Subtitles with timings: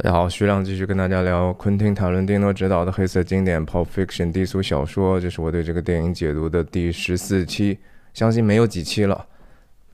[0.00, 5.18] 大家好，徐亮继续跟大家聊昆汀·塔伦蒂诺执导的黑色经典《Pulp Fiction》低俗小说。
[5.18, 7.76] 这是我对这个电影解读的第十四期，
[8.14, 9.26] 相信没有几期了，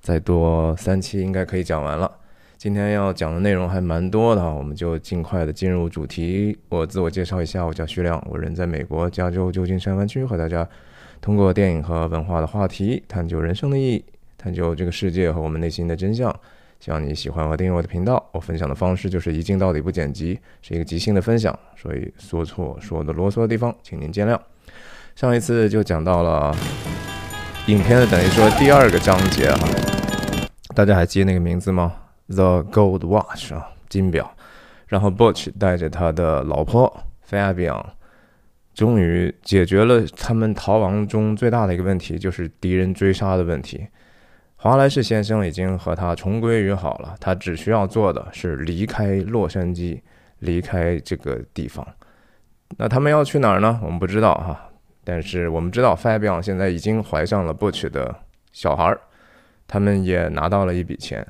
[0.03, 2.19] 再多三期应该可以讲完了。
[2.59, 6.59] 今天要讲的内容还蛮多的，我们就尽快的进入主题。
[6.69, 10.69] 我自我介绍一下，我叫徐亮，我人在美国加州旧金山湾区，和大家
[11.23, 14.05] 通过电影和文化的话题，探究人生的意义，
[14.37, 16.31] 探究这个世界和我们内心的真相。
[16.85, 18.23] 希望你喜欢和订阅我的频道。
[18.31, 24.39] 我分享的方式就是一镜到底，不剪辑，是一个即兴的分享，所以说错说的啰嗦的地方，请您见谅。
[25.17, 26.55] 上一次就讲到了
[27.69, 29.67] 影片的等于说第二个章节哈，
[30.75, 31.91] 大家还记得那个名字吗
[32.27, 34.31] ？The Gold Watch 啊，金表。
[34.87, 36.95] 然后 Butch 带着他的老婆
[37.27, 37.83] Fabian，
[38.75, 43.87] 终于解决了他们逃亡中最大的一个问题，就是敌人追杀的问题。
[44.65, 50.01] 华莱士先生已经和他重归于好了，他只需要做的是离开洛杉矶，
[50.39, 51.87] 离开这个地方。
[52.79, 53.79] 那他们要去哪儿呢？
[53.83, 54.59] 我们不知道哈。
[55.05, 58.17] 但是我们知道，Fabian 现在已经怀上了 Butch 的
[58.53, 58.99] 小孩儿，
[59.69, 61.23] 他们也拿到了一笔钱，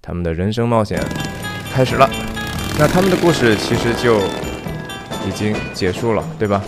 [0.00, 1.02] 他们的人生冒险
[1.72, 2.08] 开始了。
[2.78, 4.20] 那他们的故事其实就
[5.28, 6.62] 已经结束了，对吧？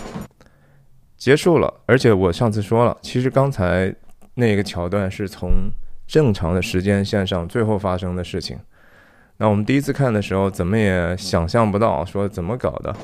[1.17, 1.73] 结束了。
[1.87, 3.95] 而且我上次说了，其实刚才
[4.35, 5.71] 那个桥段是从。
[6.13, 8.59] 正常的时间线上最后发生的事情，
[9.39, 12.95] 那我们第一次看的时候，怎么也想象不到说怎么搞的。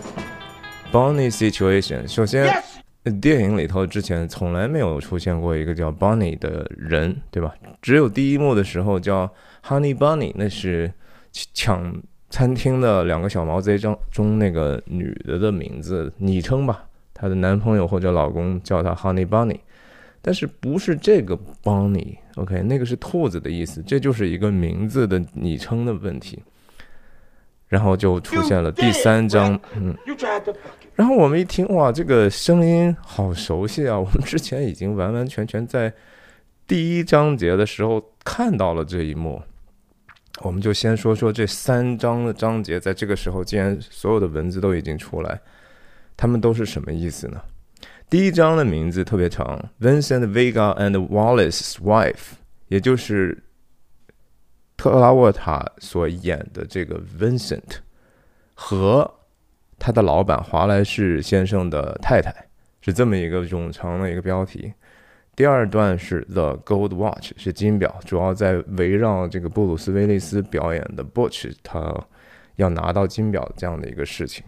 [0.92, 2.47] Bonnie situation，首先，
[3.19, 7.55] 电影里头之前从来没有出现过一个叫 Bonnie 的人，对吧？
[7.81, 9.33] 只有第一幕的时候叫
[9.67, 10.93] Honey Bunny，那是
[11.33, 16.84] 抢餐厅的两个小毛贼中中那个女的的名字昵称吧，
[17.15, 19.61] 她的男朋友或者老公叫她 Honey Bunny。
[20.20, 26.42] 但是不是这个邦尼？OK，那个是兔子的意思，这就是一个名字的昵称的问题。
[27.69, 29.94] 然后就出现了第三章，嗯，
[30.94, 33.98] 然后我们一听，哇，这个声音好熟悉啊！
[33.98, 35.93] 我们之前已经完完全全在
[36.66, 39.43] 第一章节的时候看到了这一幕。
[40.41, 45.38] 我们就先说说这三章的章节，在这个时候，既然所有的文字都已经出来，
[46.16, 47.38] 他们都是什么意思呢？
[48.10, 52.36] 第一章的名字特别长，Vincent Vega and Wallace's wife，
[52.69, 53.44] 也就是
[54.78, 57.80] 特拉沃塔所演的这个 Vincent
[58.54, 59.14] 和
[59.78, 62.34] 他的老板华莱士先生的太太，
[62.80, 64.72] 是这么一个冗长的一个标题。
[65.36, 71.94] 第二段是 The Gold Watch，是金表，主要在围绕这个布鲁斯威利斯表演的 Butch，他
[72.56, 74.42] 要拿到金表这样的一个事情。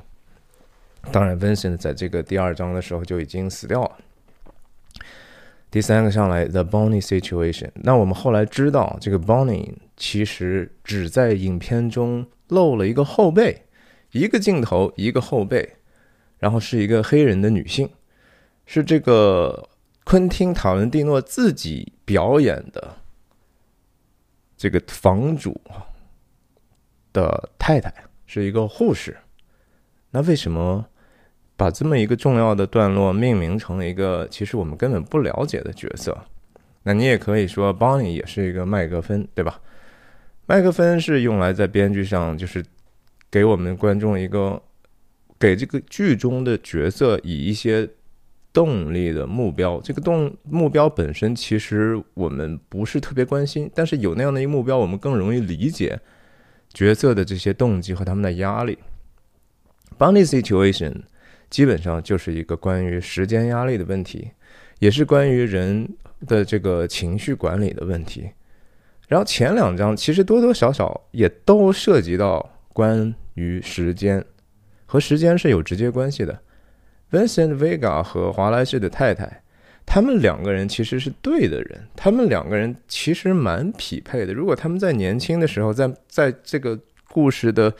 [1.12, 3.96] 当然，Vincent 在这个第二章的时候就已经死掉了。
[5.70, 7.70] 第三个上来，The Bonnie Situation。
[7.74, 13.66] 那我们后来知道，这个 Bonnie 其实只在影片中露了一个后背，
[14.10, 15.76] 一个镜头，一个后背，
[16.38, 17.88] 然后是一个黑人的女性，
[18.66, 19.68] 是这个
[20.04, 22.96] 昆汀·塔伦蒂诺自己表演的
[24.56, 25.60] 这个房主
[27.12, 27.94] 的太太，
[28.26, 29.16] 是一个护士。
[30.10, 30.84] 那为什么
[31.60, 36.16] 把这么一个重要的段落命名成了一个其实我们根本不了解的角色？
[36.84, 39.60] 那你也可以说，Bonnie 也是一个麦克风，对吧？
[40.46, 42.64] 麦克风是用来在编剧上，就是
[43.30, 44.62] 给我们观众一个
[45.38, 47.86] 给这个剧中的角色以一些
[48.54, 49.78] 动力的目标。
[49.82, 56.00] 这个动目标本身其实我们不是特别关心，但是有那样的一个目标，我们更容易理解
[56.72, 58.78] 角色的这些动机和他们的压力。
[59.98, 61.02] Bunny situation
[61.50, 64.30] 基本上就是一个关于时间压力的问题，
[64.78, 65.86] 也是关于人
[66.28, 68.30] 的这个情绪管理的问题。
[69.08, 74.24] 然后前两章其实多多少少也都涉及到关于时间
[74.86, 76.40] 和时间是有直接关系的。
[77.10, 79.42] Vincent Vega 和华莱士的太太，
[79.84, 84.32] 他们两个人其实是对的人，他们两个人其实蛮匹配的。
[84.32, 86.78] 如果他们在年轻的时候，在在这个
[87.08, 87.74] 故事的。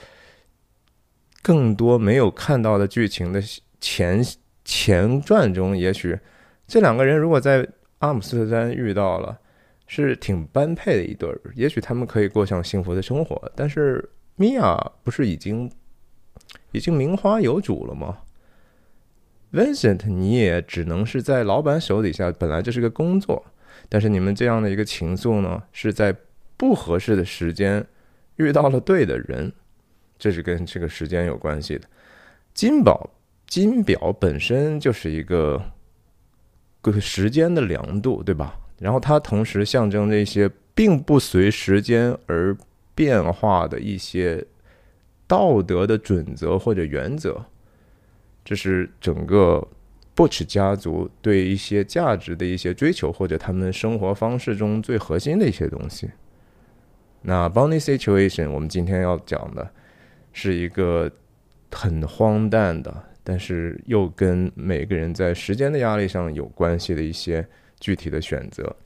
[1.43, 3.43] 更多没有看到的剧情的
[3.81, 4.25] 前
[4.65, 6.19] 前传中，也许
[6.67, 7.67] 这两个人如果在
[7.99, 9.39] 阿姆斯特丹遇到了，
[9.87, 13.53] 是挺般配的一对儿，也许他们可以过上幸福的生活。
[13.57, 15.71] 但是米娅不是已经
[16.73, 18.19] 已经名花有主了吗
[19.53, 23.45] ？Vincent，你也只能是在老板手底下，本来这是个工作，
[23.89, 26.15] 但是你们这样的一个情愫呢，是在
[26.57, 27.85] 不合适的时间
[28.37, 29.53] 遇到了对的人。
[30.21, 31.89] 这是跟这个时间有关系的。
[32.55, 33.11] 金宝，
[33.49, 35.61] 金表本身就是一个
[36.81, 38.55] 个时间的量度，对吧？
[38.79, 42.57] 然后它同时象征那些并不随时间而
[42.95, 44.45] 变化的一些
[45.27, 47.45] 道德的准则或者原则，
[48.45, 49.67] 这是整个
[50.17, 56.11] Butch 家族对一些价值的一些追求，或者他们生活方式中最核心的一些东西。
[57.23, 59.71] 那 Bonnie Situation 我们今天要讲的
[60.33, 61.11] 是一个
[61.71, 67.47] 很荒诞的，但是又跟每个人在时间的压力上有关系的一些
[67.79, 68.77] 具体的选择。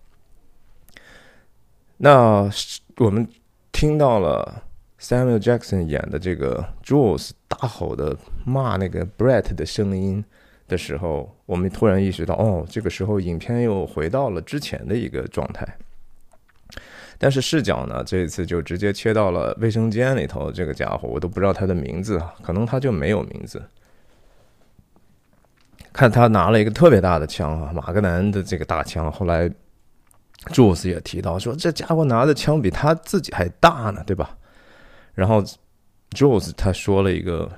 [1.96, 2.50] 那
[2.96, 3.26] 我们
[3.72, 4.64] 听到了
[5.00, 10.24] Samuel Jackson 演的这个 Jules 大吼的骂那个 Brett 的声音
[10.66, 15.66] 的时候，我们突然意识到，哦，这个时候影片又回到了之前的一个状态。
[17.24, 23.62] 但是视角呢，这一次就直接切到了卫生间里头，这个家伙我都不知道他的名字啊，可能他就没有名字。
[25.90, 29.50] 看他拿了一个特别大的枪啊，马格南的这个大枪，后来。
[30.52, 34.36] 朱斯也提到说，这家伙拿的枪比他自己还大呢，对吧？
[35.14, 35.42] 然后
[36.10, 37.50] 朱斯他说了一个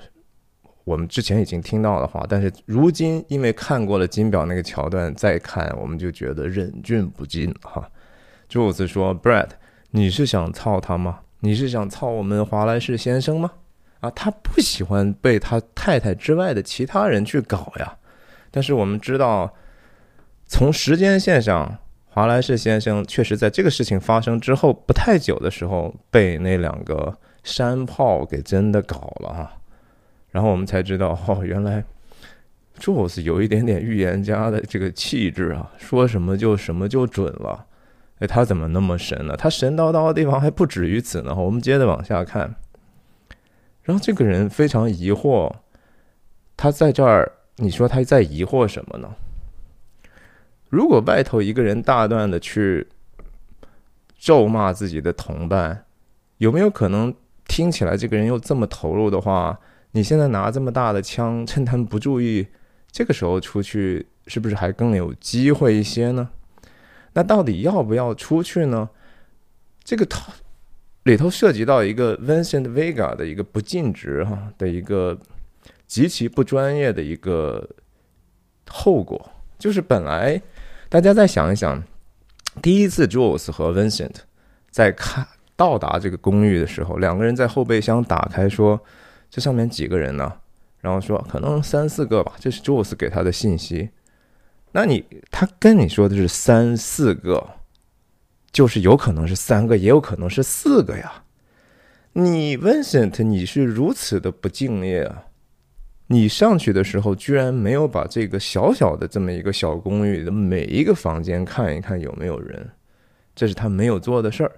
[0.84, 7.90] 我们之前已经听到的话，但是如今因为看过了金表那个桥段，再看我们就觉得忍俊不禁哈。
[8.48, 9.48] 朱斯说：“Brad，
[9.90, 11.20] 你是想操他吗？
[11.40, 13.52] 你是想操我们华莱士先生吗？
[14.00, 17.96] 啊，他不喜欢被他太太之外的其他人去搞呀。
[18.50, 19.54] 但是我们知道，
[20.46, 21.78] 从时间线上。”
[22.08, 27.14] 华莱士先生确实在这个事情发生之后不太久的时候被那两个
[27.44, 29.52] 山炮给真的搞了哈，
[30.30, 31.84] 然后我们才知道哦，原来
[32.78, 37.66] Jules 有一点点预言家的这个气质啊，说什么就什么就准了。
[38.18, 39.36] 哎，他怎么那么神呢？
[39.36, 41.34] 他神叨叨的地方还不止于此呢。
[41.34, 42.56] 我们接着往下看，
[43.82, 45.52] 然后这个人非常疑惑，
[46.56, 49.14] 他在这儿，你说他在疑惑什么呢？
[50.70, 52.88] 如果外头一个人大段的去
[54.18, 55.84] 咒骂自己的同伴，
[56.38, 57.14] 有没有可能
[57.46, 59.58] 听起来这个人又这么投入的话？
[59.92, 62.46] 你现在拿这么大的枪，趁他们不注意，
[62.90, 66.30] 这个时候出去是不是还更有机会一些呢？
[67.16, 68.90] 那到底要不要出去呢？
[69.82, 70.30] 这个头
[71.04, 75.18] 里头涉及到一个 Vincent Vega 的一个不尽职哈的一个
[75.86, 77.66] 极其不专业的一个
[78.68, 80.40] 后果，就是本来。
[80.90, 81.82] 大家再想一想，
[82.60, 84.16] 第一次 Jules 和 Vincent
[84.70, 85.26] 在看
[85.56, 88.78] 到达这个公寓的时候，两个人在后备箱打开说
[89.30, 90.30] ：“这上面几个人呢？”
[90.82, 93.88] 然后说：“可能三四个吧。”这是 Jules 给他的信息。
[94.76, 97.42] 那你他跟你说的是三四个，
[98.52, 101.24] 就是有可能是三个，也有可能是四个呀。
[102.12, 105.24] 你 Vincent，你是如此的不敬业啊！
[106.08, 112.68] 你上去的时候，居然没有把这个小小的这么一个小公寓的每一个房间看一看有没有人，
[113.34, 114.52] 这是他没有做的事儿。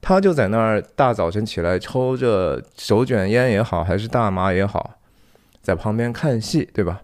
[0.00, 5.00] 他就在那儿大早晨起来抽着手卷烟也好，还是大麻也好，
[5.60, 7.02] 在旁边看戏，对吧？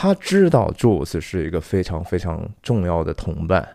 [0.00, 3.68] 他知道 Jules 是一个非常非常重要的同伴，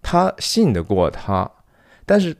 [0.00, 1.50] 他信得过他。
[2.06, 2.34] 但是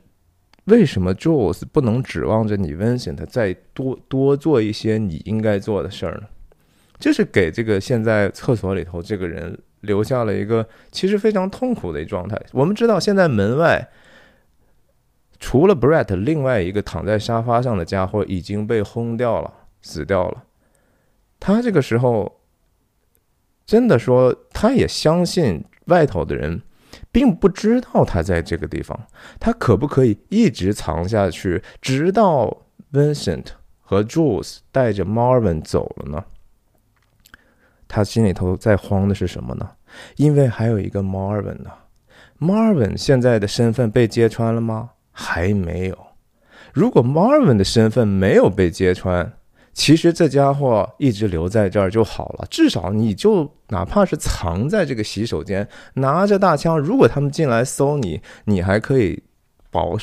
[0.63, 6.23] 为什么 Jules 不能指望着你 Vincent 再多多做一些你应该做的事儿呢？
[6.97, 12.35] 就是给这个现在厕所里头这个人留下了一个其实非常痛苦的一状态。
[12.51, 13.89] 我们知道，现在门外
[15.39, 19.53] 除了 Brett，另外一个躺在沙发上的家伙已经被轰掉了，
[19.83, 20.45] 死掉了。
[21.39, 22.38] 他这个时候
[23.69, 26.59] 真的说，他也相信外头的人
[27.11, 28.99] 并不知道他在这个地方。
[29.39, 33.45] 他可不可以一直藏下去，直到 Vincent
[33.79, 36.25] 和 Jules 带着 Marvin 走了呢？
[37.87, 39.69] 他心里头在慌的是什么呢？
[40.15, 41.69] 因为还有一个 Marvin 呢。
[42.39, 44.89] Marvin 现在的身份被揭穿了吗？
[45.11, 46.07] 还没有。
[46.73, 49.31] 如果 Marvin 的身份没有被揭穿，
[49.79, 52.45] 其实这家伙一直留在这儿就好了。
[52.49, 59.23] 至少你就哪怕是藏在这个洗手间，拿着大枪，如果他们进来搜你，你还可以
[59.71, 59.97] 保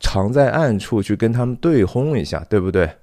[0.00, 2.96] 藏在暗处去跟他们对轰一下，对不对？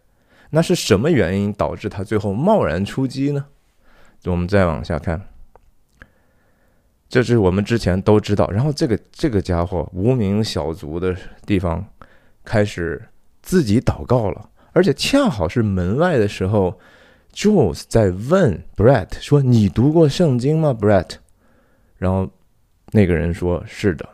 [0.50, 3.46] 那是什么原因导致他最后贸然出击呢？
[4.26, 5.22] 我们再往下看，
[7.08, 8.50] 这是我们之前都知道。
[8.50, 11.86] 然后这个这个家伙无名小卒的地方
[12.44, 13.08] 开始
[13.44, 16.80] 自己祷告了，而且恰好是门外的时候
[17.34, 21.16] ，Jules 在问 Brett 说：“你读过圣经吗，Brett？”
[21.98, 22.30] 然后
[22.92, 24.08] 那个人说：“是的。”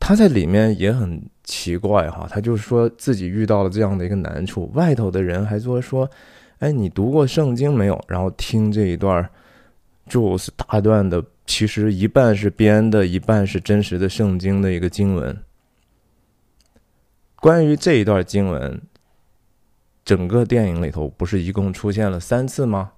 [0.00, 6.10] 他在里面也很奇怪哈，他就说自己遇到了这样的一个难处，外头的人还说说。
[6.58, 8.04] 哎，你读过圣经没有？
[8.08, 9.28] 然后听这一段
[10.08, 15.36] ，Jules 大段的，其实一半是编的，一半是真实的圣经的一个经文。
[17.44, 18.80] 关于这一段经文，
[20.02, 22.92] 整个电影里头不是一共出现了三次吗？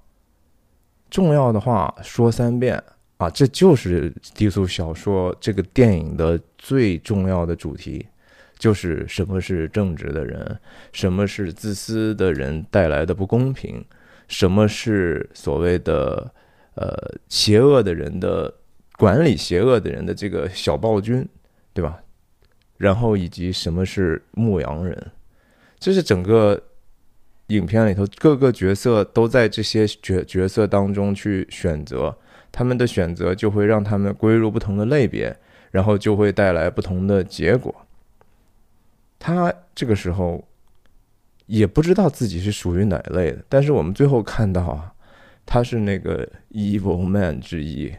[1.10, 2.80] 重要的话说三遍
[3.16, 3.28] 啊！
[3.28, 8.06] 这就是低俗小说这个电影的最重要的主题，
[8.56, 10.56] 就是什么是正直的人，
[10.92, 13.84] 什么是自私的人带来的不公平，
[14.28, 16.32] 什么是所谓的
[16.76, 16.94] 呃
[17.28, 18.54] 邪恶的人的
[18.96, 21.28] 管理邪恶的人的这个小暴君，
[21.74, 22.00] 对吧？
[22.78, 25.10] 然后以及什么是牧羊人，
[25.78, 26.62] 这是整个。
[27.50, 32.18] 影片里头各个角色都在这些角角色当中去选择，
[32.50, 35.36] 他们的选择就会让他们归入不同的类别，
[35.70, 37.72] 然后就会带来不同的结果。
[39.20, 40.44] 他这个时候
[41.46, 44.92] 也不知道自己是属于哪一类的，但是我们最后看到啊，
[45.46, 47.94] 他是那个 evil man 之一，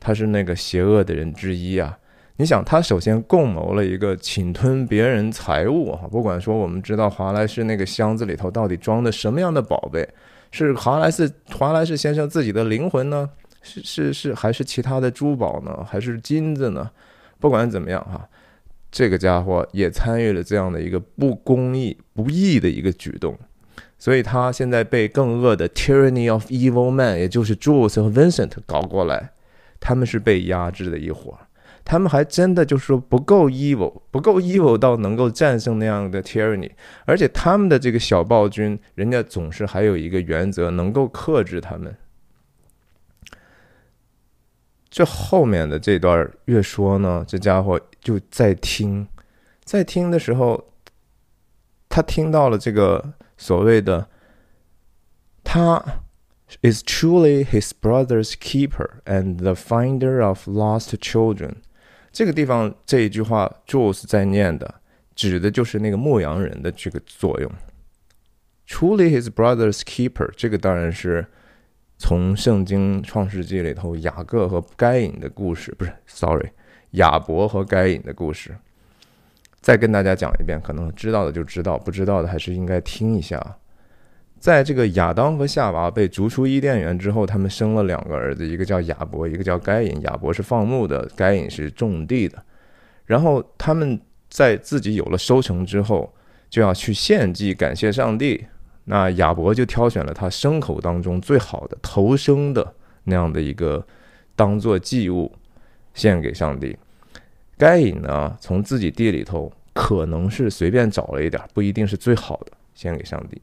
[0.00, 1.98] 他是那个邪恶的人之一啊。
[2.42, 10.08] 你想，他首先共谋了一个侵吞别人财物哈，不管说我们知道华莱士那个箱子里头到底装的什么样的宝贝，
[10.50, 13.30] 是华莱士华莱士先生自己的灵魂呢？
[13.62, 15.86] 是是是，还是其他的珠宝呢？
[15.88, 16.90] 还是金子呢？
[17.38, 18.28] 不管怎么样哈，
[18.90, 23.38] 这个家伙也参与了这样的一个不公义、不义的一个举动，
[24.00, 29.30] 所以他现在被更恶的 Tyranny of Evil Man，也就是 Jules 和 Vincent 搞过来，
[29.78, 31.38] 他们是被压制的一伙。
[31.84, 36.70] 他们还真的就是说不够 evil，不够 evil 到能够战胜那样的 tyranny，
[37.04, 41.96] 而且他们的这个小暴君，人家总是还有一个原则，能够克制他们。
[44.88, 49.08] 这后面的这段越说呢，这家伙就在听，
[49.64, 50.72] 在听的时候，
[51.88, 54.08] 他听到了这个所谓的
[55.42, 55.82] 他。
[56.62, 61.61] is truly his brother's keeper and the finder of lost children。
[62.12, 64.74] 这个地方这一句话，Jules 在念的，
[65.14, 67.50] 指的就是那个牧羊人的这个作用。
[68.68, 71.26] Truly his brother's keeper，这个当然是
[71.98, 76.50] 从圣经创世纪里头雅各和该隐的故事，不是，sorry，
[76.92, 78.56] 亚伯和该隐的故事。
[79.60, 83.56] 再跟大家讲一遍，可能知道的就知道，不知道的还是应该听一下。
[84.42, 90.00] 在这个亚当和夏娃被逐出伊甸园之后，他们生了两个儿子，一个叫亚伯，一个叫该隐。
[90.00, 92.42] 亚伯是放牧的，该隐是种地的。
[93.06, 96.12] 然后他们在自己有了收成之后，
[96.50, 98.44] 就要去献祭感谢上帝。
[98.86, 103.86] 那亚伯就挑选了他牲口当中最好的头生的那样的一个
[104.34, 105.30] 当做祭物
[105.94, 106.76] 献给上帝。
[107.56, 113.40] 该隐呢，从自己地里头可能是随便找了一点，不一定是最好的，献给上帝。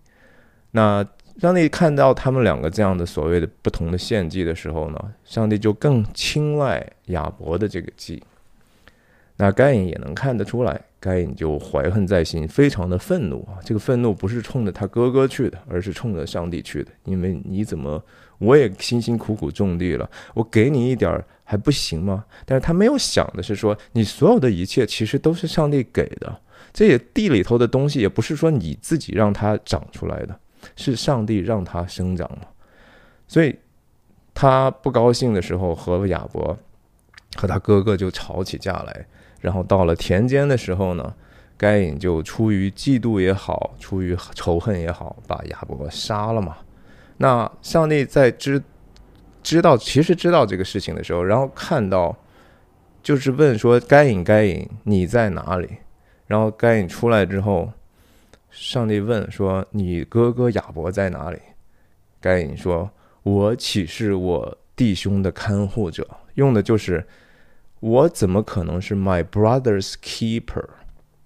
[0.72, 1.06] 那
[1.40, 8.22] 上帝看到他们两个这样的所谓的不同的献祭的时候呢，上帝就更青睐亚伯的这个祭。
[9.38, 13.56] 那该隐也能看得出来，该隐就怀恨在心，非常的愤怒啊！
[13.64, 16.92] 这个愤怒不是冲着他哥哥去的，而是冲着上帝去的。
[17.06, 18.04] 因为你怎么
[18.38, 22.26] 我也辛辛苦苦种地了，我给你一点儿还不行吗？
[22.46, 26.38] 但是他没有想的是说，你所有的一切其实都是上帝给的，
[26.74, 30.38] 这也地里头的东西也不是说你自己让它长出来的。
[30.76, 32.48] 是上帝让他生长嘛？
[33.28, 33.58] 所以
[34.34, 36.58] 他不高兴的时候，和亚伯
[37.36, 39.06] 和他哥哥就吵起架来。
[39.40, 41.14] 然后到了田间的时候呢，
[41.58, 46.58] 该隐就出于嫉妒也好，出于仇恨也好，把亚伯杀了嘛。
[47.18, 48.62] 那上帝在知
[49.44, 52.18] 知道其实知道这个事情的时候，然后看到
[53.04, 55.70] 就是问说：“该隐，该隐，你在哪里？”
[56.28, 57.72] 然后该隐出来之后。
[58.62, 61.40] 上帝问说：“你哥哥亚伯在哪里？”
[62.20, 62.92] 该隐说
[63.24, 66.06] ：“我岂是我弟兄的看护者？
[66.34, 67.08] 用的就是
[67.80, 70.66] 我怎么可能是 my brother's keeper？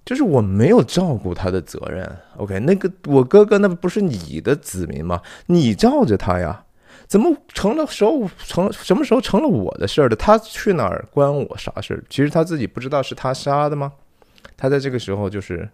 [0.06, 2.08] 就是我没有照顾他的责任。
[2.38, 5.20] OK，那个我哥哥那不是你的子民吗？
[5.48, 6.64] 你照着他呀？
[7.08, 10.16] 怎么成了时候成什么时候成了我的事儿了？
[10.16, 12.04] 他去哪儿关我啥事儿？
[12.12, 13.92] 其实他自己不知道是他杀的吗？
[14.56, 15.68] 他在这个时候就是。”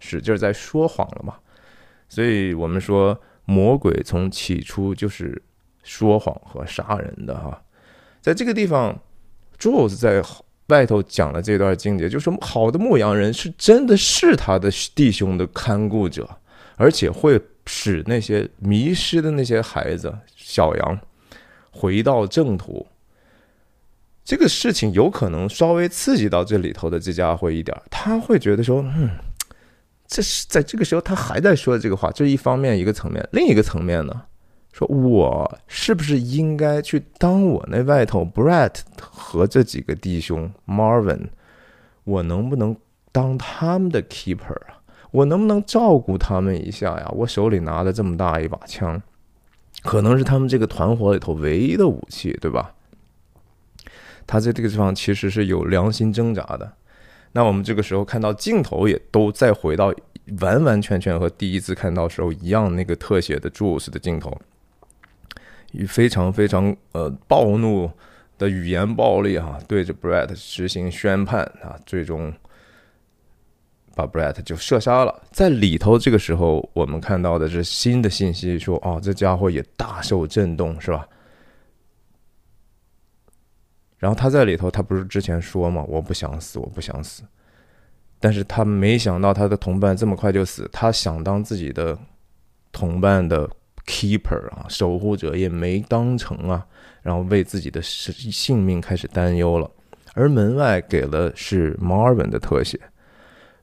[0.00, 1.36] 使劲在说谎了嘛？
[2.08, 5.40] 所以我们说魔鬼从起初就是
[5.84, 7.62] 说谎和杀人的哈。
[8.20, 9.00] 在这个地方
[9.58, 10.20] ，Jules 在
[10.66, 16.28] 外头讲了这段经节，就说好的牧羊人是真的是他的弟兄的看顾者，
[16.74, 21.00] 而且会使那些迷失的那些孩子小羊
[21.70, 22.86] 回到正途。
[24.24, 29.10] 这个事情有可能稍微刺激到这里头的这家伙一点，他会觉得说，嗯。
[30.10, 34.22] 这是在这个时候，他还在说这个话，这一方面一个层面，另一个层面呢，
[34.72, 41.28] 说我是不是应该去当我那外头 Brett 和这几个弟兄 Marvin，
[42.02, 42.76] 我能不能
[43.12, 44.82] 当他们的 keeper 啊？
[45.12, 47.08] 我能不能照顾他们一下呀？
[47.14, 49.00] 我手里拿着这么大一把枪，
[49.84, 52.74] 可能是他们这个团伙里头唯一的武器，对吧？
[54.26, 56.72] 他在这个地方其实是有良心挣扎的。
[57.32, 59.94] 那我们这个时候看到镜头也都再回到
[60.40, 64.36] 完完全全和第一次看到时候一样那个特写的 Jules 的镜头，
[65.72, 67.90] 以非常非常呃暴怒
[68.38, 72.32] 的语言暴力哈，对着 Brett 实行宣判啊，最终
[73.94, 75.22] 把 Brett 就射杀了。
[75.30, 81.06] 在里头这个时候，我们看到的是新的信息，说哦，这家伙也大受震动，是吧？
[84.00, 85.84] 然后他在里头，他不是之前说吗？
[85.86, 87.22] 我不想死，我不想死。
[88.18, 91.98] 但是他没想到他的同伴这么快就死，他想当自己的
[92.72, 93.46] 同伴的
[93.86, 96.66] keeper 啊，守护者也没当成啊，
[97.02, 99.70] 然后为自己的性性命开始担忧了。
[100.14, 102.80] 而门外给了是 Marvin 的特写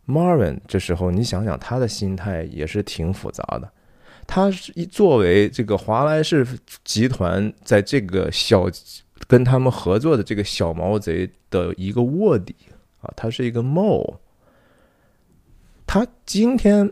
[0.06, 3.68] ，Marvin 这时候你想想他的心态也是挺复杂的。
[4.28, 6.46] 他是一作为这个华莱士
[6.84, 8.70] 集团在这个小。
[9.26, 12.56] 跟他们合作的这个小毛贼的一个卧底
[13.02, 14.18] 啊，他是一个 Mo。
[15.86, 16.92] 他今天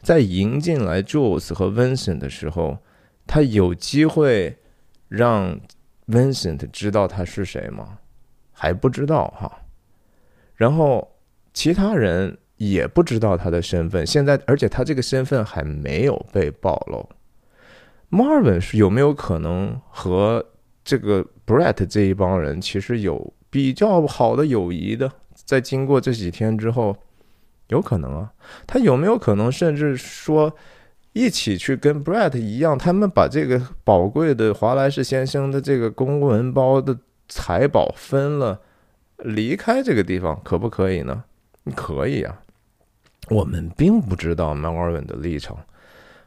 [0.00, 2.78] 在迎进来 Jules 和 Vincent 的时候，
[3.26, 4.56] 他有机会
[5.08, 5.60] 让
[6.06, 7.98] Vincent 知道他是谁吗？
[8.52, 9.60] 还不知道哈。
[10.54, 11.16] 然后
[11.52, 14.06] 其他人也不知道他的身份。
[14.06, 17.08] 现在，而且他这个身份还没有被暴露。
[18.10, 20.44] Marvin 是有没有可能和
[20.84, 26.96] 这个？Brett 这一帮人其实有比较好的友谊的，在经过这几天之后，
[27.68, 28.32] 有可能啊，
[28.66, 30.54] 他有没有可能甚至说
[31.12, 36.98] 一起去跟 Brett 一样，他们把这个宝贵的华莱士先生的这个公文包的
[37.28, 38.60] 财宝分了，
[39.18, 41.24] 离开这个地方，可不可以呢？
[41.74, 42.40] 可以啊，
[43.30, 45.56] 我们并不知道 Marvin 的立场。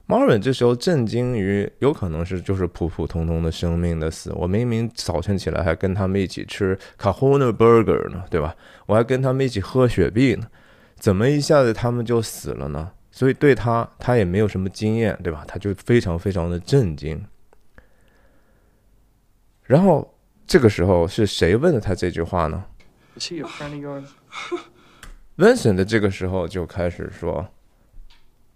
[0.07, 4.31] Marvin 这时候震惊于，有可能是就是普普通通的生命的死。
[4.33, 8.55] 我明明早晨起来还跟他们一起吃 Kahuna Burger 呢，对吧？
[8.85, 10.47] 我还跟他们一起喝雪碧呢，
[10.95, 12.89] 怎么一下子他们就死了呢？
[13.11, 15.43] 所以对他，他也没有什么经验，对吧？
[15.45, 17.21] 他就非常非常的震惊。
[19.63, 22.63] 然后这个时候是谁问了他这句话呢
[25.35, 27.45] ？Vincent 的这个时候就开始说：“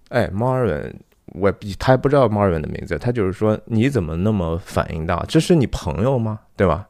[0.08, 0.94] 哎，Marvin。”
[1.32, 5.26] 我他还不知道 Marvin 的名字，他就是说你怎么那么反应大？
[5.28, 6.40] 这是你朋友吗？
[6.56, 6.90] 对吧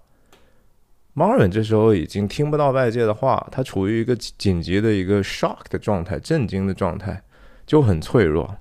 [1.16, 7.22] ？Marvin 这时候已经听不到外界的话，他处于一个紧急的一个 shock 的状态，震惊的状态，
[7.66, 8.58] 就很脆弱。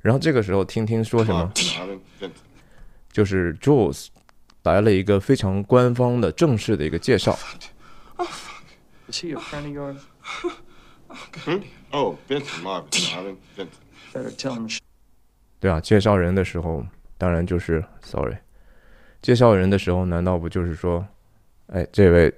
[0.00, 1.52] 然后这个时候听听说什么，
[3.12, 4.06] 就是 Jules
[4.62, 7.36] 来了一个非常官方的正式的一个介绍。
[11.92, 13.66] Oh, Vincent Marvin, Vincent.
[15.60, 16.84] 对啊，介绍人的时候，
[17.18, 18.36] 当然就是 sorry。
[19.22, 21.06] 介绍人的时候，难道不就是说，
[21.66, 22.34] 哎，这位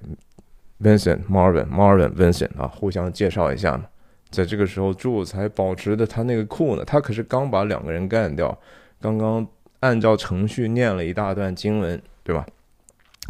[0.81, 3.85] Vincent Marvin Marvin Vincent 啊，互相介绍一下嘛？
[4.31, 8.59] 在这个时候，朱才保持的他那个酷呢，他可是刚把两个人干掉，
[9.01, 9.47] 刚刚
[9.81, 12.45] 按照程序念了一大段经文，对吧？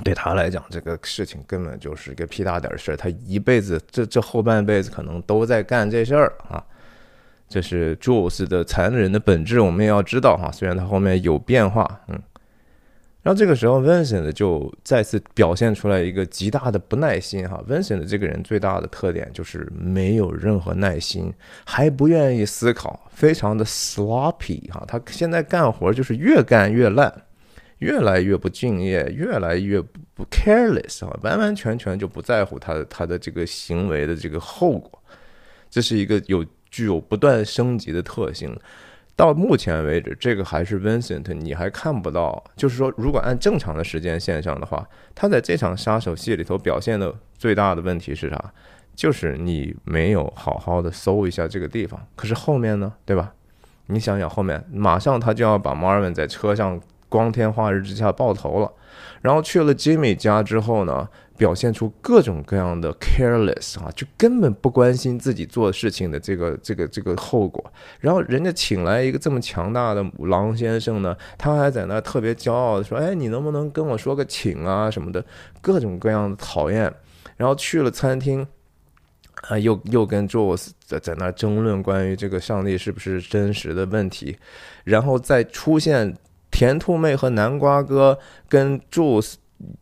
[0.02, 6.64] 对他来讲，这个事情根本就是一个屁大点事儿，他一辈子这这后半辈子可能都在干这事儿啊。
[7.52, 10.50] 这是 Jules 的残忍的本质，我们也要知道哈。
[10.50, 12.18] 虽然他后面有变化，嗯，
[13.20, 17.62] 然后这个时候 Vincent 就再次表现出来一个极大的不耐心哈。
[17.68, 21.30] Vincent 这个人最大的特点就是没有任何耐心，
[21.66, 24.82] 还不愿意思考，非常的 sloppy 哈。
[24.88, 27.12] 他现在干活就是越干越烂，
[27.80, 29.78] 越来越不敬业，越来越
[30.14, 34.98] 不 careless 啊，完完全全就不在乎他的他的这个行为的这个后果。
[35.68, 36.42] 这是一个有。
[36.72, 38.58] 具有不断升级的特性，
[39.14, 42.42] 到目前为止，这个还是 Vincent，你还看不到。
[42.56, 48.52] 就是说，如果按正常的时间线上的话，他在这场杀手戏里头表现的最大的问题是啥？
[48.96, 52.00] 就是你没有好好的搜一下这个地方。
[52.16, 53.34] 可是后面呢，对吧？
[53.86, 56.80] 你想想后面，马上他就要把 Marvin 在车上
[57.10, 58.72] 光天化日之下爆头了，
[59.20, 61.06] 然后去了 Jimmy 家之后呢？
[61.36, 67.72] 表现出各种各样的 careless 啊，就根本不关心自己做事情的这个这个这个后果。
[68.00, 75.24] 然后人家请来一个这么强大的狼先生呢，他还在那特别骄傲的说：“哎，你能不能跟我说个请啊什么的？”
[75.60, 76.92] 各种各样的讨厌。
[77.36, 78.46] 然后去了餐厅，
[79.48, 84.36] 啊，又又跟 Jules 在在那争论关于这个上帝是不是真实的问题。
[84.84, 86.16] 然后再出现
[86.50, 88.18] 甜兔妹和南瓜哥
[88.48, 89.34] 跟 Jules。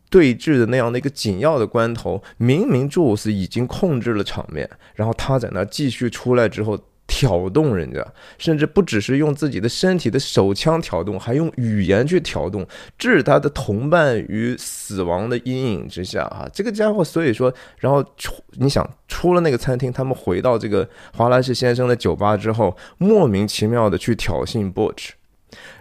[0.09, 6.79] 对峙的那样的一个紧要的关头，明明 Jules 已经控制了场面，然后他在那继续出来之后。
[7.07, 8.01] 挑动人家，
[8.37, 12.65] 甚至不只是用自己的身体的手枪挑动，还用语言去挑动，
[12.97, 16.47] 置他的同伴于死亡的阴影之下啊！
[16.53, 25.09] 这个家伙，所以说，然后出你想出了那个餐厅，他们回到这个华莱士先生的酒吧之后，莫名其妙的去挑衅 Butch。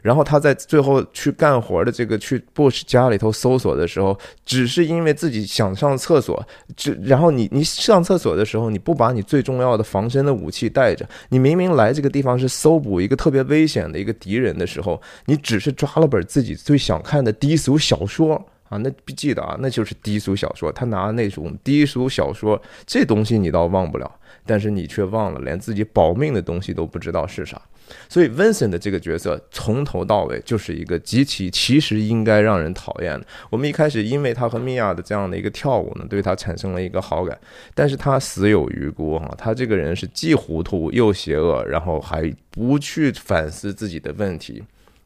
[0.03, 18.35] 然后他在最后去干活的这个去 Bush 家里头搜索的时候，只是因为自己想上厕所，只然后你你上厕所的时候，你不把你最重要的防身的武器带着，你明明来这个地方是搜捕一个特别危险的一个敌人的时候，你只是抓了本自己最想看的低俗小说
[18.69, 24.11] 啊，那记得啊，那就是低俗小说，他拿那种低俗小说这东西你倒忘不了，
[24.47, 27.61] 但是你却忘了连自己保命的东西都不知道是啥。
[28.09, 33.27] 所以，Vincent 的这个角色从头到尾就是一个极其其实应该让人讨厌的。
[33.51, 37.39] 我们一开始因为他和米娅的这样的一个跳舞呢，对他产生了一个好感，
[37.75, 39.33] 但是他死有余辜哈。
[39.37, 44.63] 他这个人是既糊涂又邪恶，然后还不去反思自己的问题，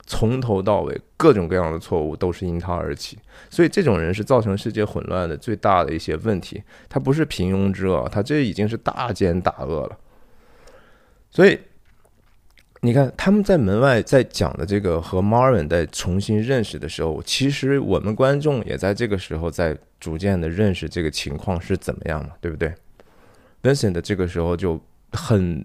[0.06, 3.18] 从头到尾各种各样的错误都是因他而起。
[3.50, 6.62] 所以，这种人是造成世界混乱的最大的一些问题。
[6.88, 9.98] 他不是平庸之恶，他这已经是大奸大恶了。
[11.30, 11.58] 所以。
[12.84, 22.70] 你看他们在门外在讲的这个和 Marvin 在重新认识的时候，其实我们观众也在这个时候在逐渐的认识这个情况是怎么样嘛，对不对
[23.62, 24.78] ？Vincent 这个时候就
[25.12, 25.64] 很，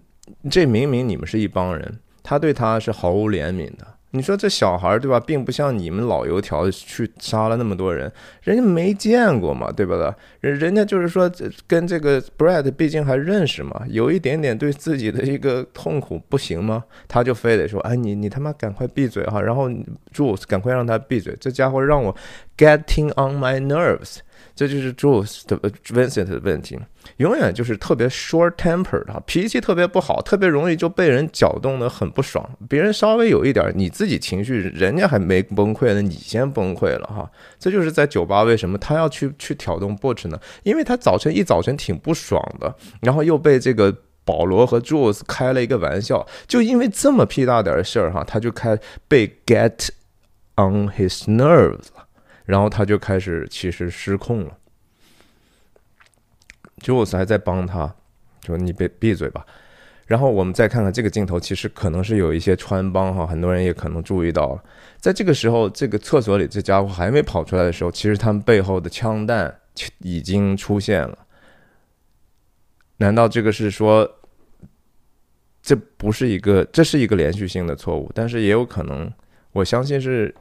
[0.50, 3.86] 这明明你们是一帮人，他对他是毫无怜悯的。
[4.12, 8.10] 你说这小孩对吧，并不像你们老油条去杀了那么多人，
[8.42, 10.12] 人家没见过嘛，对不对？
[10.40, 11.30] 人人家就是说
[11.66, 16.84] 跟这个 Brad 毕竟还认识嘛，有一点点对自己的一个痛苦不行吗？
[17.06, 19.68] 他就非得说，哎，你你他妈赶快闭嘴哈，然后
[20.12, 22.14] j u 赶快让他闭嘴，这家伙让我
[22.56, 24.18] getting on my nerves。
[24.60, 26.78] 这就是 Jules 的 Vincent 的问题，
[27.16, 32.46] 永远就是特别 short tempered 哈，脾气特别不好，特别容易就被人搅动的很不爽。
[32.68, 37.30] 别人稍微有一点，你自己情绪，人家还没崩溃呢，你先崩溃了哈。
[37.58, 40.38] 这就是在酒吧为什么他要去去挑动 Butch 呢？
[40.62, 43.96] 因为他早晨一早晨挺不爽的，然后又被这个
[44.26, 49.88] 保罗和 Jules 开了一个玩笑，就因为这么屁大点事儿哈，他就开被 get
[50.56, 51.86] on his nerves。
[52.50, 54.58] 然后他就开始其实失控了
[56.80, 57.94] ，Jules 还在帮他，
[58.44, 59.46] 说你别闭嘴吧。
[60.04, 64.64] 然后我们再看看这个镜头，其实可能是有一些穿帮哈，很多人也可能注意到了。
[64.98, 69.56] 在这个时候，这个厕所里这家伙还没跑出来的时候，其实他们背后的枪弹
[69.98, 71.16] 已经出现了。
[72.96, 74.12] 难道这个是说，
[75.62, 78.10] 这不是一个，这是一个连续性的错误？
[78.12, 79.08] 但是也有可能，
[79.52, 80.34] 我相信是。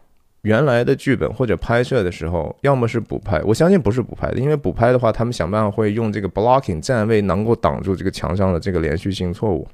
[0.43, 9.67] 原来的剧本或者拍摄的时候，要么是补拍，我相信不是补拍的，因为补拍的话，他们想办法会用这个 blocking 站位能够挡住这个墙上的这个连续性错误，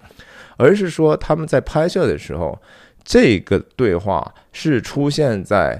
[0.57, 2.59] 而是说他们在拍摄的时候，
[3.03, 5.79] 这个对话是出现在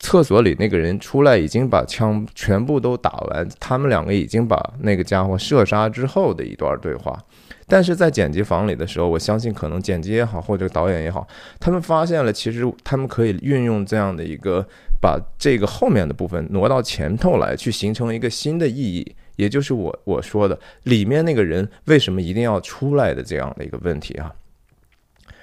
[0.00, 7.16] 厕所里那个人出来已经把枪全部都打完，他们两个已经把那个家伙射杀之后的一段对话。
[7.66, 11.26] 但是在剪辑房里的时候，我相信可能剪辑也好，或者导演也好，
[11.58, 14.66] 他们发现了，其实他们可以运用这样的一个，
[15.00, 24.34] 把这个后面的部分挪到前头来，去形成一个新的意义，也就是我我说的里面那个人为什么一定要出来的这样的一个问题啊。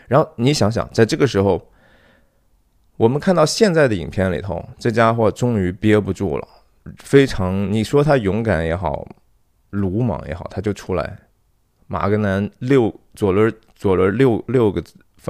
[0.07, 1.69] 然后你想想，在这个时候，
[2.97, 6.47] 我们看到现在的影片里头，这家伙终于憋不住了，
[6.97, 9.07] 非常你说他勇敢也好，
[9.71, 11.17] 鲁莽也好，他就出来。
[11.91, 14.81] 马格南六左轮左轮六六个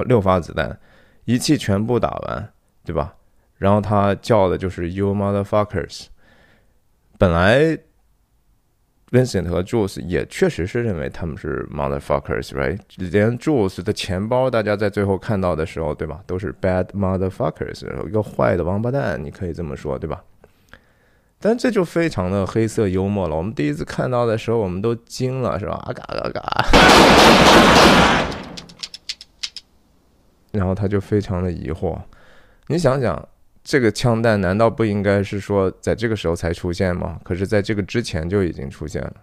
[0.06, 0.78] 六发子弹，
[1.24, 2.52] 一气全部打完，
[2.84, 3.16] 对吧？
[3.58, 6.06] 然后他叫的就是 “You motherfuckers”。
[7.18, 7.76] 本来
[9.10, 12.78] Vincent 和 Jules 也确实是认为他们是 motherfuckers，right？
[12.96, 16.22] 连 Jules 的钱包，大家在最后看到的时候，对吧？
[16.28, 20.22] 都是 bad motherfuckers，一个坏的王八蛋，你可以这么说，对吧？
[21.44, 23.34] 但这就非常的黑色幽默了。
[23.34, 25.72] 我们第一次看到的时候，我们都惊了，是吧？
[25.84, 26.40] 啊嘎嘎嘎！
[30.52, 31.98] 然后他就非常的疑惑。
[32.68, 33.28] 你想想，
[33.64, 37.18] 这个枪弹难道不应该是说在这个时候才出现吗？
[37.24, 39.14] 可是，在这个之前就已经出现了。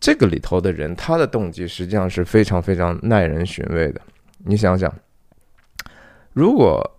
[0.00, 4.00] 这个里头的人，他的动机实际上是非常非常耐人寻味的。
[4.38, 4.90] 你想想，
[6.32, 6.98] 如果。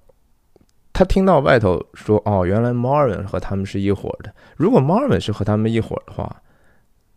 [0.93, 4.31] 他听到外头说：“哦，原来 Marvin 和他们是一伙的。
[4.55, 6.41] 如果 Marvin 是和他们一伙的话，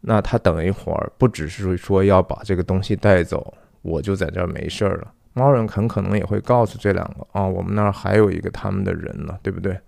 [0.00, 5.12] 那他等一会儿不只是说要把这个东西带走，我就在这儿没事儿了。
[5.34, 9.78] Marvin 很可能也会告诉这两个：哦，我们那儿还有一个他们的人呢，对不对？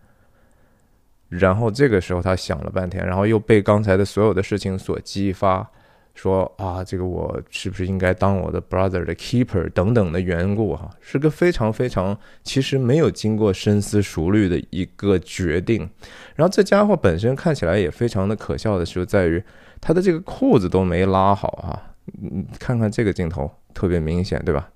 [1.30, 5.66] 然后这个时候他想了半天，然后又被刚才的所有的事情所激发，
[6.20, 15.88] 说啊，这个我是不是应该当我的 brother 的 keeper 等等的缘故哈，是个非常非常其实没有经过深思熟虑的一个决定。
[16.34, 19.40] 然后这家伙本身看起来也非常的可笑的是在于
[19.80, 24.68] 他的这个裤子都没拉好哈，你看看这个镜头特别明显对吧？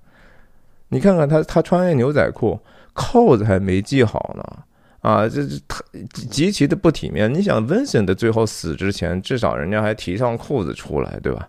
[0.91, 2.61] 你看看他他穿越牛仔裤，
[2.93, 4.63] 扣子还没系好呢。
[5.03, 5.83] 啊，这这他
[6.31, 7.33] 极其的不体面。
[7.33, 11.49] 你想，Vincent 的最后死之前，至少人家还提上裤子出来，对吧？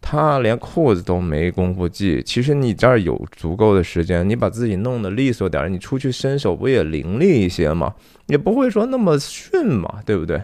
[0.00, 2.22] 他连裤子都没工夫系。
[2.22, 7.94] 其实你这儿有足够的时间，你把自己弄得利索点，你出去伸手不也伶俐一些吗？
[8.26, 10.42] 也不会说那么逊嘛，对不对？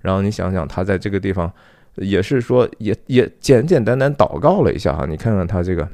[0.00, 1.52] 然后你想想，他在这个地方
[1.96, 5.04] 也是说，也也简简单单祷告了一下哈。
[5.04, 5.88] 你看看他这个，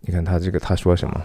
[0.00, 1.22] 你看他这个他说什么？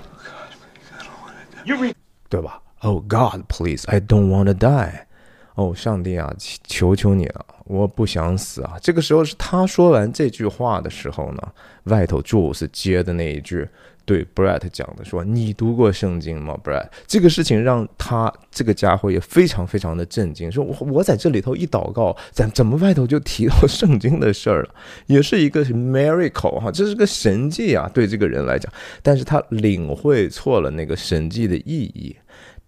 [2.30, 5.08] 对吧？Oh God, please, I don't want to die.
[5.56, 8.78] 哦，上帝啊，求求你了，我不想死啊！
[8.82, 11.42] 这个时候是他说完这句话的时候呢，
[11.84, 13.68] 外头 Jules 接的那一句
[14.06, 24.70] 对 Brett 讲的说：“你读过圣经吗，Brett？” 这个事情让他这个家伙也非常非常的震惊，说：“我我在这里头一祷告，怎怎么外头就提到圣经的事儿了？
[25.08, 27.92] 也是一个 miracle 哈，这是个神迹啊！
[27.94, 28.72] 对这个人来讲，
[29.04, 32.16] 但是他领会错了那个神迹的意义。”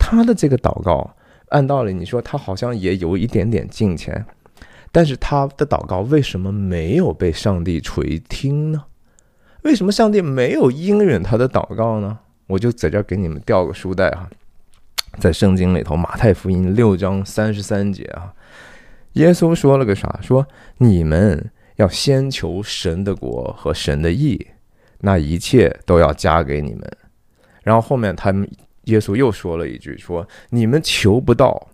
[0.06, 1.16] 他的这个祷告，
[1.48, 4.26] 按道理你说他好像也有一点点敬虔，
[4.92, 8.84] 但是他的祷告为什么没有被上帝垂听呢？
[9.62, 12.20] 为什么上帝没有应允他的祷告呢？
[12.48, 14.30] 我就在这儿给你们调个书袋哈，
[15.20, 18.34] 在圣经里头，马太福音六章三十三节啊，
[19.14, 20.20] 耶稣说了个啥？
[20.22, 20.46] 说
[20.80, 24.48] 你们要先求神的国和神的义，
[25.00, 26.98] 那一切都要加给你们。
[27.64, 28.46] 然后后面他们。
[28.84, 31.70] 耶稣又说了一句：“说你们求不到，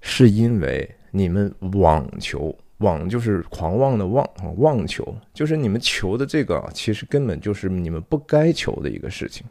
[0.00, 2.56] 是因为你们妄求。
[2.78, 9.44] 妄就是狂妄的妄啊妄求，就是你们求的这个，其实根本就是你们不该求的一个事情。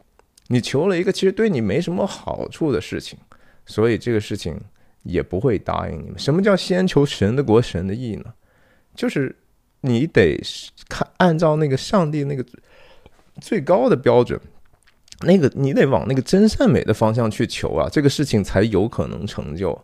[0.46, 3.18] 你求了一个其实对你没什么好处的事情，
[3.66, 4.58] 所以这个事情
[5.02, 6.18] 也不会答应你们。
[6.18, 8.32] 什么叫先求神的国、神的义呢？
[8.94, 9.36] 就是
[9.82, 10.40] 你得
[10.88, 12.42] 看按照那个上帝那个
[13.42, 14.40] 最高的标准。”
[15.26, 19.78] 那个你得往那个真善美的方向去求啊，这个事情才有可能成就。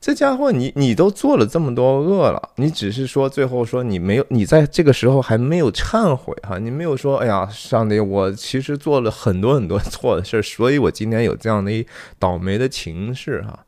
[0.00, 11.86] 这家伙，你你都做了这么多恶了，你只是说最后说你没有，你在这个时候还没有忏悔哈，你没有说，哎呀，上帝，我其实做了很多很多 错的事，所以我今天有这样的一
[12.18, 13.64] 倒霉的情势哈，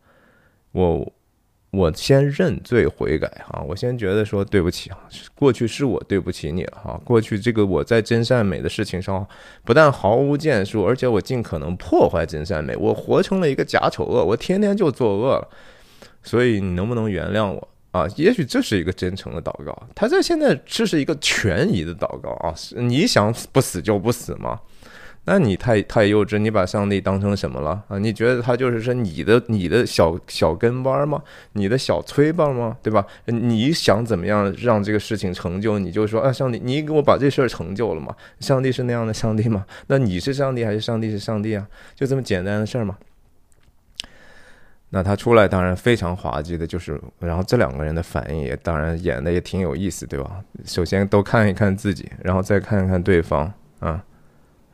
[0.73, 1.13] 我。
[1.77, 4.99] 我先认罪悔改哈，我先觉得说对不起啊，
[5.35, 7.01] 过去是我对不起你了哈。
[7.05, 9.27] 过去这个我在真善美的事情上
[9.63, 15.49] 不但毫无建树，而且我尽可能破坏真善美，我活成了一个假丑恶，我天天就作恶了。
[16.23, 18.07] 所以你能不能原谅我啊？
[18.17, 19.89] 也许这是一个真诚的祷告。
[19.95, 24.59] 他在现在这是一个权宜的祷告啊，你想不死就不死吗？
[25.29, 27.99] 那你太太幼稚，你把上帝当成什么了啊？
[27.99, 31.21] 你觉得他就是说你的你的小小跟班吗？
[31.55, 32.77] 你的小崔棒吗？
[32.81, 33.05] 对吧？
[33.27, 35.81] 你想怎么样让这个事情成就？
[35.81, 38.15] 你就说啊，上帝，你给我把这事儿成就了吗？
[38.39, 39.67] 上帝是那样的 上帝吗？
[39.89, 41.67] 那你是上帝还是上帝是上帝啊？
[41.97, 42.97] 就这么简单的事儿吗？
[44.91, 50.41] 那他出来当然非常滑稽的，就是然后这两个人的反应也当然演的也挺有意思，对吧？
[50.65, 54.05] 首先都看一看自己，然后再看一看对方啊。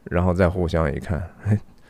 [0.04, 1.22] 然后再互相一看，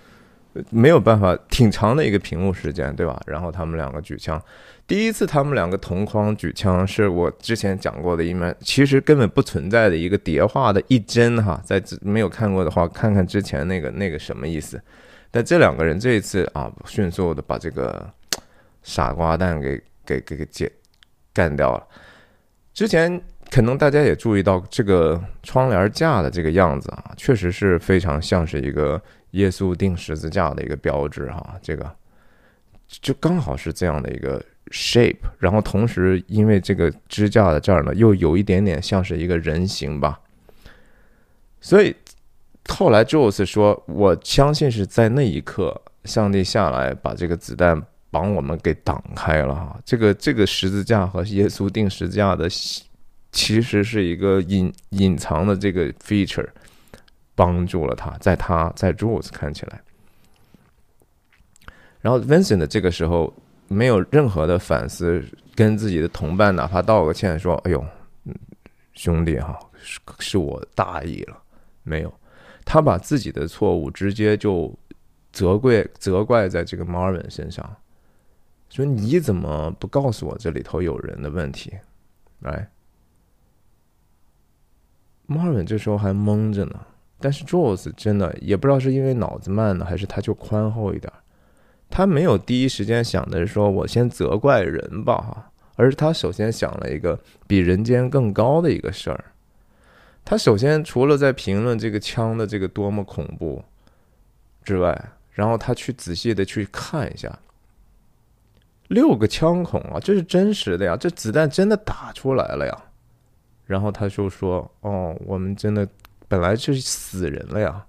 [0.70, 3.20] 没有办法，挺长的一个屏幕时间，对吧？
[3.26, 4.40] 然后他们两个举枪，
[4.86, 14.80] 第一次他们两个同框举枪，是我之前讲过的一面，其实根本不存在的一个叠化的一帧哈，在没有看过的话，看看之前那个那个什么意思？
[15.30, 18.06] 但这两个人这一次啊，迅速的把这个
[18.82, 20.70] 傻瓜蛋给给给给解
[21.32, 21.86] 干掉了，
[22.74, 23.22] 之前。
[23.52, 28.98] 可能大家也注意到这个窗帘架的这个样子啊，确实是非常像是一个
[29.32, 31.54] 耶稣钉十字架的一个标志哈。
[31.60, 31.94] 这个
[32.88, 40.18] 就刚好是这样的一个 shape，然后同时因为这个支架的这儿呢，又有一点点像是一个人形吧。
[41.60, 41.94] 所以
[42.70, 47.78] 后来 Jules 说：“我相信是在那一刻，上帝下来把这个子弹
[48.10, 49.78] 把我们给挡开了哈。
[49.84, 52.48] 这个这个十字架和耶稣钉十字架的。”
[53.32, 56.48] 其实是一个隐隐藏的这个 feature，
[57.34, 59.80] 帮助了他，在他在 Jules 看起来，
[62.00, 63.32] 然后 Vincent 这个时候
[63.68, 67.84] 没有任何的反思，跟自己的同伴哪怕道个歉，说：“哎呦，
[68.92, 71.42] 兄弟哈，是是我大意了。”
[71.82, 72.12] 没有，
[72.64, 74.72] 他把自己的错误直接就
[75.32, 77.76] 责怪责怪在这个 Marvin 身上。
[78.68, 81.72] 说你怎么不告诉我这里头有人的问题？
[82.40, 82.70] 来
[85.28, 86.80] ，Marvin 这时候还懵着呢。
[87.20, 91.12] 但是 Jules 真的也不知道是因为脑子慢呢，还是他就宽厚一点，
[91.88, 99.24] 他没有第一时间想的是说我先责怪人吧哈，而是他首先想了一个比人间更高的一个事儿。
[100.24, 103.62] 他首先除了在评论这个枪的这个多么恐怖
[104.64, 107.38] 之外，然后他去仔细的去看一下，
[108.88, 112.84] 六个枪孔啊，这是真实的呀，这子弹真的打出来了呀。
[113.72, 115.88] 然后他就说：“哦，我们真的。”
[116.28, 117.84] 本来就是死人了呀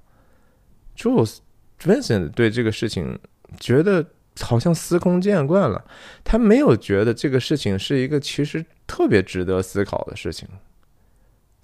[0.98, 1.38] ，Jules
[1.80, 3.18] Vincent 对这个事情
[3.58, 4.06] 觉得
[4.42, 5.86] 好像司空见惯了，
[6.26, 10.46] 他没有觉得这个事情是一个其实特别值得思考的事情。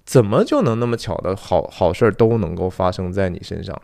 [0.06, 3.78] 怎么就能那么巧的好好事儿都能够发生在你身上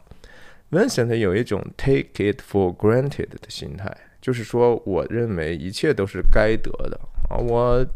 [0.70, 7.86] ？Vincent 有一种 take it for granted 的心态，就是说，我认为一切都是该得的啊，我。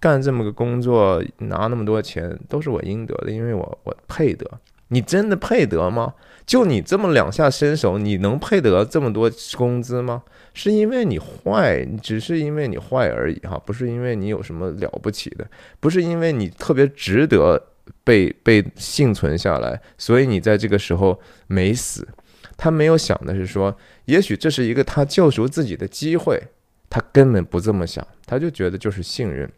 [0.00, 4.50] 干这么个工作，拿那么多钱，都是我应得的，因为我我配得。
[4.88, 6.14] 你真的配得吗？
[6.44, 10.24] 就你这么两下身手，你能配得这么多工资吗？
[10.52, 15.46] 是因为你坏，只是因为你坏而已哈，不是因为你有什么了不起的，
[15.78, 17.68] 不是因为你特别值得
[18.02, 22.08] 被被幸存下来，所以你在这个时候没死。
[22.56, 23.74] 他没有想的是说，
[24.06, 26.42] 也许这是一个他救赎自己的机会，
[26.88, 29.48] 他根本不这么想，他就觉得就是信任。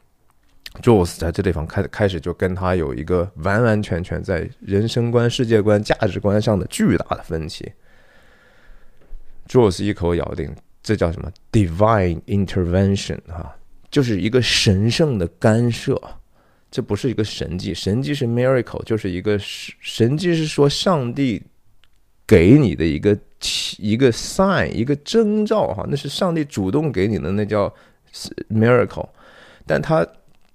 [0.80, 7.70] Jules 在这地方开开始就跟他有一个完完全全在人生观、世界观、价值观上的巨大的分歧。
[9.46, 10.50] Jules 一口咬定，
[10.82, 13.54] 这叫什么 “divine intervention” 哈，
[13.90, 16.00] 就是一个神圣的干涉。
[16.70, 21.42] 这不是一个神迹，神迹是 miracle，就是一个神神迹是说上帝
[22.26, 23.16] 给你的一个
[23.76, 27.72] 一个 sign，一个征兆哈，那是上帝主动给你的，那叫
[28.50, 29.06] miracle，
[29.66, 30.04] 但他。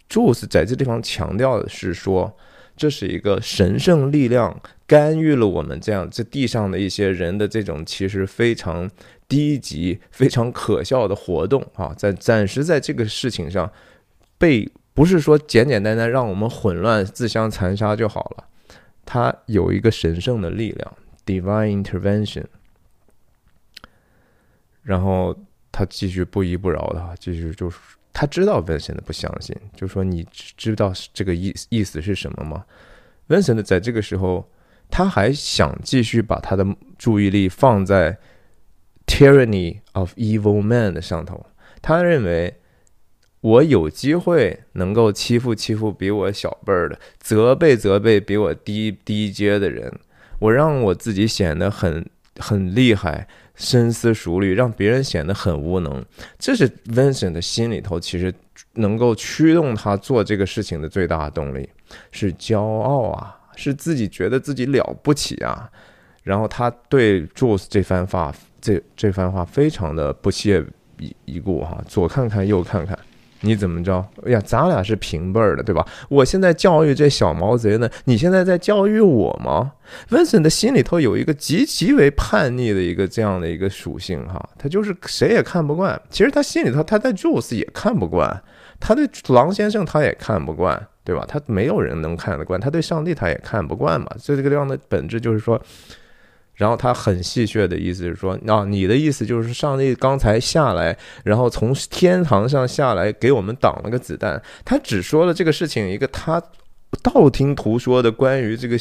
[0.10, 2.38] Jules 在这地方强调的是说，
[2.76, 8.89] 这是一个神圣力量干预了我们这样这地上的一些人的这种其实非常
[9.28, 13.70] 低级、非常可笑的活动啊，在暂时在这个事情上
[14.38, 18.46] 被不是说简简单单让我们混乱、自相残杀就好了，
[19.06, 20.93] 它有一个神圣的力量
[21.26, 22.46] （divine intervention）。
[24.84, 25.38] 然后
[25.70, 27.78] 他继续不依不饶的继续就是。
[28.20, 32.66] 他知道 Vincent 不相信，就说你知道这个意意思是什么吗
[33.28, 34.50] ？Vincent 在这个时候，
[34.90, 36.66] 他还想继续把他的
[36.98, 38.18] 注意力放在
[39.06, 41.46] tyranny of evil man 的上头。
[41.80, 42.56] 他认为，
[43.42, 49.94] 我有机会能够欺负欺负比我小辈儿的，责备责备比我低低阶的人，
[50.40, 52.04] 我让我自己显得很
[52.40, 53.28] 很厉害。
[53.58, 56.06] 深思熟虑，让别人显得很无能，
[56.39, 58.34] 这是 Vincent 的心里头其实
[58.76, 61.67] 能够驱动他做这个事情的最大动力，
[62.12, 65.70] 是骄傲啊，是自己觉得自己了不起啊。
[66.24, 70.63] 然后他对 Jules 这番话，这这番话非常的不屑
[71.26, 72.98] 一顾哈，左看看右看看。
[73.41, 74.04] 你怎么着？
[74.26, 75.86] 哎呀，咱俩是平辈儿的，对吧？
[76.10, 79.73] 我现在教育这小毛贼呢，你现在在教育我吗
[80.10, 86.02] 温森的心里头有一个极极为叛逆的一个这样的一个属性哈，他就是谁也看不惯。
[86.10, 88.41] 其实他心里头他在 Jules 也看不惯，
[88.80, 91.26] 他对狼先生他也看不惯，对吧？
[91.28, 94.08] 他没有人能看得惯，他对上帝他也看不惯嘛。
[94.17, 95.62] 所以这个地方的本质就是说。
[96.58, 104.41] 然后他很戏谑的意思是说，啊，你的意思就是上帝刚才下来，然后从天堂上下来给我们挡了个子弹。
[104.65, 106.41] 他只说了这个事情一个他
[107.04, 108.76] 道听途说的关于这个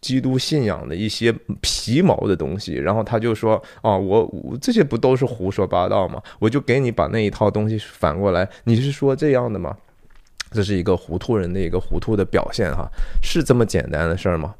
[0.00, 6.22] 基督信仰的一些皮毛的东西，然后他就说，啊，我这些不都是胡说八道吗？
[6.38, 9.76] 我就给你把那一套东西反过来，你是说这样的吗？
[10.52, 12.88] 这是一个糊涂人的一个糊涂的表现哈，
[13.22, 14.54] 是这么简单的事儿吗？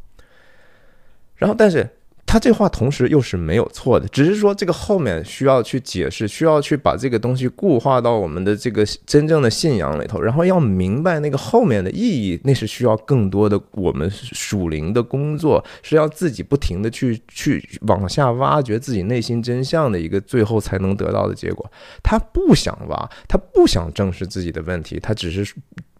[1.37, 1.88] 然后，但是。
[2.35, 21.65] 他这话同时又是没有错的，只是说这个后面需要去解释，需要去把这个东西固化到我们的这个真正的信仰里头，然后要明白那个后面的意义，那是需要更多的我们属灵的工作，是要自己不停的去去往下挖掘自己内心真相的一个最后才能得到的结果。
[22.02, 25.54] 他不想挖，他不想正视自己的问题，他只是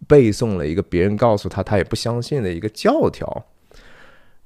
[0.05, 3.45] 背诵了一个别人告诉他他也不相信的一个教条。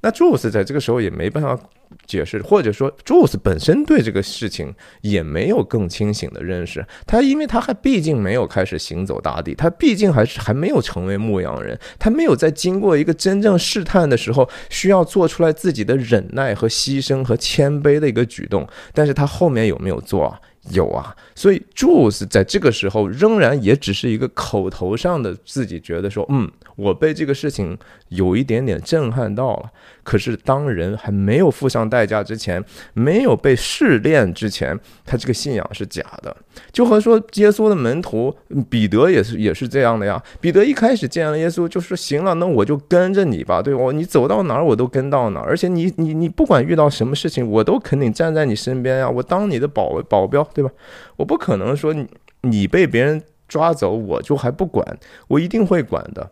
[0.01, 1.59] 那 Jules 在这个时候也没办法。
[2.05, 4.71] 解释，或者说，Jules 本身对这个事情
[5.01, 6.85] 也没有更清醒的认识。
[7.07, 18.67] 他因为他还毕竟没有开始行走大地，他毕竟还是还没有成为牧羊人，他没有在经过一个真正试探的时候，需要做出来自己的忍耐和牺牲和谦卑的一个举动。
[18.93, 20.39] 但是他后面有没有做啊？
[20.71, 27.77] 有啊，所以 Jules 在这个时候仍然也只是一个口头上的自己觉得说，嗯，我被这个事情
[28.07, 29.69] 有一点点震撼到了。
[30.03, 32.63] 可是当人还没有付上代价之前，
[32.93, 34.75] 没有被试炼之前，
[35.05, 36.35] 他这个信仰是假的。
[36.71, 38.35] 就和说耶稣的门徒
[38.69, 40.19] 彼得也是也是这样的呀。
[40.41, 50.39] 彼得一开始见了耶稣，就说行了，那我就跟着你吧，对我你走到哪儿我都跟到哪儿，而且你你你不管遇到什么事情，我都肯定站在你身边呀，我当你的保保镖。
[50.53, 50.71] 对吧？
[51.17, 51.93] 我不可能说
[52.41, 56.31] 你被别人抓走，我就还不管，我一定会管的。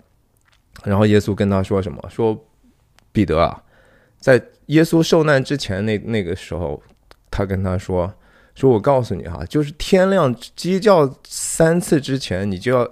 [0.83, 2.03] 然后耶稣跟他说什么？
[2.09, 2.45] 说
[3.11, 3.63] 彼得啊，
[4.19, 6.81] 在耶稣受难之前那那个时候，
[7.31, 8.13] 他跟他说：
[8.55, 12.89] 说我告诉你哈，就是天亮鸡叫三次之前，你就要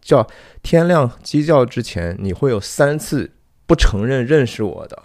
[0.00, 0.26] 叫
[0.62, 3.30] 天亮鸡叫之前，你会有三次
[3.66, 5.02] 不承认认识我的。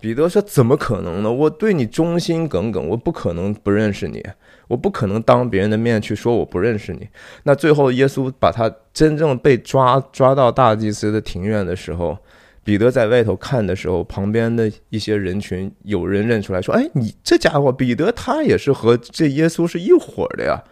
[0.00, 1.32] 彼得说：怎么可能呢？
[1.32, 4.20] 我对你忠心耿耿，我不可能不认识你。
[4.68, 7.08] 我不可能当别人的面去说我不认识你。
[7.42, 12.16] 那最后，耶稣把他真正被抓抓到大祭司的庭院的时候，
[12.64, 20.62] 彼得在外头看的时候，旁边的一些人群有人认出来说：“哎，你这家伙，彼得他也是和这耶稣是一伙的呀。”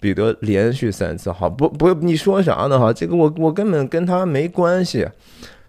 [0.00, 2.78] 彼得连续三次：“好，不不，你说啥呢？
[2.78, 5.08] 哈，这个我我根本跟他没关系。”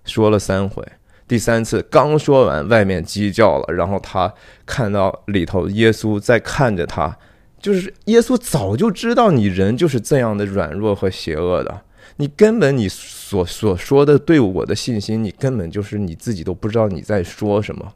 [0.05, 0.84] 说了三回，
[1.28, 4.32] 第三次刚说完，外面鸡叫了，然后他
[4.66, 7.18] 看到里头耶稣在看着他。
[7.66, 11.82] 就是耶稣早就知道你人就是这样的软弱和邪恶的，
[12.18, 17.91] 你根本你所所说的对我的信心，你根本就是你自己都不知道你在说什么，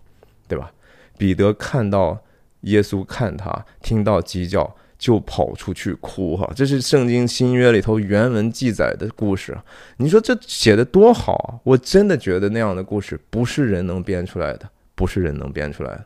[0.48, 0.72] 对吧？
[1.20, 2.18] 彼得看到
[2.62, 9.56] 耶稣看他，听到鸡叫就跑出去哭，哈，这是圣经新约里头原文记载的故事。
[9.98, 11.62] 你说这写的多好啊！
[11.64, 16.06] 我真的觉得那样的故事不是人能编出来的，不是人能编出来的。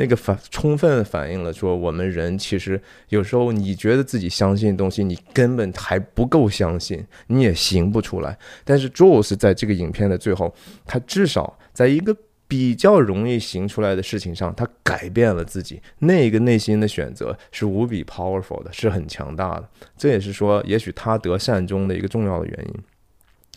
[0.00, 2.80] 那个反充分反映了说，我们人其实
[3.10, 8.38] 有时候你觉得自己相信东西，你根本还不够相信，你也行不出来。
[8.64, 10.54] 但是 Jules 在这个影片的最后，
[10.86, 12.16] 他至少在一个
[12.48, 15.82] 比较容易行出来的事情上，他改变了自己。
[15.98, 19.68] 那个内心的选择是无比 powerful 的，是很强大的。
[19.98, 22.74] 这也是说，也许他得善终的一个重要的原因。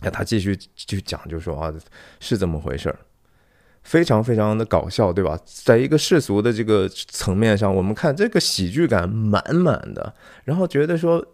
[0.02, 1.72] 那他继续去讲，就说啊，
[2.20, 2.98] 是这么回事儿。
[3.84, 5.38] 非常非常的搞笑，对吧？
[5.44, 10.12] 在一个世俗的这个层面上，我们看这个喜剧感满满的，
[10.44, 11.24] 然后觉得说。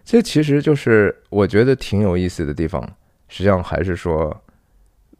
[0.04, 2.82] 这其实就是我觉得挺有意思的地方。
[3.28, 4.36] 实际上还是说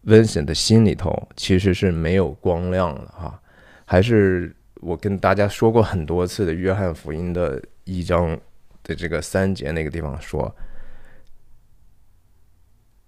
[0.05, 3.41] ，Vincent 的心里头其实是没有光亮的哈。
[3.89, 8.37] 还是我跟大家说过很多次的《约翰福音》的一章
[8.83, 10.55] 的这个三节那个地方说，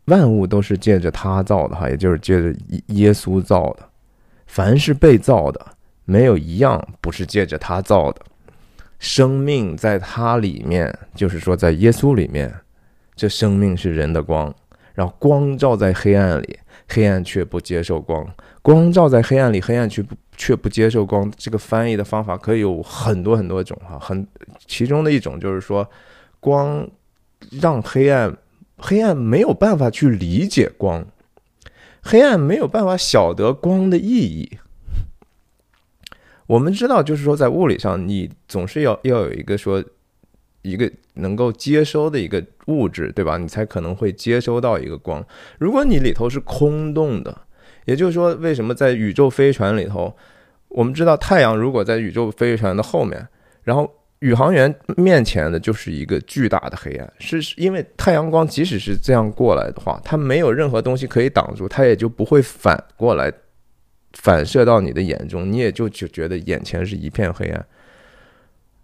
[0.04, 2.56] 万物都是借着他造的哈，也就是借着
[2.86, 3.90] 耶稣造的。
[4.46, 5.66] 凡是被造的，
[6.04, 8.22] 没有一样不是借着他造的。
[9.00, 12.54] 生命在他里面，就是说在耶稣里面，
[13.16, 14.54] 这生命是人的光，
[14.94, 16.58] 然后光照在黑暗里，
[16.88, 18.24] 黑暗却不接受光。
[18.62, 20.14] 光照在黑暗里，黑暗却不。
[20.38, 24.24] 却不接受光，这个翻译的方法可以有很多很多种哈，很
[24.66, 25.90] 其中的一种就是说，
[26.38, 26.88] 光
[27.60, 28.34] 让黑暗
[28.76, 31.04] 黑暗没有办法去理解光，
[32.02, 34.58] 黑暗没有办法晓得光的意义。
[36.46, 39.84] 我们知道，就是说在物理上，你总是要要有一个说
[40.62, 43.38] 一个能够接收的一个物质，对吧？
[43.38, 45.26] 你才可能会接收到一个光。
[45.58, 47.42] 如果你里头是空洞的。
[47.88, 50.14] 也就是说，为什么在宇宙飞船里头，
[50.68, 53.26] 我们知道太阳如果在宇宙飞船的后面，
[53.62, 63.32] 然后宇航员面前的就是一个巨大的黑暗，是因为太阳光即使是这样过来的话，它没有任何东西可以挡住，它也就不会反过来
[64.12, 67.66] 反射到你的眼中，你也就就觉得眼前是一片黑暗。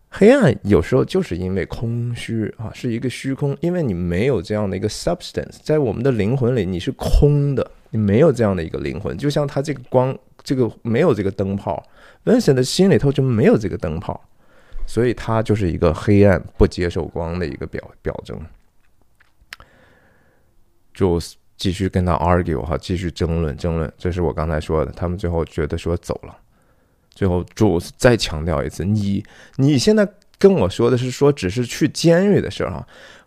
[0.09, 7.71] 黑暗有时候就是因为空虚啊，是一个虚空，因为你没有这样的一个 substance，在我们的灵魂里你是空的。
[7.95, 11.81] 你没有这样的一个灵魂，就像他这个光，这个没有这个灯泡
[12.25, 14.21] ，Vincent 的心里头就没有这个灯泡，
[14.85, 18.37] 所以他就是一个黑暗不接受光的一个表表征。
[20.93, 21.21] 就
[21.57, 26.37] 继续跟他 argue 哈，继续争论争论，这是我刚才说的，他们最后觉得说走了，
[27.11, 29.25] 最后 jos 再强调一次，你
[29.55, 32.85] 你现在跟我说的是说只是去监狱的事儿哈，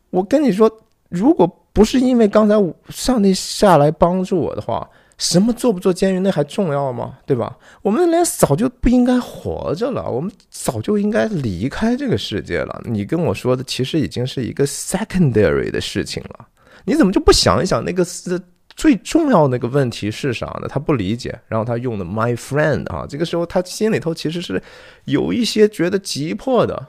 [0.09, 0.69] 我跟你说
[1.07, 1.63] 如果。
[1.77, 2.55] 不是因为刚才
[2.89, 7.19] 上帝下来帮助我的话，什么做不做监狱那还重要吗？
[7.23, 7.55] 对吧？
[7.83, 12.81] 我们连早就不应该活着了，我们早就应该离开这个世界了。
[12.85, 16.47] 你跟我说的其实已经是一个 secondary 的事情了，
[16.85, 18.41] 你怎么就不想一想那个是
[18.75, 20.67] 最重要的那个问题是啥呢？
[20.67, 24.59] 他不理解，然后他用的 my friend 啊，这个时候他心里头其实是
[25.05, 26.87] 有一些觉得急迫的。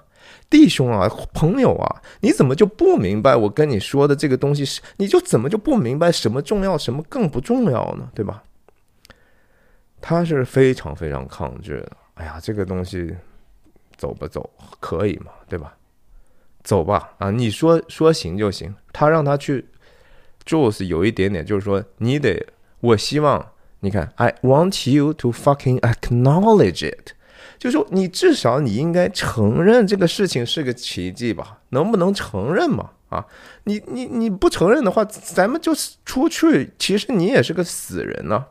[0.51, 4.81] 弟兄啊，朋友啊，你怎么就不明白我跟你说的这个东西是？
[4.97, 8.11] 你就怎么就不明白什么重要，什么更不重要呢？
[8.15, 8.43] 对吧？
[10.01, 11.93] 他是非常非常抗拒的。
[12.15, 13.15] 哎呀，这个东西
[13.97, 14.49] 走不走
[14.81, 15.33] 可以嘛？
[15.49, 15.75] 对吧？
[16.63, 18.75] 走吧，啊，你说说行就行。
[18.93, 19.67] 他让他去
[20.47, 22.47] ，Jules 有一点点就是说，你得，
[22.81, 27.13] 我希望你看，I want you to fucking acknowledge it。
[27.59, 31.61] 就说你至少你应该承认这个事情是个奇迹吧？
[31.71, 32.91] 能不能承认嘛？
[33.09, 33.27] 啊，
[33.65, 35.73] 你你你不承认的话，咱们就
[36.05, 36.73] 出去。
[36.79, 38.47] 其实你也是个死人呢。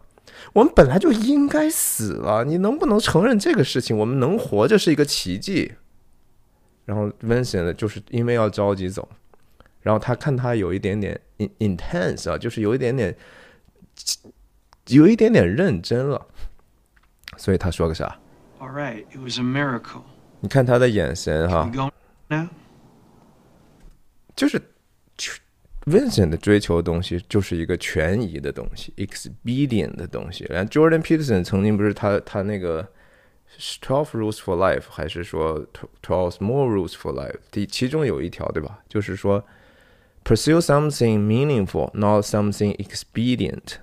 [0.53, 2.43] 我们本来就应该死了。
[2.43, 3.97] 你能不能承认这个事情？
[3.97, 5.73] 我们能活着是一个奇迹。
[6.85, 9.07] 然后 Vincent 就是因为要着急走，
[9.81, 11.19] 然后他看他有一点点
[11.59, 13.13] intense 啊，就是有一点点
[14.87, 16.27] 有一点点认真了，
[17.35, 18.17] 所以他说个啥
[18.59, 20.01] ？All right, it was a miracle.
[20.39, 21.71] 你看他的眼神哈，
[24.35, 24.61] 就是
[25.85, 30.45] Vincent 的追求的东西就是一个权宜的东西，expedient 的东西。
[30.49, 32.87] 然后 Jordan Peterson 曾经不是他他那个
[33.81, 35.65] Twelve Rules for Life，还是说
[36.03, 37.39] Twelve More Rules for Life？
[37.49, 38.79] 第其中有一条对吧？
[38.87, 39.43] 就是说
[40.23, 43.77] Pursue something meaningful, not something expedient。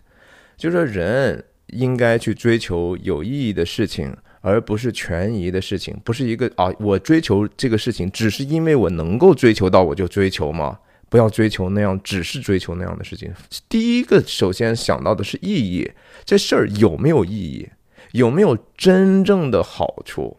[0.57, 4.17] 就是说人应该去追求有意义的事情。
[4.45, 10.79] 而不是权宜的事情，不是一个啊，我追求这个事情，只是因为我能够追求到，我就追求吗？
[11.09, 13.33] 不要追求那样，只是追求那样的事情。
[13.71, 15.91] 第一个，首先想到的是意义，
[16.27, 17.67] 这事儿有没有意义，
[18.13, 20.37] 有没有真正的好处？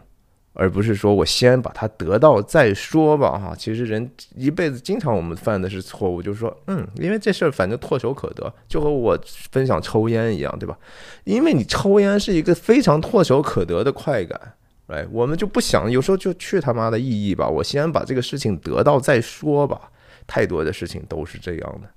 [0.58, 9.20] 而不是说我先把它得到再说吧，哈，其实人一辈子经常我们犯的是错误，就是说，嗯，因为这事儿反正唾手可得，就和我
[9.51, 10.78] 分享抽烟一样，对吧？
[11.26, 14.53] 因为你抽烟是一个非常唾手可得的快感，
[14.88, 19.91] 哎，我们就不想，有时候就去他妈的意义吧，我先把这个事情得到再说吧，
[20.26, 21.89] 太多的事情都是这样的。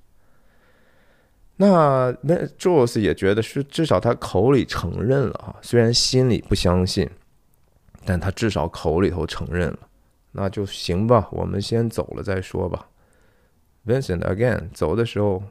[1.61, 7.09] 那那 Jules 也觉得是，至少他口里承认了啊，虽然心里不相信。
[8.09, 9.79] 但他至少口里头承认了，
[10.33, 11.29] 那就行吧。
[11.31, 12.89] 我们先走了再说吧。
[13.87, 15.43] Vincent again 走的时候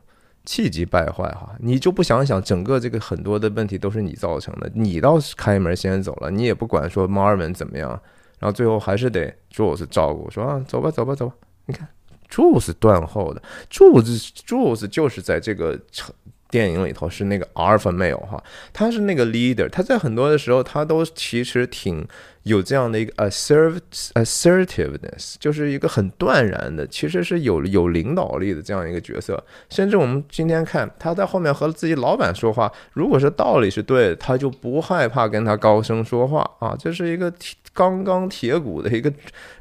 [0.43, 7.91] 气急败坏哈，你就不想想整个这个很多的问题都是你造成的，你倒是开门先走了，你也不管说 Marvin 怎么样，
[8.39, 11.35] 然后最后还是得 Jules 照顾，说啊走吧走吧走吧。
[11.67, 11.87] 你看
[12.27, 16.11] Jules 断后的，Jules Jules 就是在这个城。
[16.49, 18.41] 电影里头是那个 alpha male 哈，
[18.71, 22.07] 他是那个 leader，他在很多的时候他都其实挺
[22.43, 23.81] 有这样的一个 assert
[24.13, 29.43] assertiveness，就是一个很断然的，其实是有有领导力的这样一个角色。
[29.69, 37.31] 甚至我们今天看他在后面和自己老板说话，如果是道理是对的，他就不害怕跟他高声说话啊，这是一个
[37.73, 39.11] 刚刚铁骨的一个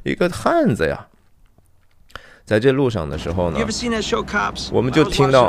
[0.04, 1.08] 一个汉子呀。
[2.46, 3.58] 在这路上的时候呢，
[4.72, 5.46] 我们就听到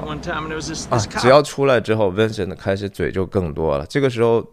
[0.90, 3.86] 啊，只要出来之后，Vincent 开始嘴就更多了。
[3.86, 4.44] 这个时候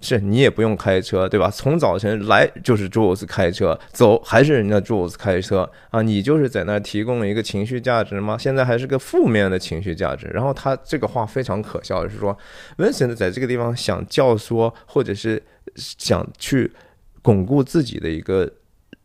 [0.00, 1.50] 是你也不用开车，对吧？
[1.50, 6.00] 从早晨来就是 Jules 开车，走还是人家 Jules 开车啊？
[6.00, 8.38] 你就是在那提供一个情绪价值吗？
[8.38, 10.26] 现在还是个负面的情绪价值。
[10.32, 12.34] 然后他这个话非常可笑，是说
[12.78, 15.42] Vincent 在这个地方想教唆，或者是
[15.76, 16.72] 想去
[17.20, 18.50] 巩固自己的一个。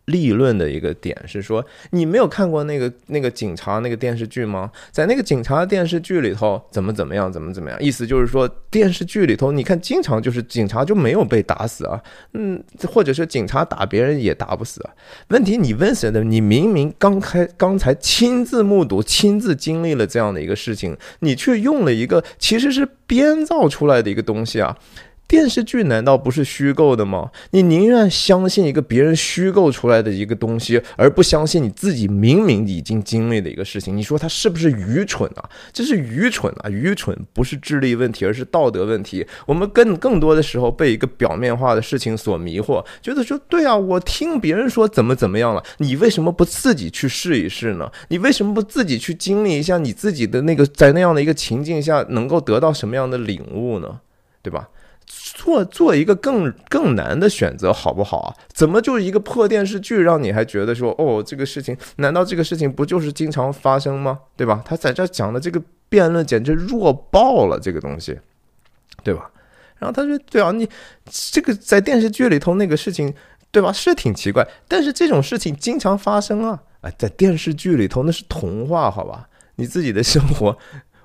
[0.06, 4.72] 立论的一个点是说，你没有看过那个那个警察那个电视剧吗？
[4.92, 7.82] 在那个警察电视剧里头，怎么怎么样，怎么怎么样？
[7.82, 12.00] 意思就是说，电视剧里头，你看经常就是警察就没有被打死啊，
[12.34, 14.88] 嗯，或者是警察打别人也打不死。
[15.30, 16.24] 问题你问谁的？
[16.24, 24.78] 你明明刚开刚才亲自目睹、亲自经历了这样的一个事情，你却用了一个其实是编造出来的一个东西啊。
[25.36, 27.30] 电视剧难道不是虚构的吗？
[27.52, 33.98] 你宁愿相信一个别人虚构出来的一个东西，而不相信你自己明明已经经历的一个事情。
[33.98, 35.44] 你说他是不是愚蠢啊？
[35.74, 36.70] 这是愚蠢啊！
[36.70, 39.28] 愚蠢不是智力问题，而是道德问题。
[39.46, 47.92] 我们更更多的时候被一个表面化的事情所迷惑，觉得说对啊，我听别人说怎么怎么样了，你为什么不自己去试一试呢？
[48.08, 54.00] 你为什么不自己去经历一下你自己的那个在那样的一个情境下能够得到什么样的领悟呢？
[54.42, 54.70] 对吧？
[55.06, 58.36] 做做一个更更难的选择，好不好啊？
[58.52, 64.20] 怎么就一个破电视剧，让你还觉得说，哦，这个事情，难道这个事情不就是经常发生吗？
[64.36, 64.64] 对吧？
[64.66, 68.20] 他在这讲的这个辩论简直弱爆了，这个东西，
[69.04, 69.30] 对吧？
[69.78, 70.68] 然后他说，对啊，你
[71.06, 73.14] 这个在电视剧里头那个事情，
[73.52, 73.72] 对吧？
[73.72, 76.64] 是挺奇怪，但是这种事情经常发生啊！
[76.82, 79.28] 哎，在电视剧里头那是童话，好吧？
[79.56, 80.58] 你自己的生活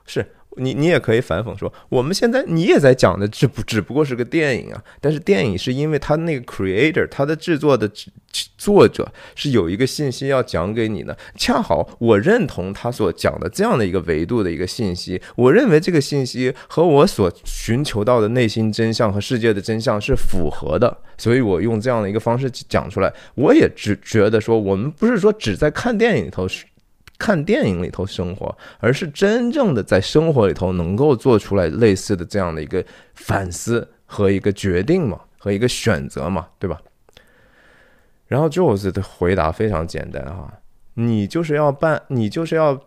[0.07, 0.27] 是。
[0.57, 4.83] 你你也可以反讽说，我们现在你也在讲的，只不只不过是个电影啊。
[5.01, 7.91] 但是电影是因为它那个 creator，它的制作的
[8.57, 11.17] 作者是有一个信息要讲给你的。
[11.37, 23.13] 恰好我认同他所讲的这样的一个维度的一个信息，我认为这个信息和我所寻求到的内心真相和世界的真相是符合的，所以我用这样的一个方式讲出来。
[23.35, 26.47] 我也只觉得说，我们不是说只在看电影里头。
[27.21, 32.83] 看电影里头生活，而是真正的在生活里头能够做出来类似的这样的一个
[33.15, 36.81] 反思和一个决定嘛，和一个选择嘛，对吧？
[38.27, 40.51] 然后 Jules 的回答非常简单哈，
[40.95, 42.81] 你就是要扮，你就是要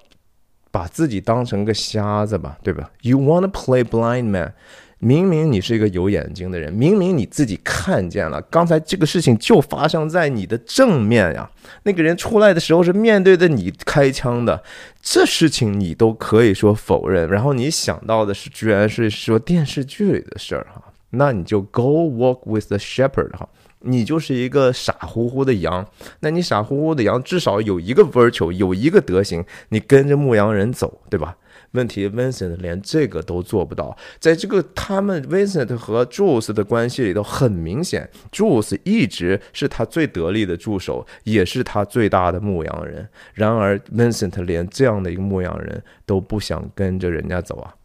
[0.71, 4.55] 把自己当成个瞎子吧，对吧？You wanna play blind man。
[5.03, 11.49] 明明你是一个有眼睛的人，明明你自己看见了，刚才这个事情就发生在你的正面呀。
[11.83, 14.63] 那个人出来的时候是面对着你开枪的，
[15.01, 17.29] 这事情你都可以说否认。
[17.29, 23.49] 然后你想到的是，居然是说电视剧里的事儿哈，那你就 go walk with the shepherd 哈，
[23.81, 25.85] 你就是一个傻乎乎的羊。
[26.21, 31.35] 那你傻乎乎的羊，至少有一个 virtue，有一个德行，你跟着牧羊人走，对吧？
[31.73, 33.97] 问题，Vincent 连这个都做不到。
[34.19, 43.09] 在这个他们 Vincent 和 Jules 的关系里头，很明显，Jules 一直是他最得力的助手，也是他最大的牧羊人。
[43.33, 47.75] 然而，Vincent 连这样的一个牧羊人都不想跟着人家走啊。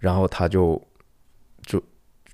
[0.00, 0.82] 然后他就
[1.64, 1.80] 就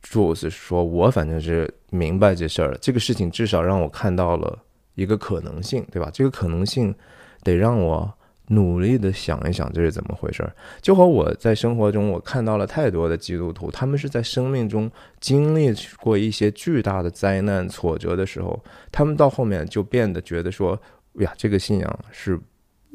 [0.02, 2.78] Jules 说：“我反正是明白这事儿了。
[2.80, 4.58] 这个事情至少让我看到了
[4.94, 6.08] 一个可能性，对吧？
[6.10, 6.94] 这个可能性
[7.42, 8.10] 得让我。”
[8.48, 14.88] 努力的想一想这是怎么回事儿，就和我在生活中我看到了太多的基督徒，他们是在生命中
[15.20, 20.80] 经历过一些巨大的灾难挫折的时候，他们到后面就变得觉得说，
[21.14, 22.38] 呀，这个信仰是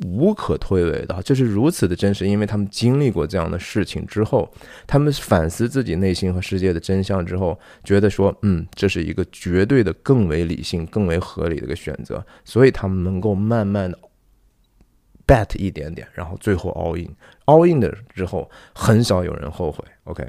[0.05, 4.49] 无可推诿的，这是如此的真实，因为他们经历过这样的事情之后，
[4.87, 13.99] 他们反思自己内心和世界的真相之后，觉得说，嗯，这是一个绝对的更为理性、更为合理的一个选择，所以他们能够慢慢的。
[15.27, 19.83] Bet 一点点，然后最后 all in，all in 的之后，很少有人后悔。
[20.05, 20.27] OK，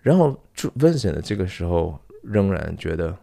[0.00, 3.16] 然后 Vincent 这个时候仍然觉得，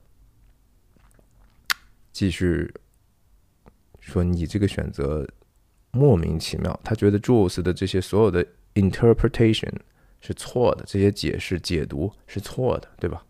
[2.12, 2.74] 继续
[3.99, 5.28] 说你这个选择
[5.91, 6.80] 莫名其妙。
[6.84, 8.45] 他觉得 Jules 的这些所有的
[8.76, 9.74] interpretation
[10.22, 13.24] 是错的，这些解释解读是错的，对吧？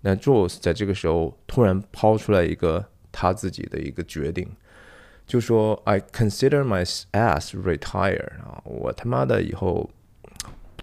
[0.00, 4.48] 那 Jules 在这个时候突然抛出来一个他自己的一个决定。
[5.26, 9.88] 就说 I consider my ass retire 啊，我他妈的以后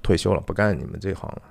[0.01, 1.41] 退休了，不干你们这行了。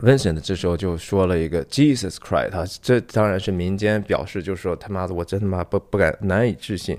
[0.00, 6.98] Vincent 这时候就说了一个 Jesus Christ，他这当然是民间表示，就是说他妈的，我真他妈不不敢难以置信。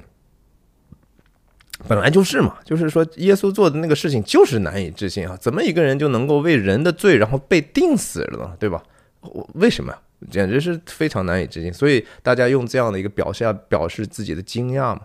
[1.88, 8.58] 本来就是嘛，就是说耶稣做的那个事情就是难以置信啊，怎么一个人就能够为人的罪然后被定死了呢？
[8.60, 8.84] 对吧？
[9.22, 10.02] 我为什么呀？
[10.30, 15.02] 简直是非常难以置信，所以大家用这样的一个表现表示自己的惊讶嘛。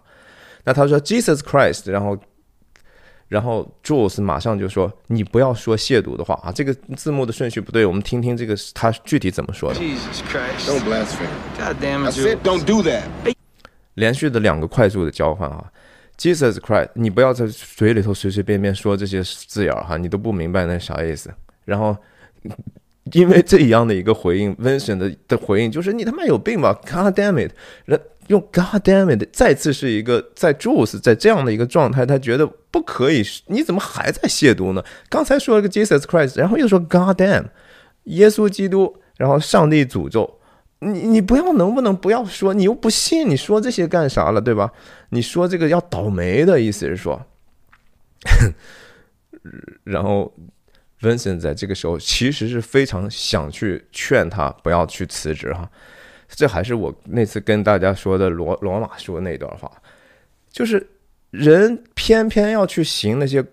[0.64, 2.18] 那他说 Jesus Christ，然后，
[3.28, 6.50] 然后 Jules 马上就说：“你不要说亵渎的话啊！
[6.50, 9.78] 这个字幕的顺序不对，我们听听这个他具体怎么说的。
[9.78, 10.66] Jesus Christ.
[10.66, 11.28] Don't blaspheme.
[11.58, 12.42] God damn I it, said Jules.
[12.42, 13.02] don't do that.
[13.94, 15.70] 连续的两个快速的交换啊
[16.18, 21.32] ，Jesus Christ，你不要在嘴里头随随便便说这些字眼儿哈，你都不明白那啥意思。
[21.64, 21.96] 然后
[23.12, 27.52] 因为这样的一个回应，Vincent 的的回应就是你他妈有病吧，God damn it！
[27.84, 34.82] 人用 God damn it 再次是一个在 Jules 在这样的一个状态，他觉得不可以，你怎么还在亵渎呢？
[35.10, 37.44] 刚才说了个 Jesus Christ，然后又说 God damn，
[38.04, 40.38] 耶稣基督，然后上帝诅咒。
[40.80, 42.52] 你你不要能不能不要说？
[42.52, 44.70] 你又不信，你说这些干啥了，对吧？
[45.10, 47.24] 你说这个要倒霉的意思是说，
[49.84, 50.34] 然后
[51.04, 55.70] Vincent 在这个时候其实是非常想去劝他不要去辞职哈。
[56.28, 59.70] 这还是我那次跟大家说的罗罗马说那段话，
[60.50, 60.84] 就是
[61.30, 63.44] 人偏偏要去行那些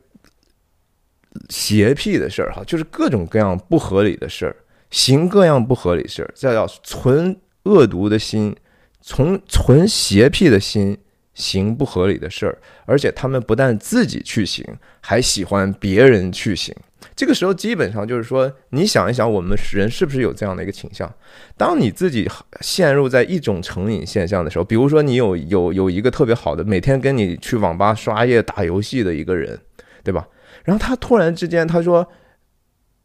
[1.49, 4.55] 邪僻的事儿哈，就是各种各样不合理的事儿。
[4.89, 8.53] 行各样不合理事儿，这叫存恶毒的心，
[8.99, 10.97] 从存邪僻的心
[11.33, 14.65] 行不合理的事儿，而且他们不但自己去行，
[14.99, 16.75] 还喜欢别人去行。
[17.21, 21.07] 这个时候基本上就是说，你想一想，我们人是不是有这样的一个倾向？
[21.55, 22.27] 当你自己
[22.61, 29.55] 陷入在一种成瘾现象的时候，比如说你有有有一个特别好的，每天跟你去网吧刷夜打游戏的一个人，
[30.03, 30.27] 对吧？
[30.63, 32.07] 然后他突然之间他说。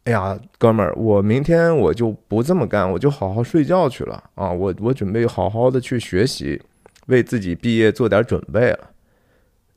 [0.05, 4.51] 哎呀，哥们儿，我明天我就不这么干，我就好好睡觉去了啊！
[4.51, 6.63] 我我准备好好的去学习，
[7.09, 8.91] 为自己毕业做点准备了。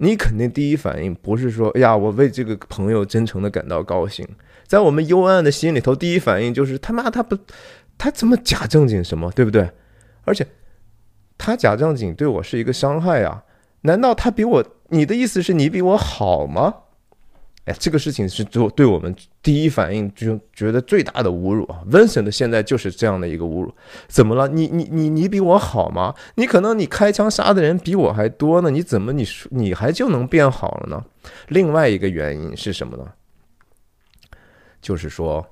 [0.02, 4.28] 你肯定第一反应不是说，哎呀，我为这个朋友真诚的感到高兴。
[4.66, 7.38] 在我们幽暗的心里头，第一反应就是他妈他不，
[7.98, 9.70] 他怎么假正经什么，对不对？
[10.24, 10.48] 而且
[11.38, 13.44] 他假正经对我是一个伤害啊、
[13.82, 14.66] 难道他比我？
[14.90, 16.74] 你的意思是你比我好吗？
[17.70, 23.72] 哎，这个事情是做对我们第一反应就觉得最大的侮辱啊！Vincent 现在就是这样的一个侮辱，
[24.08, 24.48] 怎么了？
[24.48, 26.16] 你你你你比我好吗？
[26.34, 31.06] 你可能你开枪杀的人比我还多呢，你怎么你说你还就能变好了呢？
[31.50, 33.06] 另外一个原因是什么呢？
[34.82, 35.46] 就是说，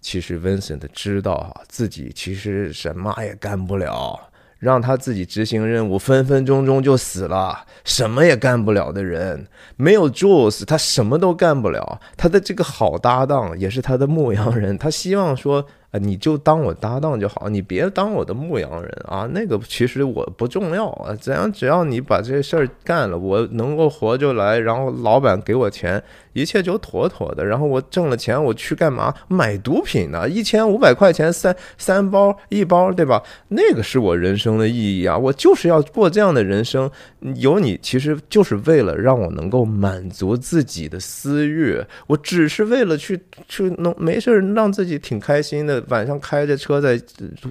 [0.00, 4.29] 其实 Vincent 知道啊、自己其实什么也干不了。
[4.60, 9.46] 让他自己执行任务，分分钟钟就死了，什么也干不了的人，
[9.76, 12.00] 没有 Jules，他什么都干不了。
[12.16, 19.28] 他的这个好搭档也是他的牧羊人，他希望说，啊，你就当我搭档就好，你别当我的牧羊人啊。
[19.32, 26.00] 那个其实我不重要啊，怎样只要你把这事儿干了，我能够活就来，然后老板给我钱，
[26.32, 27.44] 一切就妥妥的。
[27.44, 29.12] 然后我挣了钱，我去干嘛？
[29.26, 30.28] 买毒品呢？
[30.28, 33.20] 一千五百块钱三三包一包，对吧？
[33.48, 35.18] 那个是我人生的意义啊！
[35.18, 36.88] 我就是要过这样的人生。
[37.36, 41.78] 有你，其实就是为了让我能够满足自己的私欲。
[42.06, 47.00] 我只是为了去去弄没事让自己挺开心的，晚上开着车在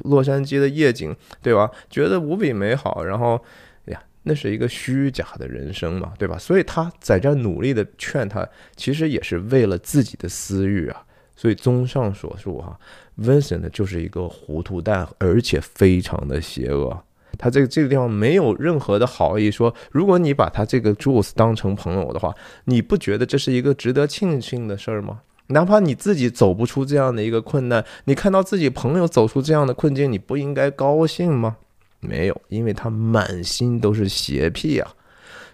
[0.04, 1.70] 洛杉矶的夜景，对吧？
[1.90, 3.04] 觉得无比美好。
[3.04, 3.42] 然后，
[3.86, 6.38] 呀，那是一个虚假的人生嘛，对吧？
[6.38, 11.04] 所以他在这儿努力的劝他，其实也是为了自己的私欲啊。
[11.36, 12.78] 所以综上所述哈
[13.18, 17.02] ，Vincent 就是一个糊涂蛋，而且非常的邪恶。
[17.38, 25.22] 他这个这个地方没有任何的好意说，如果你把他这个 Jules 当成朋友的话，你不觉得这是一个值得庆幸的事儿吗？
[25.50, 31.58] 哪怕你自己走不出这样的一个困难，你看到自己朋友走出这样的困境，你不应该高兴吗？
[32.00, 34.92] 没有，因为他满心都是邪僻啊，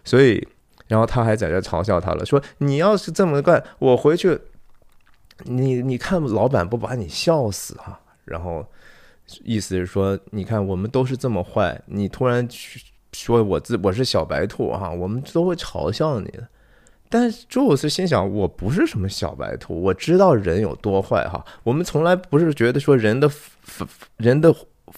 [0.03, 0.47] 所以，
[0.87, 4.39] 然后他还在这嘲笑他了，说你要是这么干，我回去，
[5.45, 8.65] 你你看老板不把你笑死哈、然后
[9.43, 12.47] 意思是说，你看我们都是这么坏，你突然
[13.13, 16.47] 说我自我是小白兔哈、我们都会嘲笑你的。
[17.09, 21.45] 但朱鲁斯心想，我不是什么小白兔，我知道人有多坏哈。
[21.63, 23.29] 我们从来不是觉得说人的
[24.17, 24.53] 人的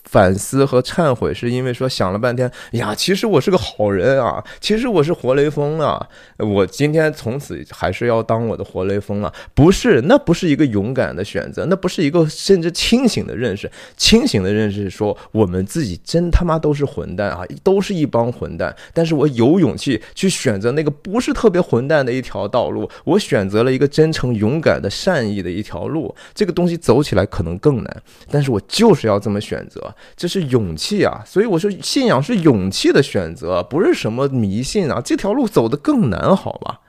[0.06, 9.34] 反思和忏悔，是因为说想了半天呀，其实我是个好人啊，其实我是活雷锋啊，我今天从此还是要当我的活雷锋啊。
[9.54, 13.70] 不是，那不是一个勇敢的选择，那不是一个甚至清醒的认识。
[13.98, 18.76] 清醒的认识是说，我们自己真他妈都是混蛋啊，都是一帮混蛋。
[18.94, 26.16] 但是我有勇气去选择那个不是特别混蛋的一条道路，我选择了一个真诚、勇敢的、善意的一条路。
[26.34, 31.24] 这个东西走起来可能更难，但是我就是要这么选择，这是勇气啊！
[31.26, 35.02] 所以我说，信仰是勇气的选择，不是什么迷信啊。
[35.04, 36.82] 这条路走得更难，好吧？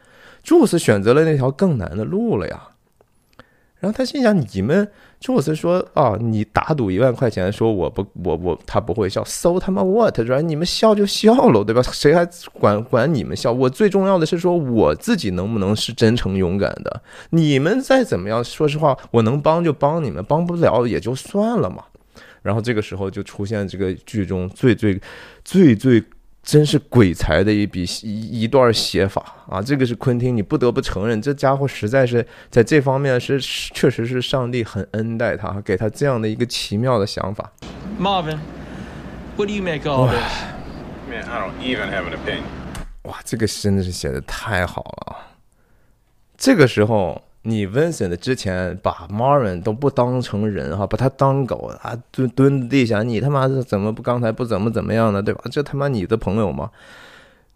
[0.43, 2.69] 朱斯选择了那条更难的路了呀。
[3.81, 4.91] 然后他心想：你们
[5.21, 10.43] 朱斯说啊，你打赌一万块钱，说我不，我我他不会笑，so 他妈 what，说？
[10.43, 11.81] 你们笑就笑了，对吧？
[11.83, 13.53] 谁还管管你们笑？
[13.53, 17.03] 我最重要的是说我自己能不能是真诚勇敢的。
[17.31, 21.85] 你们再怎么样，说实话，我能帮就帮你们，帮不了也就算了嘛。
[22.43, 25.01] 然后这个时候就出现这个剧中最最
[25.45, 26.03] 最最。
[26.41, 29.61] 真是鬼才的一笔一一段写法啊！
[29.61, 37.53] 这个是昆汀，你不得不承认，这家伙实在是在这方面是确实是上帝很恩待他，给他这样的一个奇妙的想法。
[38.01, 42.45] Marvin，what do you make of this？Man，I don't even have an opinion。
[43.03, 45.17] 哇，这个真的是写的太好了。
[46.39, 47.28] 这个时候。
[47.43, 55.23] 你 Vincent 之前把 Marvin 都不当成人哈，把他当狗啊，蹲蹲地下，你他妈是怎么不刚才不怎么怎么样呢？
[55.23, 55.43] 对吧？
[55.51, 56.71] 这他妈你的朋友吗？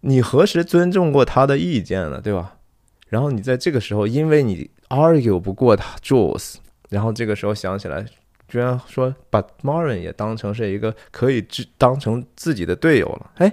[0.00, 2.20] 你何时尊重过他的意见了？
[2.20, 2.54] 对吧？
[3.08, 6.54] 然后你在这个时候，因为你 argue 不过他 Jules，
[6.88, 8.06] 然后这个时候想起来，
[8.48, 11.44] 居然说把 Marvin 也当成是一个可以
[11.76, 13.52] 当成自己的队友了，哎。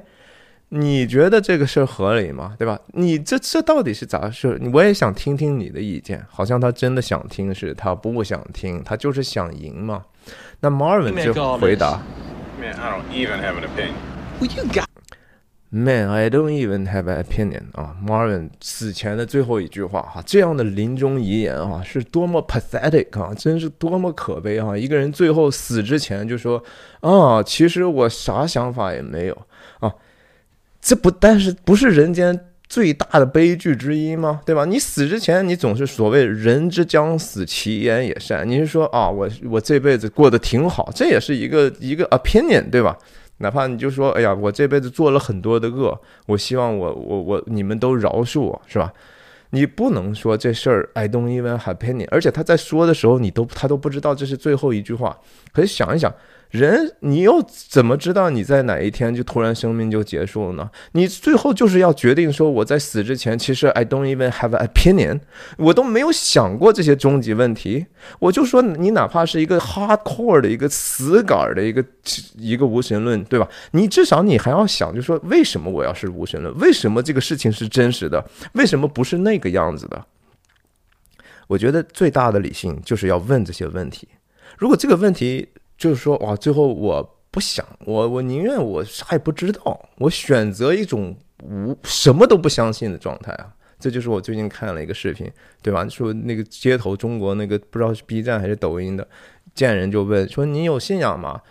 [0.70, 2.56] 你觉得这个事儿合理吗？
[2.58, 2.80] 对吧？
[2.94, 4.62] 你这这到底是咋回事？
[4.72, 6.24] 我也想听听你的意见。
[6.30, 10.06] 好像他真的想听，是他不想听，他就是想赢嘛。
[10.60, 12.02] 那 Marvin 就回答
[12.60, 13.94] ：Man, I don't even have an opinion.
[15.72, 17.62] Man, I don't even have an opinion.
[17.74, 24.76] 啊，Marvin 死前的最后一句话哈，这样的临终遗言啊，是多么 pathetic 啊，真是多么可悲啊！
[24.76, 26.64] 一个人最后死之前就说
[27.02, 29.46] 啊，其实我啥想法也没有啊。
[30.82, 34.42] 这不但是不是人间最大的悲剧之一吗？
[34.46, 34.64] 对吧？
[34.64, 38.48] 你死之前，你总是所谓“人之将死，其言也善”。
[38.50, 42.98] 你是说啊，我我这辈子过得挺好，这也是一个一个 opinion，对吧？
[43.40, 48.94] 哪怕你就说，哎呀，我这辈子做了很多的恶，我希望我我我你们都饶恕我，是吧？
[49.50, 55.18] 你不能说这事儿 I don't even have opinion，而且他在说的时候，你都他都不知道这是最后一句话。
[55.52, 56.14] 可是想一想。
[56.50, 60.70] 人，你又怎么知道你在哪一天就突然生命就结束了呢？
[60.93, 65.20] 你最后就是要决定说，我在死之前，其实 I don't even have an opinion，
[65.58, 67.86] 我都没有想过这些终极问题。
[68.18, 71.86] 我就说，你哪怕是一个 hardcore 的一个死杆的一个
[72.36, 73.47] 一个无神论，对吧？
[73.72, 76.58] 你至少你还要想，就说为什么我要是无神论？
[76.58, 78.26] 为什么这个事情是真实的？
[78.54, 80.04] 为什么不是那个样子的？
[81.45, 84.08] 我觉得最大的理性就是要问这些问题。
[84.58, 85.47] 如果这个问题，
[85.80, 87.02] 就是说，哇，最后我
[87.32, 93.48] 不想，我我宁愿我啥也不知道，我选择一种无什么都不相信的状态啊！
[93.80, 95.88] 这就是我最近看了一个视频，对吧？
[95.88, 99.08] 说那个街头中国那个不知道是 B 站还是抖音的，
[99.56, 101.42] 见人就问说：“你有信仰吗？”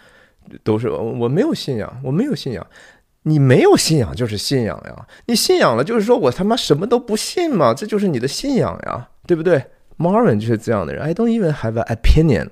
[0.62, 2.66] 都是我没有信仰，我没有信仰。
[3.22, 9.62] 你没有信仰就是信仰呀，你信仰了就是说我他妈什么都不信嘛，这就是你的信仰呀，对不对
[9.98, 12.48] ？Marvin 就是这样的人，I don't even have an opinion，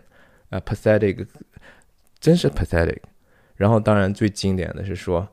[0.51, 1.27] 啊，pathetic。
[2.19, 2.99] 真是 pathetic，
[3.57, 5.29] 然后当然最经典的是说，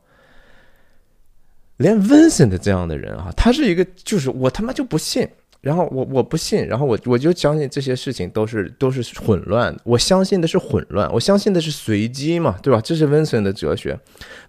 [1.78, 5.28] 连 Vincent 这样的人啊，他是一个就是我他妈就不信，
[5.62, 12.80] 然后我我不信，然后我我就相信这些事情都是都是混乱的，我相信的是混乱，我相信的是随机嘛，对吧？
[12.82, 13.98] 这是 Vincent 的哲学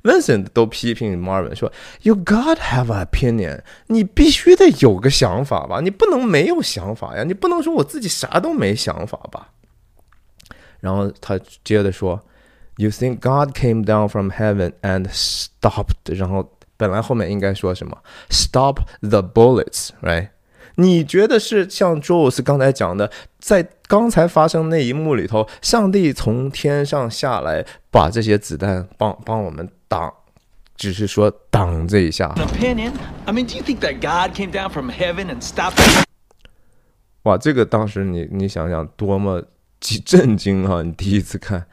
[0.03, 1.73] ，Vincent 都批评 Marvin 说
[2.03, 9.53] ，You got have an opinion，你必须得有个想法吧，你不能没有想法呀，你不能说我自己啥都没想法吧。
[10.85, 12.21] 然后他接着说。
[12.77, 16.13] You think God came down from heaven and stopped？
[16.13, 17.97] 然后本来后面应该说什么
[18.31, 20.31] ？Stop the bullets，right？
[20.75, 23.09] 你觉得是像 Jules 刚才讲的，
[23.39, 30.13] 在刚才发生那一幕里头，上帝从天上下来，把这些子弹帮帮我们挡，
[30.77, 32.35] 只是说挡这一下。
[32.35, 35.81] Opinion？I mean，do you think that God came down from heaven and stopped？
[37.23, 39.41] 哇，这个当时你你想想多么
[40.05, 40.83] 震惊啊！
[40.83, 41.67] 你第一次看。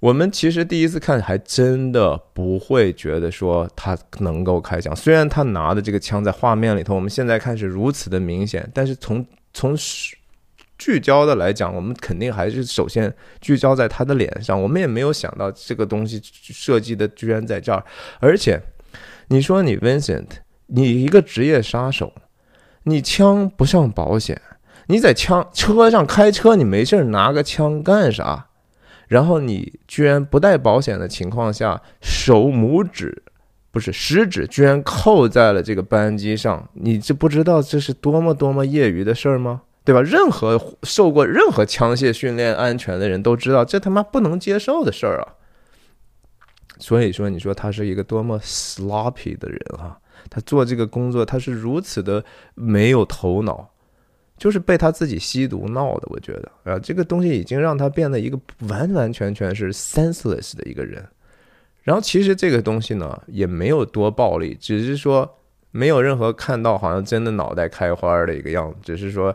[0.00, 4.96] 我们其实第一次看，还真的不会觉得说他能够开枪。
[4.96, 9.24] 虽然他拿的这个枪在画面里头，我们现在看是如此的明显，但是从
[9.54, 9.76] 从
[10.76, 14.60] 聚焦的来讲，我们肯定还是首先聚焦在他的脸上。
[14.60, 17.84] 我们也没有想到这个东西设计的居然在这儿。
[18.18, 18.60] 而且，
[19.28, 20.26] 你说你 Vincent，
[20.66, 22.12] 你一个职业杀手，
[22.82, 24.42] 你枪不上保险，
[24.86, 28.48] 你在枪车上开车，你没事拿个枪干啥？
[29.08, 33.22] 然后你居然不带保险的情况下，手拇指
[33.70, 39.62] 不是食指居然扣在了这个扳机上，你这不知道这是多么多么业余的事儿吗？
[39.84, 40.00] 对吧？
[40.00, 45.34] 任何受过任何枪械训练、安全的人都知道，这他妈不能接受的事儿啊！
[46.78, 49.98] 所以说，你说他是一个多么 sloppy 的人啊？
[50.30, 52.24] 他做这个工作，他是如此的
[52.54, 53.71] 没有头脑。
[54.36, 56.08] 就是被他自己吸毒闹的。
[56.10, 61.06] 我觉得啊，这个东西已经让他变得一个完完全全是 senseless 的一个人。
[61.82, 65.38] 然后其实这个东西呢，也没有多暴力，只是说
[65.72, 69.34] 没有任何看到好像真的脑袋开花的一个样子，只是说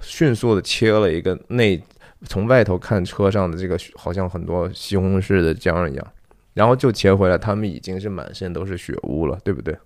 [0.00, 1.80] 迅速的切了一个内，
[2.26, 6.12] 从外头看车上的这个好像很多西红柿的浆一样，
[6.52, 9.76] 然后就切回来，他们已经是满身都是血污了，对不对？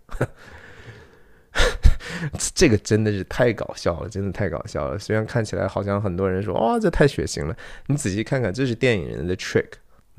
[2.54, 4.98] 这个真的是太搞笑了，真的太搞笑了。
[4.98, 7.56] 虽然看起来好像很多人说哇，这太血腥了，
[7.86, 9.66] 你仔细看看，这是电影人的 trick。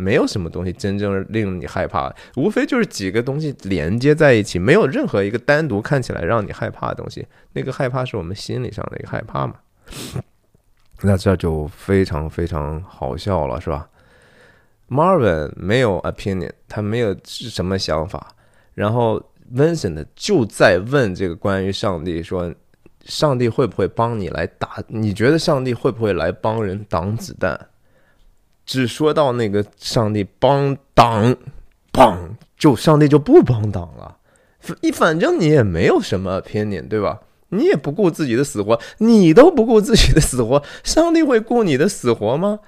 [0.01, 7.27] 没有什么东西真正令你害怕，无非就是几个东西连接在一起，没有任何一个单独看起来让你害怕的东西。
[7.51, 9.55] 那个害怕是我们心理上的一个害怕嘛？
[11.01, 13.89] 那这就非常非常好笑了，是吧
[14.87, 18.35] ？Marvin 没有 opinion，他没有是什么想法。
[18.75, 19.21] 然后
[19.53, 22.53] Vincent 就在问这个关于上帝，说
[23.05, 24.83] 上帝会不会帮你来打？
[24.87, 27.67] 你觉得上帝会不会来帮人挡子弹？
[28.65, 31.35] 只说到那个上帝帮挡，
[31.91, 34.17] 帮就上帝就不帮挡了。
[34.81, 37.21] 你反正你也没有什么偏见，对吧？
[37.49, 42.59] 你也不顾自己的死活，你都不顾自己的死活，上帝会顾你的死活吗？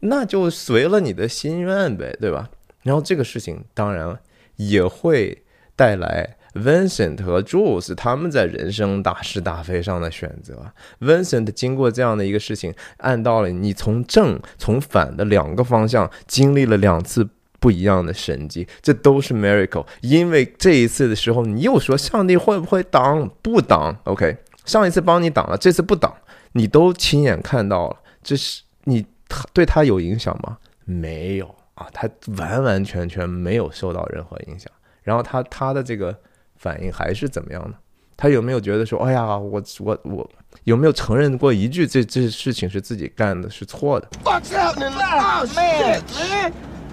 [0.00, 2.50] 那就随了你的心愿呗，对吧？
[2.82, 4.18] 然后这个事情当然
[4.56, 5.42] 也会
[5.76, 6.36] 带来。
[6.54, 10.72] Vincent 和 Jules 他们在人生大是大非上的选择。
[11.00, 17.28] Vincent 经过这样的一个事情，按道理你从正从反的两个方向经历了两次
[17.60, 19.86] 不一样的神迹，这都是 miracle。
[20.00, 23.28] 因为这一次的时候，你又说上帝会不会挡？
[23.42, 26.10] 不挡？OK，上一次帮你挡了，这次不挡，
[26.52, 30.56] 你都亲眼看到了，这是你他对他有影响吗？
[30.86, 32.08] 没有啊，他
[32.38, 34.72] 完完全全没有受到任何影响。
[35.06, 36.14] 然后他他的这个。
[36.58, 37.76] 反应还是怎么样呢？
[38.16, 40.30] 他有没有觉得说，哎呀，我我我
[40.64, 44.90] 有没有承认过一句这这事情是自己干的，是错的？Fuck's happening?
[44.90, 46.52] Oh man, man!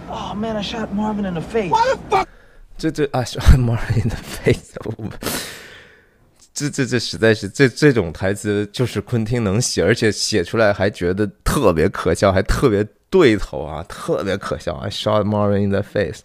[0.10, 1.70] Oh man, I shot Marvin in the face.
[1.70, 2.28] What the fuck?
[2.78, 4.76] 这这啊，shot Marvin in the face！
[6.54, 14.76] 这这这实在是这这种台词就是昆汀能写，而且写出来还觉得特别可笑，还特别对头啊，特别可笑。
[14.76, 16.20] I shot Marvin in the face。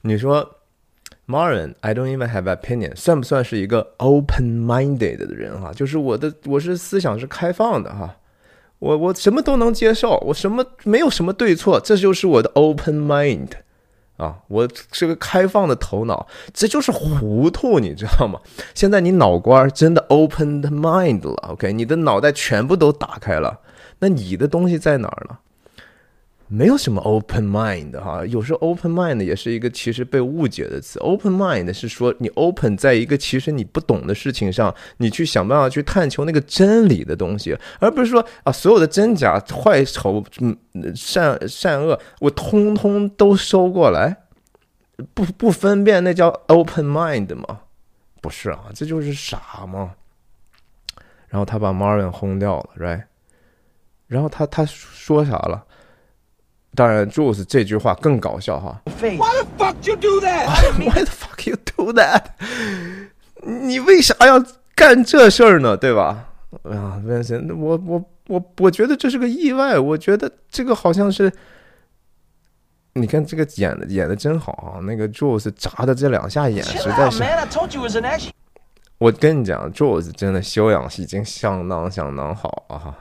[0.00, 0.61] 你说
[1.32, 5.72] Marin, I don't even have opinion，算不算是一个 open-minded 的人哈？
[5.72, 8.14] 就是我的我是思想是开放的哈，
[8.78, 13.48] 我我什么都能接受，我什么没有什么对错，这就是我的 open mind
[14.18, 18.38] 啊，我是个开放的头脑，这就是糊涂，你知道吗？
[18.74, 23.58] 现在你脑瓜真的 open mind 了，OK，你的脑袋全部都打开了，
[24.00, 25.38] 那你的东西在哪儿呢？
[26.54, 30.98] 没有什么 open mind 哈，有时候 open mind 也是一个其实被误解的词。
[30.98, 40.22] open mind 是说你 open 在一个其实你不懂的事情上，你去想办法去探求那个真理的东西，而不是说啊所有的真假、坏丑、
[40.94, 44.14] 善善恶，我通通都收过来，
[45.14, 47.60] 不不分辨，那叫 open mind 吗？
[48.20, 49.94] 不是啊，这就是傻吗？
[51.28, 53.04] 然后他把 Marvin 轰掉了，right？
[54.06, 55.64] 然后他他说啥了？
[56.74, 58.80] 当然，Jules 这句话更搞笑哈。
[59.00, 60.46] Why the fuck you do that?
[60.78, 62.24] Why the fuck you do that?
[63.44, 64.42] 你为啥要
[64.74, 65.76] 干这事儿呢？
[65.76, 66.28] 对吧？
[66.64, 69.78] 啊，Vincent，我我我我觉得这是个意外。
[69.78, 71.30] 我觉得这个好像是，
[72.94, 74.80] 你看这个演的演的真好啊。
[74.84, 77.22] 那个 Jules 眨的这两下眼，实在是。
[78.98, 82.96] 我跟你讲，Jules 真的修养已经相当相当好啊。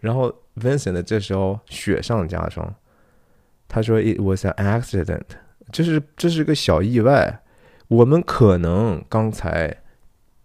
[0.00, 0.34] 然后。
[0.58, 2.74] Vincent 这时候雪上加霜，
[3.68, 5.26] 他说：“It was an accident，
[5.70, 7.42] 就是这是个小意外。
[7.88, 9.82] 我们可能刚才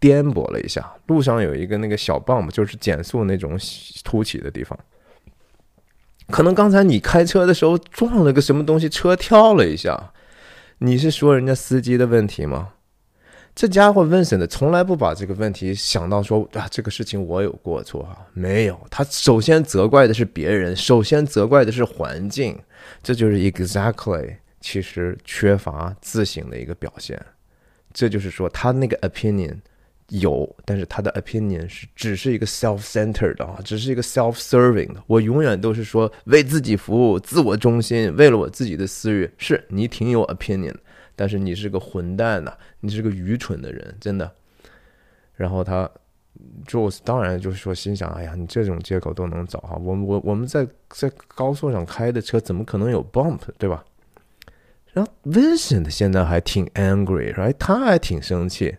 [0.01, 3.57] 颠簸了一下，路上有一个那个小 bump，就是减速那种
[4.03, 4.77] 凸起的地方。
[6.29, 10.11] 可能刚才你开车的时候撞了个什么东西，车跳了一下。
[10.79, 12.73] 你是说人家司机的问题吗？”
[13.53, 18.79] 这家伙 Vincent 从来不把这个问题想到说啊，这个事情我有过错啊，没有。
[18.89, 22.57] 他首先责怪的是别人，首先责怪的是环境，
[23.03, 27.21] 这就是 exactly 其实缺乏自省的一个表现。
[27.93, 29.57] 这就是说他那个 opinion
[30.07, 35.03] 有，但是他的 opinion 是只是一个 self-centered 的啊，只是一个 self-serving 的。
[35.07, 39.29] 我永远都是说为自己服务，自我中心，为了我自己的私欲。
[39.37, 40.75] 是你挺有 opinion。
[41.21, 44.31] 但是你是个混蛋呐，你是个愚蠢的人，真的。
[45.35, 45.87] 然后他
[46.65, 53.85] ，Jules 当然就是说心想，哎呀，你这种借口都能找哈，我我我们在在高速上开的车怎么可能有 bump，对吧？
[54.93, 57.53] 然后 Vincent 现在还挺 angry，right？
[57.59, 58.77] 他还挺生气，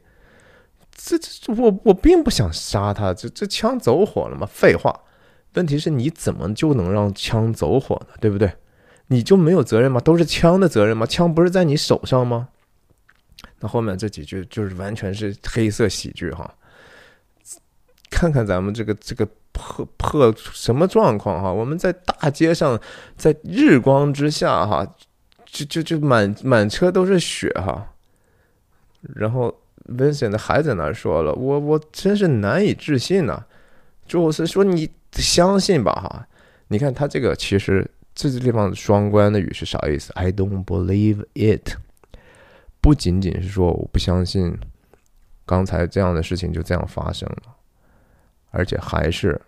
[0.91, 4.45] 这这我我并不想杀他，这这枪走火了吗？
[4.51, 5.03] 废话，
[5.55, 8.17] 问题是你怎么就能让枪走火呢？
[8.21, 8.53] 对不对？
[9.09, 10.01] 你就没有责任吗？
[10.01, 11.05] 都是枪的责任吗？
[11.07, 12.49] 枪不是在你手上吗？
[13.61, 16.53] 那后面这几句就是完全是黑色喜剧哈。
[18.11, 21.53] 看看咱们这个这个破破什么状况哈？
[21.53, 22.81] 我们在大街上，
[23.17, 24.87] 在日光之下哈，
[25.47, 27.89] 就就就满满车都是血哈。
[29.15, 29.55] 然后
[29.89, 33.45] Vincent 还在那说了，我我真是难以置信呐。
[34.07, 36.27] 朱斯说你相信吧哈？
[36.69, 41.77] 你看他这个其实这个地方双关的语是啥意思？I don't believe it，
[42.81, 44.59] 不仅仅是说我不相信
[45.47, 47.57] 刚才这样的事情就这样发生了。
[48.51, 49.41] 而且还是，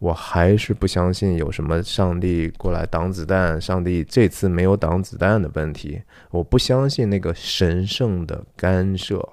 [0.00, 6.02] 我还是不相信有什么上帝过来挡子弹，上帝这次没有挡子弹的问题。
[6.30, 9.28] 我不相信那个神圣的干涉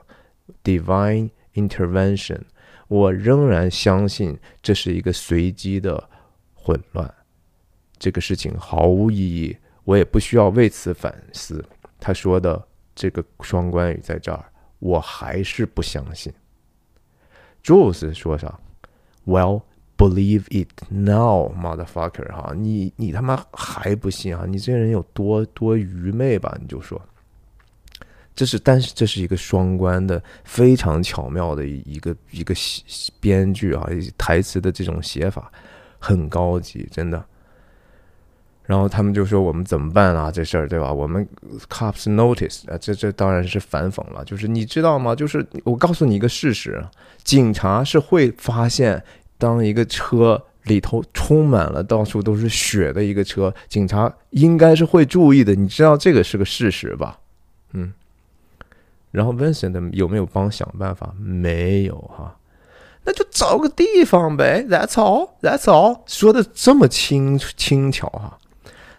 [0.63, 2.41] ，divine intervention。
[2.87, 6.07] 我仍然相信这是一个随机的
[6.53, 7.11] 混乱，
[8.05, 11.65] 这个事情毫无意义，我也不需要为此反思。
[11.99, 14.45] 他说的这个双关语在这儿，
[14.77, 16.31] 我还是不相信。
[17.63, 18.59] Jules 说啥
[19.25, 19.63] ？Well,
[19.97, 22.31] believe it now, motherfucker！
[22.31, 24.45] 哈，你你他妈还不信啊？
[24.47, 26.55] 你这人有多多愚昧吧？
[26.61, 27.01] 你就说，
[28.35, 32.53] 这是，但是这是一个双关的，非常巧妙的一个一个
[33.19, 35.51] 编剧啊，台词的这种写法
[35.97, 37.25] 很高级，真的。
[38.65, 40.31] 然后他们就说我们怎么办啊？
[40.31, 40.91] 这事儿对吧？
[40.91, 41.27] 我们
[41.69, 44.25] cops notice 啊，这这当然是反讽了。
[44.25, 45.13] 就是你知道吗？
[45.13, 46.83] 就是我告诉你一个事实，
[47.23, 49.03] 警察是会发现，
[49.37, 55.53] 当一个车里头充满了到处都是血的一个车，警察应该是会注意的。
[55.53, 57.19] 你知道这个是个事实吧？
[57.73, 57.93] 嗯。
[59.11, 61.13] 然后 Vincent 有没有帮想办法？
[61.19, 62.35] 没有哈。
[63.03, 64.65] 那就找个地方呗。
[64.67, 65.29] That's all.
[65.39, 65.99] That's all.
[66.07, 68.39] 说的这么轻轻巧哈。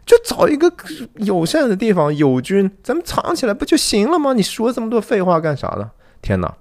[0.07, 0.73] 就找一个
[1.17, 4.33] 友善的地方，友军，咱们藏起来不就行了吗？
[4.33, 5.91] 你说这么多废话干啥呢？
[6.23, 6.55] 天哪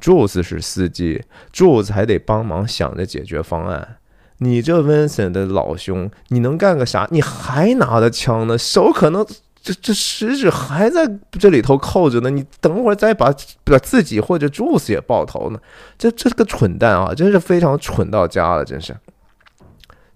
[0.00, 3.96] ，Jules 是司机，Jules 还得帮忙想着解决方案。
[4.38, 7.08] 你这 Vincent 的老兄，你能干个啥？
[7.10, 9.26] 你还拿着枪呢，手可能
[9.60, 12.30] 这这食指还在这里头扣着呢。
[12.30, 15.58] 你等会儿再把把自己或者 Jules 也爆头呢？
[15.98, 18.96] 这这是个蠢蛋啊，真是非常蠢到家了，真是。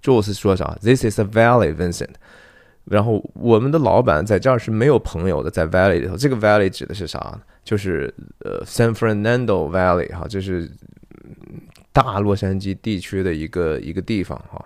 [0.00, 2.10] Jules 说啥？This is a valley, Vincent。
[2.84, 7.40] 然后我们的老板在这儿是没有朋友的，在 Valley 里头，这个 Valley 指的是啥？
[7.64, 10.68] 就是呃 San Fernando Valley 哈，这是
[11.92, 14.64] 大洛杉矶地区的一个一个地方哈。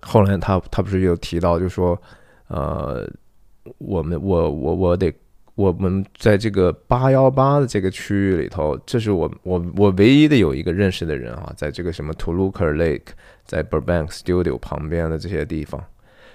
[0.00, 2.00] 后来他他不是有提到，就说
[2.48, 3.06] 呃，
[3.76, 5.12] 我们我我我得
[5.56, 13.08] 我们在这个八幺八的这个区域里头，这是我我我唯一的有一个认识的人啊，在这个什么 Toluca Lake，
[13.44, 15.84] 在 Burbank Studio 旁边的这些地方。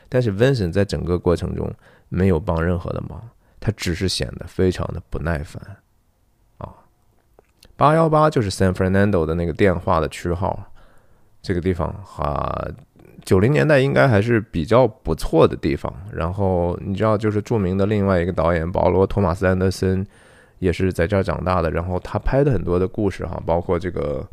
[0.09, 1.71] 但是 Vincent 在整个过程中
[2.09, 3.21] 没有帮任何的忙，
[3.59, 5.61] 他只是显得非常的不耐烦
[6.57, 6.69] 啊。
[7.75, 10.71] 八幺八就是 San Fernando 的那个电话的区号，
[11.41, 12.67] 这个地方哈，
[13.23, 15.93] 九零年代应该还是比较不错的地方。
[16.11, 20.05] 然后你知道，就是著名的另外一个导演保罗·托马斯·安德森
[20.59, 21.69] 也是在这儿长大的。
[21.69, 24.25] 然后他拍的很多的故事哈，包括这个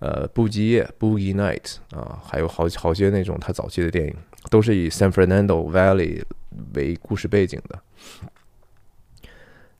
[0.00, 4.14] 呃《布吉夜》（Boogie Night） 啊，还有好好些那种他早期的电影。
[4.50, 6.22] 都是以 San Fernando Valley
[6.74, 7.78] 为故事背景的。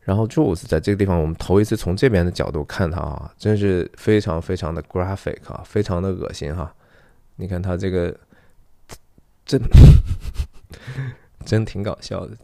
[0.01, 6.75] 然后 Jules 在这个地方，我们头一次从这边的角度看他啊，真是非常非常的 graphic 啊，非常的恶心哈。
[7.37, 8.15] 你看他这个，
[9.47, 9.63] 真
[11.47, 12.37] 真挺搞笑的，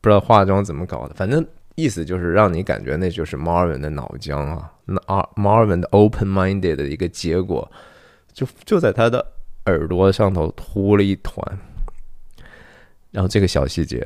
[0.00, 4.96] 不知道化妆怎么搞的，反正意思就是让你感觉那就是 Marvin 的脑浆啊，那
[5.36, 7.70] Marvin 的 open minded 的一个结果，
[8.32, 9.32] 就就在他的。
[9.66, 11.40] 耳朵上头秃了一团，
[13.12, 14.04] 然后这个小细节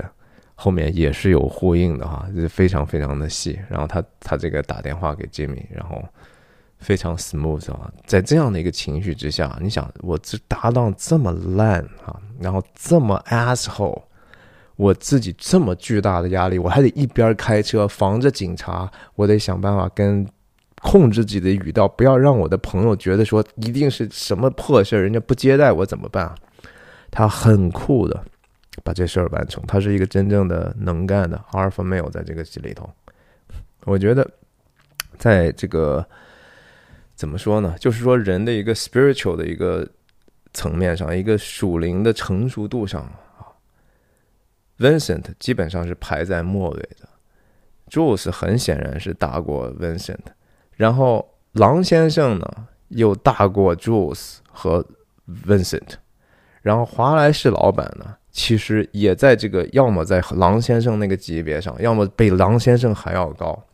[0.54, 3.58] 后面也是有呼应的哈，是非常非常的细。
[3.70, 6.04] 然后他他这个打电话给 Jimmy，然后
[6.78, 14.02] 非常 smooth 啊，在这样的一个情绪之下，你想我这搭档这么烂啊，然后这么 asshole，
[14.76, 20.26] 我自己这么巨大的压力，我还得一边开车防着警察，我得想办法跟。
[20.82, 26.32] 控制自己的语调，不要让我的朋友觉得说一定是什么破事儿，人家不接待我怎么办？
[27.10, 28.22] 他很酷的
[28.84, 32.88] 把这事儿完成，他是一个真正的能干的阿尔法 male，在这个戏里头，
[33.84, 34.30] 我觉得
[35.16, 36.06] 在这个
[37.16, 37.74] 怎么说呢？
[37.80, 39.88] 就是说人的一个 spiritual 的一个
[40.52, 43.10] 层面上，一个属灵的成熟度上
[44.78, 47.08] ，Vincent 基本上是排在末尾的。
[47.88, 50.18] Jules 很显然是大过 Vincent，
[50.74, 54.84] 然后狼先生呢又大过 Jules 和
[55.46, 55.94] Vincent，
[56.62, 63.64] 然后华莱士老板呢其实也在这个要么在狼先生那个级别上，要么比狼先生还要高。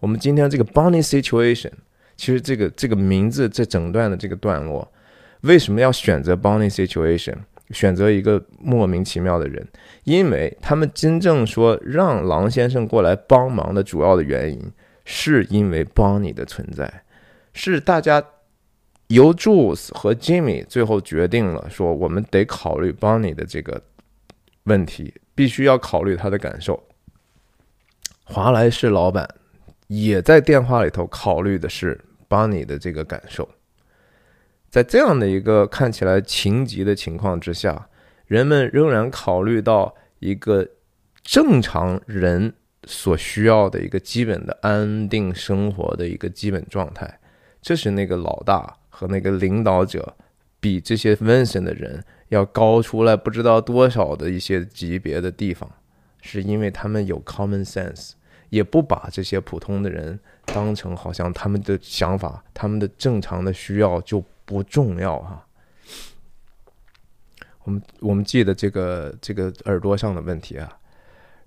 [0.00, 1.72] 我们今天这个 Bonnie Situation，
[2.16, 4.90] 其实这个这个名字这整段的这个段落，
[5.42, 7.36] 为什么要选择 Bonnie Situation，
[7.70, 9.66] 选择一个莫名其妙的人？
[10.04, 14.72] 因为他们真正说让狼先生过来帮忙的主要的原因，
[15.04, 17.02] 是因为 Bonnie 的存在，
[17.52, 18.24] 是大家。
[19.10, 23.82] 由 Jules 和 Jimmy 最后决定了，说我们得考虑 Bonnie 的这个
[24.62, 26.80] 问题，必须要考虑他的感受。
[28.22, 29.28] 华莱士老板
[29.88, 33.48] 也在电话里头考虑的是 Bonnie 的这个感受。
[34.70, 37.88] 在这样的一个看起来情急的情况之下，
[38.26, 40.66] 人们仍然考虑到一个
[41.22, 47.20] 正常人所需要的一个基本的安定生活的一个基本状态。
[47.60, 48.76] 这是那个老大。
[48.92, 50.14] 和那个领导者
[50.58, 55.70] 比这些 Vincent 的人要高出来不知道多少的一些级别的地方，
[56.20, 58.10] 是因为他们有 common sense，
[58.50, 65.46] 也不把这些普通的人当成好像他们的想法、他们的正常的需要就不重要哈。
[67.62, 70.76] 我们我们记得这个这个耳朵上的问题啊，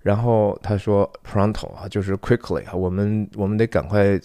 [0.00, 4.18] 然后他说 pronto 啊，就是 quickly 啊，我们我们得赶快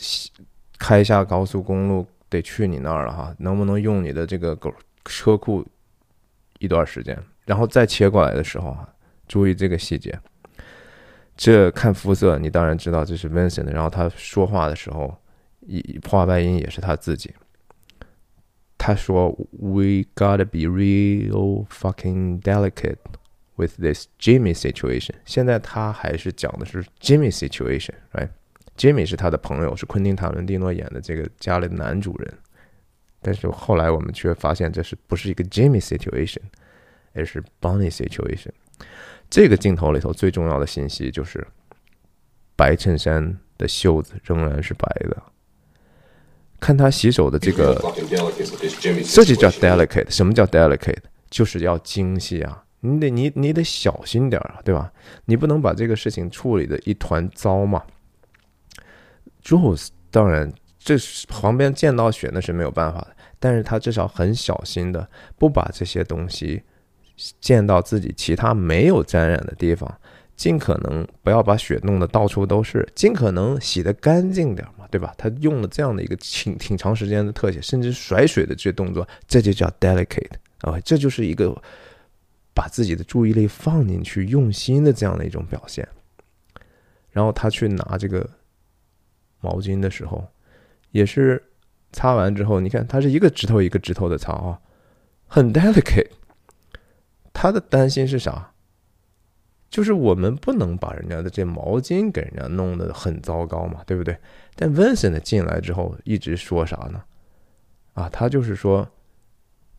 [0.77, 2.07] 开下高速公路。
[2.31, 4.71] 得去你那儿了哈，能不能用你的这个狗
[5.03, 5.65] 车库
[6.59, 8.87] 一段时间，然后再切过来的时候啊，
[9.27, 10.15] 注意这个细节。
[11.35, 13.71] 这看肤色，你当然知道这是 Vincent。
[13.71, 15.11] 然后他说话的时候，
[15.61, 17.33] 一话外音也是他自己。
[18.79, 22.97] 他说：“We gotta be real fucking delicate
[23.57, 32.37] with this Jimmy situation。”现在他还是讲的是 Jimmy situation，right？Jimmy 是他的朋友，是昆汀·塔伦蒂诺演的这个家里的男主人。
[33.21, 36.41] 但是后来我们却发现，这是不是一个 Jimmy situation，
[37.13, 38.51] 而是 Bonnie situation。
[39.29, 41.45] 这个镜头里头最重要的信息就是，
[42.55, 45.21] 白衬衫的袖子仍然是白的。
[46.61, 47.73] 看他洗手的这个，
[48.79, 50.09] 这就叫 delicate。
[50.09, 51.03] 什么叫 delicate？
[51.29, 52.63] 就是要精细啊！
[52.79, 54.91] 你得你你得小心点啊，对吧？
[55.25, 57.83] 你不能把这个事情处理的一团糟嘛。
[59.43, 60.95] Jules 当然，这
[61.27, 65.07] 旁边见到血那是没有办法的，但是他至少很小心的
[65.37, 66.63] 不把这些东西
[67.41, 69.93] 溅到自己其他没有沾染的地方，
[70.35, 75.13] 尽可能不要把血弄得到处都是，尽可能洗得干净点嘛，对吧？
[75.17, 81.55] 他用了这样的一个挺挺长时间的特写，甚至甩水的这动作，这就叫 delicate 啊，这就是一个
[82.53, 85.87] 把自己的注意力放进去、用心的这样的一种表现。
[87.11, 88.29] 然后他去拿这个。
[89.41, 90.27] 毛巾的时候，
[90.91, 91.41] 也是
[91.93, 94.59] 擦完之后，你看它是一个指头一个指头的擦啊，
[95.27, 96.09] 很 delicate。
[97.31, 98.51] 他的担心是啥？
[99.69, 104.17] 就是我们不能把人家的这毛巾给人家弄得很糟糕嘛，对不对？
[104.61, 107.01] 但 Vincent 进来之后一直说啥呢？
[107.93, 108.85] 啊，他就是说，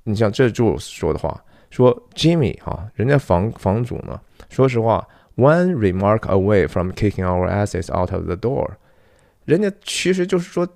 [0.04, 8.70] 你像这 Jules 说的话，说 Jimmy 啊，人家房房主呢，说实话，one remark away from kicking our asses out of the door。
[9.44, 10.66] 人家其实就是说，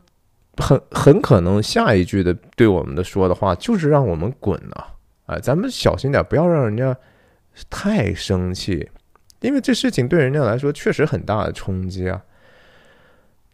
[0.58, 4.92] 很很可能下一句的对我们的说的话就是让我们滚啊！
[5.24, 6.94] 哎，咱们小心点，不要让人家
[7.70, 8.90] 太生气，
[9.40, 12.22] 因为这事情对人家来说确实很大的冲击啊！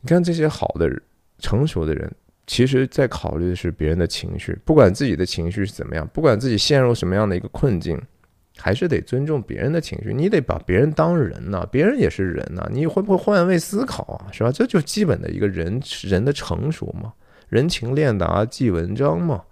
[0.01, 0.90] 你看这些好的、
[1.39, 2.10] 成熟的人，
[2.47, 8.01] 其实在考虑的是别人的情绪，不管自己的情绪是怎么样，不管自己陷入什么样的一个困境。
[8.59, 14.28] 还是得尊重别人的情绪，你得把别人当人呐，别人也是人呐，你会不会换位思考啊？
[14.32, 14.52] 是吧？
[14.52, 17.10] 这就基本的一个人人的成熟嘛，
[17.48, 19.43] 人情练达记文章嘛。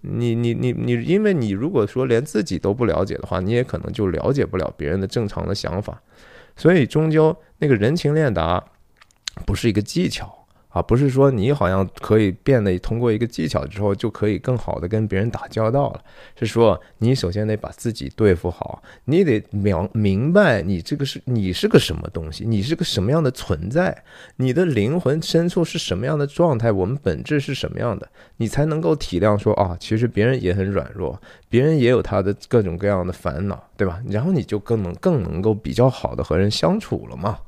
[0.00, 6.02] 你你你你，因为你如果说连自己都不了解的话，你也可能就了解不了别人的正常的想法，
[6.56, 8.64] 所以终究那个人情练达
[9.46, 10.34] 不是一个技巧。
[10.68, 16.00] 啊，不是说你好像可以变得通过一个技巧之后就可以更好的跟别人打交道了，
[16.38, 24.04] 是说你首先得把自己对付好，你得明明白你这个是你是个什么东西，你是个什么样的存在，
[24.36, 28.06] 你的灵魂深处是什么样的状态，我们本质是什么样的，
[28.36, 34.02] 你才能够体谅说啊，其实别人也很软弱，别人也有他的各种各样的烦恼，对吧？
[34.06, 37.38] 然后你就更能更能够比较好的和人相处了嘛。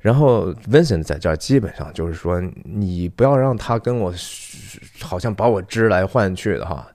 [0.00, 4.12] 然后 Vincent 在这儿基本上就是说，你不要让他跟我
[5.00, 6.86] 好像把我支来换去的哈。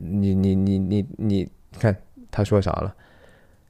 [0.00, 1.96] 你你你你你看
[2.30, 2.94] 他说啥了？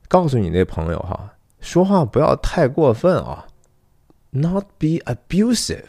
[0.09, 3.47] 告诉你那朋友哈，说话不要太过分啊。
[4.31, 5.85] not be abusive。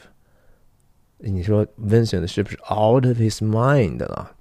[1.17, 4.33] 你说 Vincent 是不是 out of his mind 了？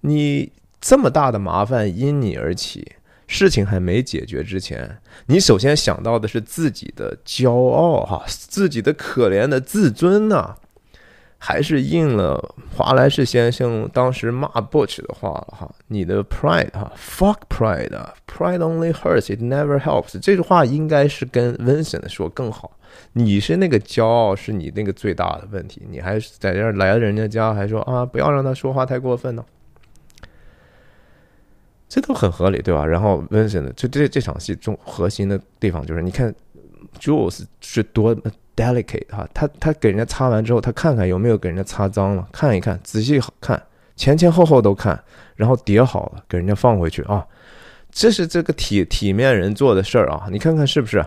[0.00, 2.96] 你这么大的麻烦因你而起，
[3.26, 10.56] 事情还没解决之前，你首先想到的是自己的骄傲哈，自己的可怜的自尊呐。
[11.36, 20.18] 还是应了华莱士先生当时骂 Butch 的话了哈，你的 pride 哈，fuck pride，pride only hurts，it never helps。
[20.20, 22.78] 这句话应该是跟 Vincent 说更好。
[23.12, 25.82] 你是那个骄傲，是你那个最大的问题。
[25.90, 29.44] 你还是在这儿来了人家家，还说啊，不要让他说话太过分呢。
[31.94, 32.84] 这都很合理，对吧？
[32.84, 36.34] 然后 Vincent 就这这场戏中核心的地方就是，你看
[36.98, 38.16] Jules 是多。
[38.56, 43.60] delicate 哈，他他给人家擦完之后，他看看有没有给人家擦脏了，看一看，仔细看，
[43.96, 44.96] 前前后后都看，
[45.34, 47.26] 然后叠好了，给人家放回去啊。
[47.90, 51.04] 这是这个体体面人做的事儿啊，你看看是不是？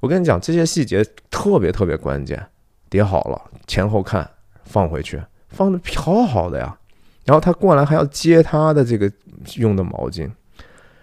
[0.00, 2.46] 我跟你讲，这些细节特别特别关键。
[2.90, 4.28] 叠好了，前后看，
[4.64, 5.18] 放回去，
[5.48, 6.76] 放的好好的呀。
[7.24, 9.10] 然后他过来还要接他的这个
[9.56, 10.30] 用的毛巾，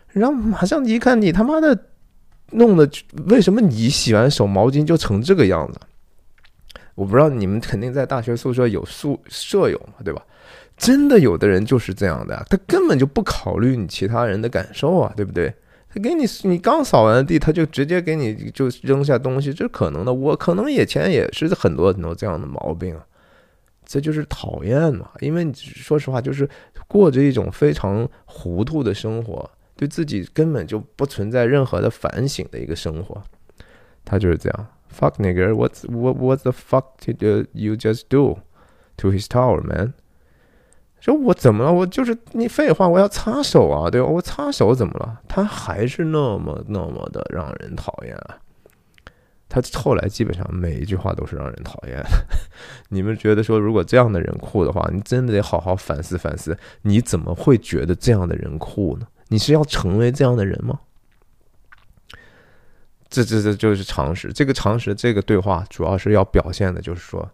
[0.09, 1.77] 然后马上一看，你他妈的。
[2.53, 2.85] 弄的
[3.27, 5.79] 为什么你洗完手毛巾就成这个样子？
[6.95, 10.21] 我不知道你们肯定在大学宿舍有宿舍友嘛，对吧？
[10.75, 15.53] 真的有的人就是这样的，他根本就不考虑你其他人的感受啊，对不对？
[15.87, 20.13] 他给你你刚扫完地，他就直接给你就扔下东西，这可能的。
[20.13, 23.05] 我可能以前也是很多很多这样的毛病啊，
[23.91, 25.09] 这就是讨厌嘛。
[25.19, 26.49] 因为说实话，就是
[26.87, 29.49] 过着一种非常糊涂的生活。
[29.75, 33.19] 对自己根本就不存在任何的反省的一个生活，
[34.05, 34.67] 他就是这样。
[34.93, 38.37] Fuck nigger，what's what what the fuck did you just do
[38.97, 39.93] to his tower, man？
[40.99, 41.73] 说我怎么了？
[41.73, 44.07] 我就是你废话，我要擦手啊，对吧？
[44.07, 45.19] 我擦手怎么了？
[45.27, 48.37] 他还是那么那么的让人讨厌啊！
[49.53, 52.01] 他后来基本上每一句话都是让人讨厌。
[52.87, 59.05] 你们觉得说，如果这样的人酷的话，你真的得好好反思反思，你怎么会觉得这样的人酷呢？
[59.27, 60.79] 你是要成为这样的人吗？
[63.09, 64.31] 这这这就是常识。
[64.31, 67.29] 这个常识，这个对话主要是要表现的，就是说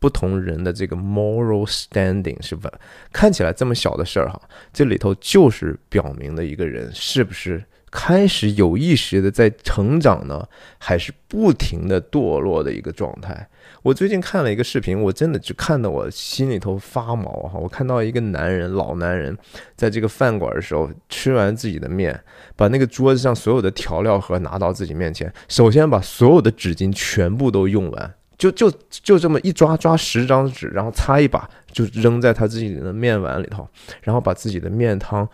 [0.00, 2.72] 不同人的这个 moral standing 是吧？
[3.12, 4.40] 看起来这么小的事儿哈，
[4.72, 7.62] 这里头就是表明了一个人是不是。
[7.96, 10.44] 开始有意识的在成长呢，
[10.78, 13.48] 还是不停的堕落的一个状态？
[13.82, 17.52] 我最近看了一个视频，我真的就看得我心里头发毛哈！
[17.56, 19.38] 我看到一个男人，老男人，
[19.76, 22.20] 在这个饭馆的时候，吃完自己的面，
[22.56, 33.68] 把那个桌子上所有的调料盒拿到自己面前，首先把所有的纸巾全部都用完，就就就这么一抓抓十张纸，然后擦一把就扔在他自己的面碗里头，
[34.02, 35.28] 然后把自己的面汤。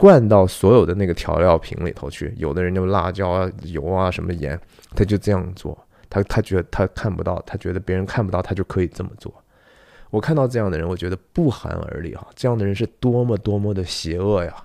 [0.00, 4.58] 灌到所有的那个调料瓶里头去，有的人就辣椒啊、油啊、什么盐，
[4.96, 5.76] 他就这样做。
[6.08, 9.30] 他他觉得他看不到，他觉得别人看不到，他就可以这么做。
[10.08, 12.26] 我看到这样的人，我觉得不寒而栗哈。
[12.34, 14.56] 这样的人是多么多么的邪恶呀！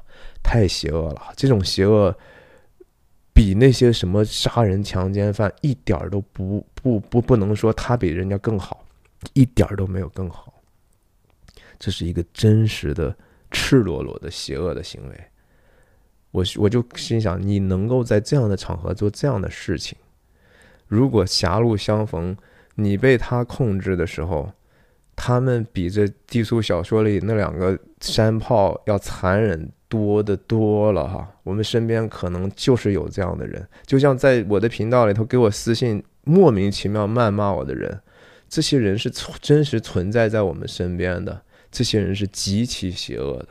[0.42, 2.18] 太邪恶了，这种邪恶
[3.34, 8.86] 比那些什么杀人强奸犯一点都不不不不能说他比人家更好，
[9.34, 10.54] 一点都没有更好。
[11.78, 13.14] 这是一个真实的。
[13.58, 15.16] 赤裸裸的邪恶的行为，
[16.32, 19.98] 我我就心想，你能够在这样的场合做这样的事情，
[20.90, 22.36] 如果狭路相逢，
[22.76, 24.52] 你被他控制的时候，
[25.16, 31.32] 他们比这低俗小说里那两个山炮要残忍多的多了哈。
[31.44, 37.98] 我们身边可能就是有这样的人，就像在我的频道里头给我私信莫名其妙谩骂我的人，
[38.50, 39.10] 这些人是
[39.40, 41.42] 真实存在在我们身边的。
[41.76, 43.50] 这些人是极其邪恶的，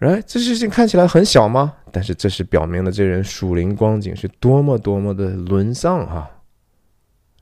[0.00, 1.76] 哎，这事情看起来很小吗？
[1.92, 6.28] 但是这是表明了这人属灵光景是多么多么的沦丧哈。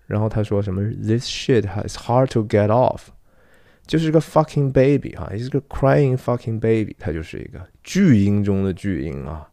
[0.05, 3.05] 然后他说什么？This shit is hard to get off，
[3.87, 9.49] 就是个 fucking baby 哈，是个 crying fucking baby，他就是一个巨婴中的巨婴啊。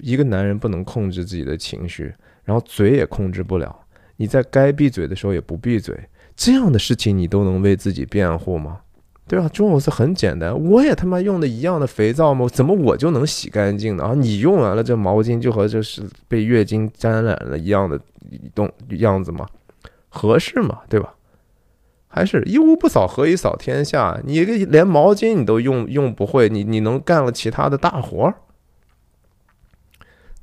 [0.00, 2.12] 一个男人不能控制自己的情绪，
[2.42, 3.86] 然后嘴也控制不了，
[4.16, 5.96] 你在该闭嘴的时候也不闭嘴。
[6.36, 8.80] 这样的事情你都能为自己辩护吗？
[9.26, 9.48] 对吧？
[9.48, 12.46] 中国是很简单，我也他妈用的一样的肥皂吗？
[12.52, 14.04] 怎么我就能洗干净呢？
[14.04, 17.98] 啊，你用完了这毛巾就和这是被月经沾染了一样的
[18.54, 19.46] 动样子吗？
[20.10, 20.80] 合适吗？
[20.90, 21.14] 对吧？
[22.06, 24.20] 还是一屋不扫何以扫天下？
[24.24, 28.32] 你连毛巾你都用用不会，你你能干了其他的大活？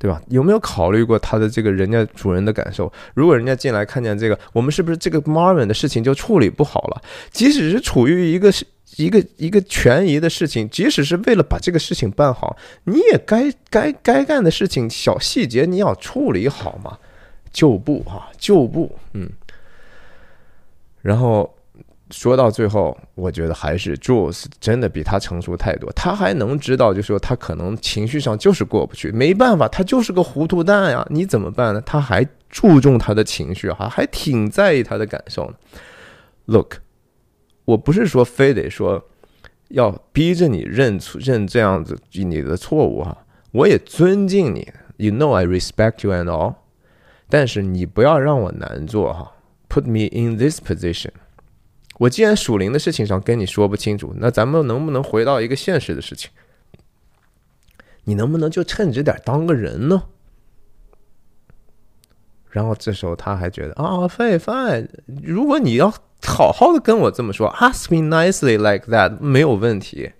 [0.02, 0.20] 对吧？
[0.30, 2.92] 有没有考虑过他的这个人家主人的感受？
[3.14, 7.04] 如果人家进来看见这个，我们是不是这个 Marvin 的事情就处理不好了？
[7.30, 8.52] 即使是处于一个
[8.96, 16.98] 一个一个权宜的事情，即使是为了把这个事情办好，你也该该该干的事情小细节你要处理好嘛，
[17.54, 19.30] 旧部啊，旧部，嗯。
[21.04, 21.54] 然后
[22.12, 31.82] 说到最后，我觉得还是 Jules 真的比他成熟太多，他还能知道，就说他可能情绪上就是过不去，没办法，他就是个糊涂蛋呀，你怎么办呢？
[31.86, 35.54] 他还注重他的情绪哈，还挺在意他的感受呢。
[36.46, 36.76] Look。
[37.64, 39.02] 我不是说非得说
[39.70, 43.16] 要逼着你认错认这样子你的错误哈，
[43.52, 44.68] 我也尊敬你
[44.98, 46.56] ，You know I respect you and all，
[47.30, 49.32] 但是你不要让我难做哈
[49.70, 51.12] ，Put me in this position。
[52.02, 56.32] 我既然属灵的事情上跟你说不清楚，那咱们能不能回到一个现实的事情？
[58.06, 60.04] 你能不能就称职点，当个人呢？
[62.50, 64.88] 然后这时候他还觉得啊，fine fine，
[65.24, 65.94] 如果你要。
[66.24, 70.12] 好好的跟我这么说，ask me nicely like that 没有问题，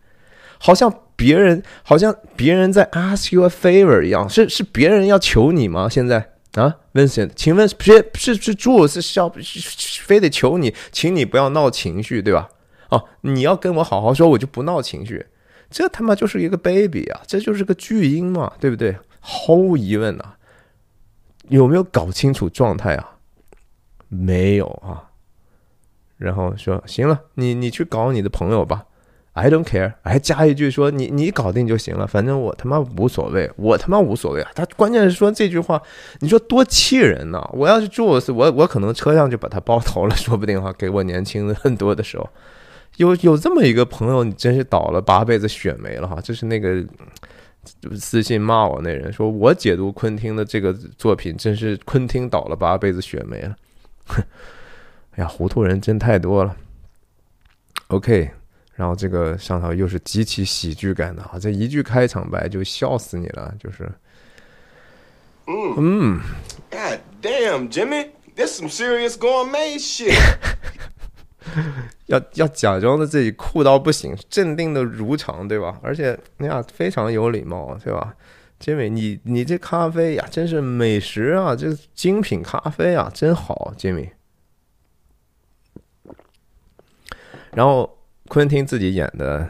[0.58, 5.88] 好像别人好像别人在 ask you a favor 一样，是是别人要求你吗？
[5.88, 7.76] 现在啊，Vincent，请问是
[8.14, 9.32] 是是朱是是要
[10.02, 12.50] 非得求你，请你不要闹情绪，对吧？
[12.90, 15.26] 哦，你要跟我好好说，我就不闹情绪，
[15.70, 18.98] 这他妈就是一个 baby 啊，这就是个巨婴嘛，对不对？
[19.22, 20.38] 毫无疑问啊，
[21.48, 23.18] 有没有搞清楚状态啊？
[24.10, 25.08] 没有啊。
[26.18, 28.86] 然后说行了，你你去搞你的朋友吧
[29.34, 29.94] ，I don't care。
[30.04, 34.52] 还加一句说你你搞定就行了，反正我他妈无所谓，我他妈无所谓啊。
[34.54, 35.82] 他关键是说这句话，
[36.20, 37.50] 你说多气人呐！
[37.54, 38.22] 我要是住我
[38.52, 40.74] 我可能车上就把他包头了，说不定哈。
[40.78, 42.30] 给我年轻的很多的时候，
[42.98, 46.20] 有有这么一个朋友，你真是倒了八辈子血霉了哈。
[46.22, 46.84] 就是那个
[47.96, 53.56] 私信骂我那人说，我解读昆汀的这个作品，真是昆汀倒了八辈子血霉了。
[54.08, 54.22] 哼
[55.16, 56.56] 哎呀，糊涂人真太多了。
[57.88, 58.32] OK，
[58.82, 63.88] 然后这个上头又是极其喜剧感的啊，这一句开场白就笑死你了，就是，
[65.46, 66.20] 嗯
[66.72, 70.18] ，God damn Jimmy，this some serious gourmet shit。
[72.08, 75.80] 要要假装的自己酷到不行，镇定的如常，对吧？
[75.84, 78.16] 而且哎呀，非常有礼貌，对吧
[78.60, 84.10] ？Jimmy，你你这咖啡呀，真是美食啊，这精品咖啡啊，真好，Jimmy。
[87.52, 88.00] 然后
[88.32, 89.46] 昆汀自己演的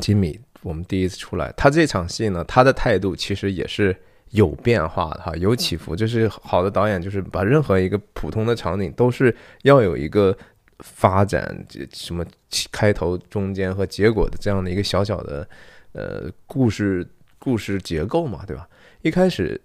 [0.00, 3.94] 吉米，我们第一次出来，他这场戏呢，他的态度其实也是
[4.30, 5.94] 有变化的哈，有起伏。
[5.94, 10.34] 就是好的导演，就是把任何一个普通的场景都是要有一个
[10.78, 12.24] 发展，什么
[12.72, 15.46] 开头、中间和结果的这样的一个小小的
[15.92, 17.06] 呃故事
[17.38, 18.66] 故事结构嘛，对吧？
[19.02, 19.60] 一开始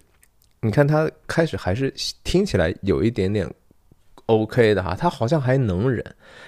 [0.60, 1.90] 你看他开始还是
[2.22, 3.50] 听起来有一点点。
[4.26, 6.04] OK 的哈，他好像还能忍，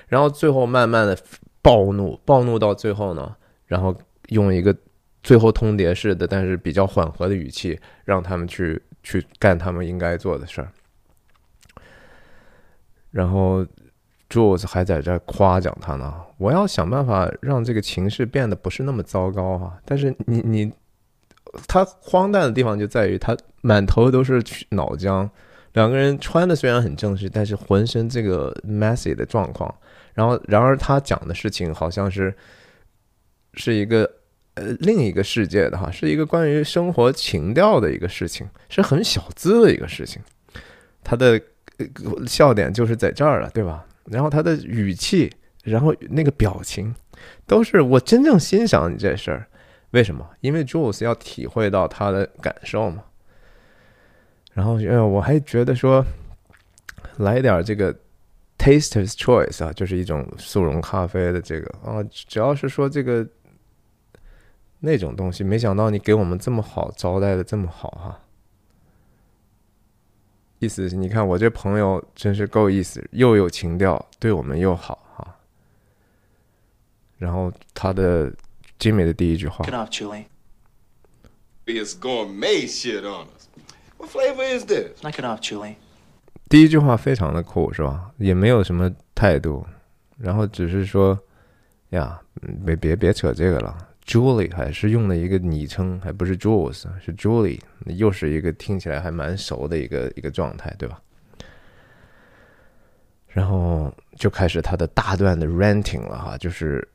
[0.06, 1.18] 然后最后慢慢的
[1.62, 3.36] 暴怒，暴怒到最后呢，
[3.66, 3.96] 然后
[4.28, 4.76] 用一个
[5.22, 10.68] 最后通牒式的，但是比较缓和的语气，让他们去去干他们应该做的事儿。
[13.10, 13.64] 然后
[14.28, 19.78] Jules 还在这夸奖他呢，我要想办法让这个情势变得不是那么糟糕哈。
[19.84, 20.72] 但是你你，
[21.68, 25.28] 他荒诞的地方就在于他满头都是脑浆。
[25.74, 29.74] 两个人穿的虽然很正式，但是浑身这个 messy 的状况，
[30.14, 32.34] 然后然而他讲的事情好像是
[33.54, 34.10] 是一个
[34.54, 40.20] 呃另一个世界的哈，是一个关于生活情调的一个事情，是很小资的一个事情。
[41.02, 41.40] 他的
[42.26, 43.84] 笑点就是在这儿了，对吧？
[44.04, 45.32] 然后他的语气，
[45.64, 46.94] 然后那个表情，
[47.46, 49.46] 都是我真正欣赏你这事儿。
[49.90, 50.28] 为什么？
[50.40, 53.04] 因为 Jules 要体会到他的感受嘛。
[54.54, 56.04] 然后，呃，我还觉得说，
[57.18, 57.94] 来点这个
[58.62, 63.26] taster's choice 啊，就是一种速溶咖啡的这个啊，只要是说这个
[64.78, 68.20] 那种东西，没想到你给我们这么好招待的这么好哈。
[70.60, 75.36] 意思是，你看我这朋友真是够意思，又有情调，对我们又好哈。
[77.18, 78.32] 然后他的
[78.78, 79.64] Jimmy 的第一句话。
[83.98, 85.00] What flavor is this?
[85.02, 85.76] Knock it off, Julie.
[86.52, 88.10] 第一句话非常的酷，是吧？
[88.18, 89.66] 也没有什么态度，
[90.18, 91.18] 然后只是说，
[91.92, 92.20] 呀，
[92.66, 93.74] 别别别扯这个了。
[94.04, 101.00] Julie 还是用的一个昵称，还不是 Jules，是 Julie，又是一个听起来还蛮熟的一个一个状态，对吧？
[103.28, 106.86] 然后就开始他的大段的 ranting 了哈，就是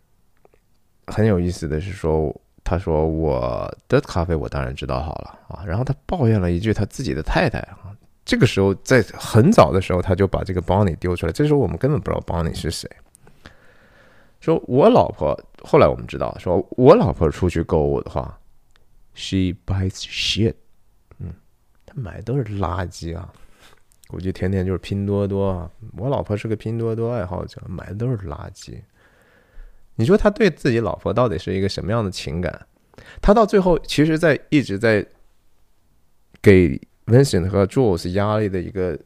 [1.07, 2.31] 很有意思的是说。
[2.63, 7.95] 他说：“我的咖啡我当然知道好了啊。”然后他抱怨了一句他自己的太太啊。
[8.27, 12.89] 这个时候在很早的时候他就把这个 Bonnie 丢出来，这时候我们根本不知道 Bonnie 是谁。
[14.41, 15.33] 说我老婆
[15.63, 18.37] 后来我们知道，说我老婆出去购物的话
[19.13, 20.55] ，she buys shit，
[21.19, 21.33] 嗯，
[21.85, 23.31] 她买的都是垃圾啊，
[24.07, 25.71] 估计天天就是拼多多啊。
[25.95, 28.77] 我老婆是个拼多多爱好者，买的都是垃圾。
[29.95, 32.67] 你说他对自己老婆到底是一个什么样的情感？
[33.21, 35.05] 他到最后其实，在一直在
[36.41, 38.97] 给 Vincent 和 Jules 压力的一个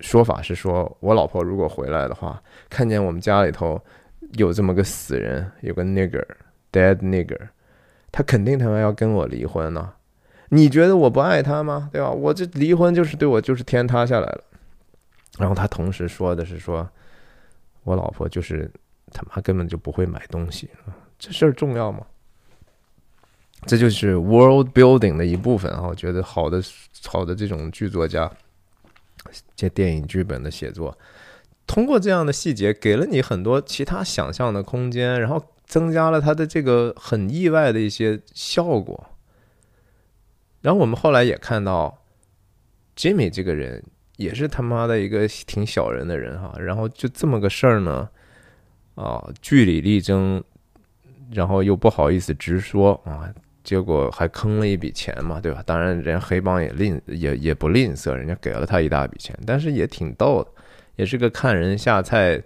[0.00, 2.40] 说法是说，我老婆如果回来的话，
[2.70, 3.82] 看见我们家里头
[4.34, 7.48] 有这么个死人，有个 nigger，dead nigger，
[8.12, 9.92] 他肯定他妈要跟我离婚呢。
[10.50, 11.90] 你觉得我不爱他吗？
[11.92, 12.10] 对吧？
[12.10, 14.44] 我这离婚就是对我就是天塌下来了。
[15.38, 16.88] 然后他同时说的是说，
[17.84, 18.70] 我老婆就是
[19.12, 20.68] 他妈根本就不会买东西，
[21.18, 22.06] 这事儿重要吗？
[23.66, 25.86] 这就是 world building 的一部分啊！
[25.88, 26.62] 我觉得好的
[27.06, 28.30] 好的这种剧作家，
[29.56, 30.96] 这电影剧本的写作，
[31.66, 39.06] 通过这样的细节，给了你很多其他想象的空间，然后增加了他的这个很意外的一些效果。
[40.60, 42.04] 然后我们后来也看到
[42.96, 43.84] ，Jimmy 这个人
[44.16, 46.54] 也是他妈的一个挺小人的人哈。
[46.58, 48.08] 然后就这么个事儿呢，
[48.94, 50.42] 啊，据理力争，
[51.32, 53.28] 然后又不好意思直说啊。
[53.68, 55.62] 结果还坑了一笔钱嘛，对吧？
[55.66, 60.50] 当然，人家黑帮也吝也也不吝啬，人家给了他一大笔钱，但是也挺逗的，
[60.96, 62.42] 也是个看人下菜，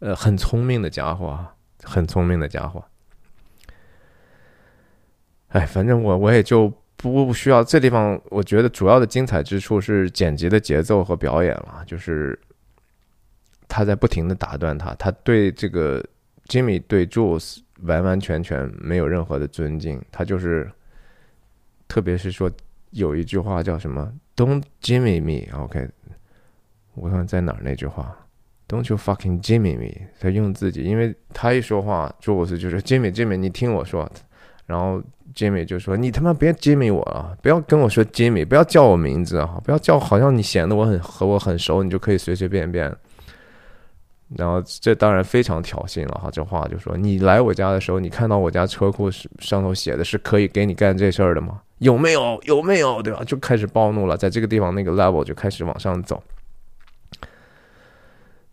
[0.00, 2.84] 呃，很聪明的家伙啊，很聪明的家伙。
[5.50, 12.36] 哎，反正我我也就不需要这地方，我觉得主要的精彩之处是剪辑的节奏和表演了，就是
[13.68, 16.04] 他在不停的打断他，他对这个
[16.48, 17.58] Jimmy 对 Jules。
[17.84, 20.70] 完完全全没有任何的尊敬，他就是，
[21.86, 22.50] 特别是说
[22.90, 25.88] 有一句话叫什么 “Don't Jimmy me”，OK，
[26.94, 28.16] 我看在哪儿那句话
[28.68, 34.10] ，“Don't you fucking Jimmy me”，他用自己，因为他一说话，朱我斯就是 Jimmy Jimmy，你听我说，
[34.66, 35.02] 然后
[35.34, 42.94] Jimmy 就说你他妈别 Jimmy 我了，不要跟我说 Jimmy，不要叫我名字啊，不要叫，好像你显得我很和我很熟，你就可以随随便便。
[44.36, 51.60] 然后这当然非常挑衅了哈，这话就说你来我家的时候，你看到我家车库上头写的是可以给你干这事儿的吗？
[51.78, 52.40] 有没有？
[52.44, 53.02] 有没有？
[53.02, 53.22] 对吧？
[53.24, 56.22] 就开始暴怒了，在这个地方那个 level 就开始往上走。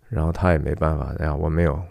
[0.09, 1.81] 然后他也没办法，哎呀，我没有，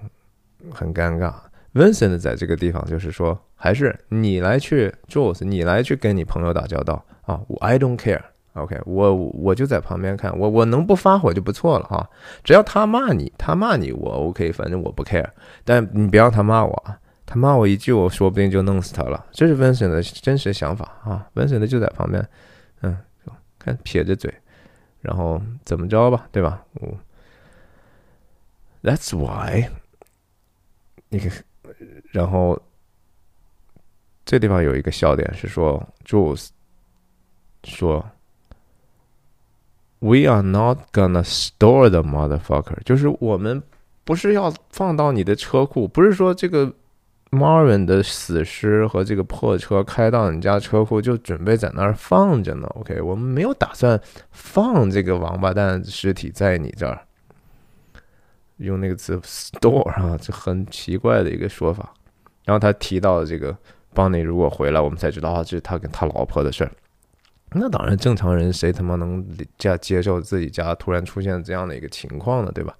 [0.73, 1.33] 很尴尬。
[1.73, 8.21] Vincent 在这个地方就是说，还是你来去 j o e s 你来去跟你朋友打交道啊我，I don't care。
[8.55, 12.10] OK，我我就在旁边看，我我能不发火就不错了哈。
[12.43, 15.31] 只要他骂你，他骂你，我 OK，反正我不 care。
[15.64, 19.24] 但你别让他骂我啊，他骂我一句，我说不定就弄死他了。
[19.31, 21.28] 这是 Vincent 的真实想法啊。
[21.32, 22.28] Vincent 就在旁边，
[22.82, 22.98] 嗯，
[23.56, 24.35] 看撇着嘴，
[25.01, 26.64] 然后怎么着吧，对吧？
[26.74, 26.98] 我
[28.82, 29.68] That's why，
[31.09, 31.31] 你看，
[32.10, 32.60] 然后
[34.24, 36.48] 这地方有一个笑点是说，Jules
[37.62, 38.05] 说。
[40.01, 43.62] We are not gonna store the motherfucker，就是我们
[44.05, 46.72] 不是要放到你的车库，不是说这个
[47.31, 52.66] Marvin 的死尸和这个破车开到你家车库就准备在那儿放着呢。
[52.74, 54.01] OK，我们没有打算
[54.31, 56.98] 放这个王八蛋尸体在你这儿。
[58.56, 61.93] 用那个词 store 啊，这很奇怪的一个说法。
[62.44, 63.56] 然后他提到这个
[63.94, 66.72] 邦尼如果回来，我们才知道啊，这是他跟他老婆的事儿。
[67.52, 69.27] 那当然，正常人谁他妈能
[69.59, 72.52] 接接受自己家突然出现这样的一个情况呢？
[72.55, 72.77] 对吧？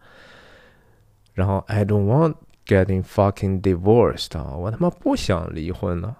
[1.35, 2.35] 然后，I don't want
[2.67, 6.15] getting fucking divorced 啊，我他妈不想离婚呢。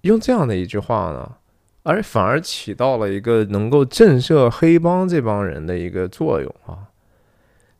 [0.00, 1.36] 用这样的一句话呢，
[1.84, 6.88] 而反而起到了一个能够震慑黑帮这帮人的一个作用啊。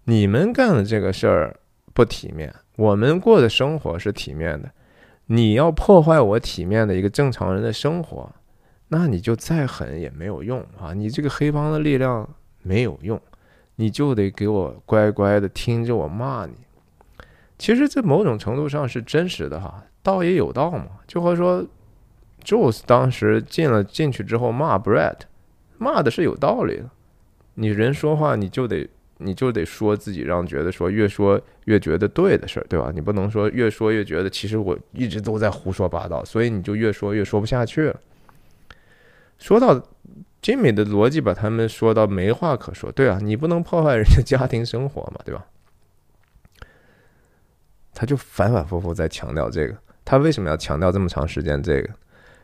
[0.05, 1.59] 你们干的这个事儿
[1.93, 4.70] 不体面，我们过的生活是体面的。
[5.27, 8.31] 你要破坏我体面的一个正常人的生活。
[8.89, 10.93] 那你就再狠也没有用啊！
[10.95, 12.29] 你这个黑帮的力量
[12.63, 13.21] 没有用，
[13.75, 16.53] 你就得给我乖乖的听着我骂你。
[17.59, 20.87] 其实这某种程度上是真实的哈，道也有道嘛。
[21.07, 21.67] 就和说
[22.45, 25.21] ，Jules 当时进了进去之后骂 Brett，
[25.79, 26.91] 骂的是有道理的。
[27.55, 28.89] 你人说话你就得
[29.19, 32.93] 你就得说自己让觉得说越说越觉得对的事儿，对吧？
[32.95, 38.01] 你不能说越说越觉得其实我一直都在胡说八道，所以你就越说越说不下去了。
[39.39, 39.75] 说到
[40.43, 42.91] Jimmy 的逻辑，把他们说到没话可说。
[42.93, 45.45] 对啊，你不能破坏人家家庭生活嘛，对吧？
[47.93, 49.77] 他就反反复复在强调这个。
[50.05, 51.89] 他为什么要强调这么长时间这个？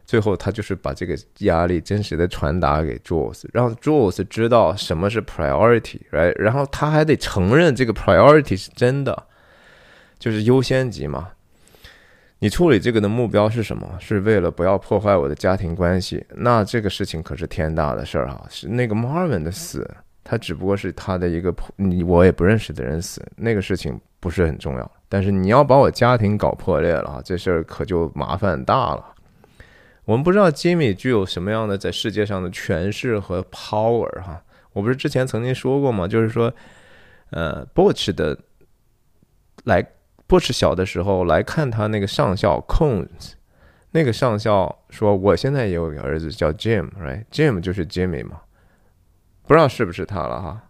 [0.05, 6.37] 最后他就是把这个压力真实的传达给 Jules，让 Jules 知道什么是 priority，right？
[6.39, 9.27] 然后他还得承认这个 priority 是真的。
[10.19, 11.31] 就是优先级嘛。
[12.43, 13.89] 你处理这个的目标是什么？
[14.01, 16.27] 是为了不要破坏我的家庭关系？
[16.35, 18.45] 那这个事情可是天大的事儿啊！
[18.51, 19.89] 是那个 Marvin 的死，
[20.25, 24.91] 他只不过是他的一个你我也不认识的人死，那个事情不是很重要。
[25.09, 29.15] 但是你要把我家庭搞破裂了，这事儿可就麻烦大了。
[30.05, 34.43] 我们不知道 Jimmy 具有什么样的在世界上的权势和 power 哈。
[34.73, 36.09] 我不是之前曾经说过吗？
[36.09, 36.53] 就是说，
[37.31, 38.37] 呃，Butch 的
[39.63, 39.87] 来。
[40.33, 43.33] 波什小的时候来看他那个上校 Cones，
[43.91, 48.41] 那个上校说：“我现在也有个儿子叫 Jim，right？Jim 就是 Jimmy 嘛，
[49.47, 50.63] 不知道是不是他了哈。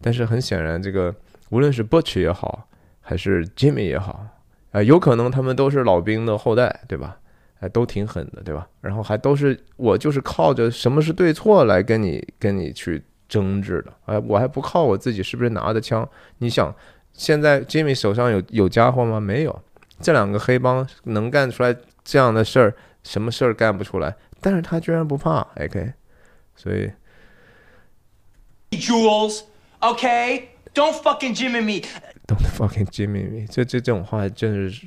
[0.00, 1.12] 但是很显然，这个
[1.50, 2.68] 无论是 Butch 也好，
[3.00, 4.24] 还是 Jimmy 也好，
[4.70, 7.16] 啊，有可能他们都是老兵的后代，对吧？
[7.58, 8.68] 哎，都挺狠的，对吧？
[8.80, 16.08] 然后还都是我就是靠着什么是对错来跟你跟你去争执的，哎，我还不靠我自己是不是拿的枪？
[16.38, 16.72] 你想？”
[17.12, 19.20] 现在 Jimmy 手上有有家伙吗？
[19.20, 19.62] 没有，
[20.00, 24.14] 这两个黑帮能干出来这样的事儿，什么事儿干不出来？
[24.40, 25.92] 但是他居然不怕，OK，
[26.56, 26.90] 所以。
[28.72, 34.86] Jules，OK，don't fucking Jimmy me，don't fucking Jimmy me，这这这种话真是，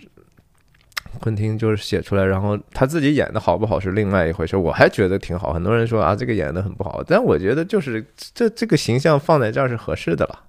[1.21, 4.57] 昆汀就是写出来，然后他自己演的好不好是另外一回事。
[4.57, 8.03] 我还觉得挺好，很多人说啊这个演的很不好，但我觉得就是
[8.33, 10.41] 这这个形象放在这儿是合适的了。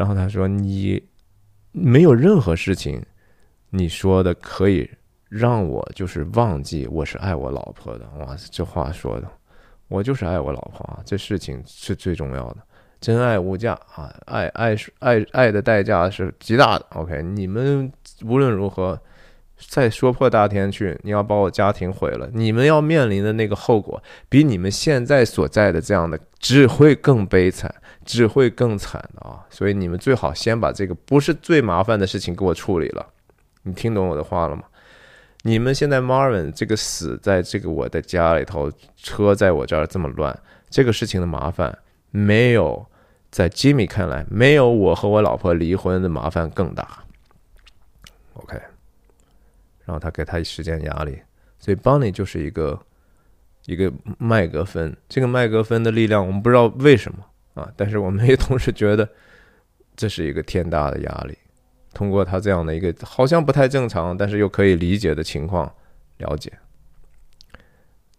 [0.00, 1.02] 然后他说：“你
[1.72, 3.04] 没有任何事情，
[3.68, 4.90] 你说的可以
[5.28, 8.08] 让我就是忘记我是爱我老婆的。
[8.18, 9.30] 哇，这话说的，
[9.88, 12.56] 我就是爱我老婆啊，这事情是最重要的。
[12.98, 16.86] 真爱无价啊，爱爱爱爱的代价是极大的。
[16.94, 17.92] OK，你们
[18.24, 18.98] 无论如何
[19.58, 27.74] 再说破大天去，你要把我家庭毁了，你们要面临的那个后果，比你们现在所在的这样的只会更悲惨。”
[28.04, 29.44] 只会更惨的啊！
[29.50, 33.06] 所以你们最好先把这个不是最麻烦的事情给我处理了。
[33.62, 34.64] 你听懂我的话了吗？
[35.42, 41.78] 你们现在 Marvin 这个死在这个我的家里头，车在我这儿这么乱，这个事情的麻烦
[42.10, 42.86] 没有
[43.30, 47.04] 在 Jimmy 看来，没有我和我老婆离婚的麻烦更大。
[48.34, 48.54] OK，
[49.84, 51.20] 然后他给他时间压力，
[51.58, 52.78] 所以 Bonnie 就是一个
[53.64, 57.24] 一个麦格芬，这个麦格芬的力量，我们不知道为什么。
[57.60, 57.70] 啊！
[57.76, 59.08] 但是我们也同时觉得
[59.94, 61.36] 这是一个天大的压力。
[61.92, 65.70] 通过他这样的一个好像不太正常，但是又可以理解的情况
[66.18, 66.52] 了解。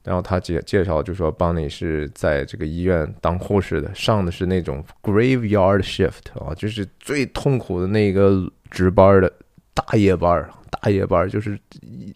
[0.04, 9.32] 然后他介介绍就说，邦尼是在这个医院当护士的，上的是那种 graveyard shift 啊，就是最痛苦的那个值班的
[9.74, 11.58] 大夜班大夜班就是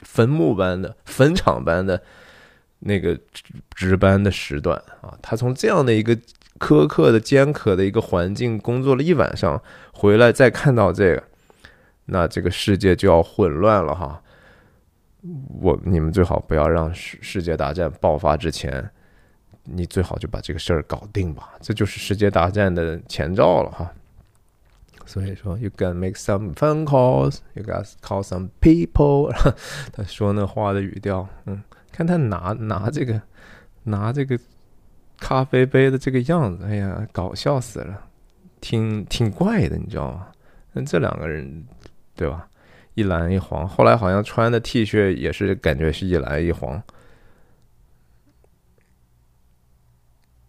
[0.01, 2.01] 坟墓般的坟场般的
[2.79, 3.17] 那个
[3.73, 5.17] 值班的时段啊。
[5.21, 6.17] 他从这样的一个。
[6.57, 9.61] 苛刻的、艰苦的一个环境，工作了一晚上，
[9.93, 11.23] 回来再看到这个，
[12.05, 14.21] 那这个世界就要混乱了哈！
[15.59, 18.89] 我你们最好不要让世世界大战爆发之前，
[19.63, 23.91] 你最好就把这个事儿搞定吧，这就是世界大战的前兆了哈！
[25.05, 29.31] 所以说，you can make some phone calls，you got call some people。
[29.91, 31.61] 他说那话的语调，嗯，
[31.91, 33.21] 看他拿拿这个，
[33.83, 34.39] 拿这个。
[35.19, 38.01] 咖啡杯的这个样子，哎呀，搞笑死了，
[38.61, 40.27] 挺挺怪的，你知道吗？
[40.73, 41.65] 那这两个人，
[42.15, 42.47] 对吧？
[42.95, 46.81] 一蓝一黄，后来好像穿的 T 恤也是感觉是一蓝一黄。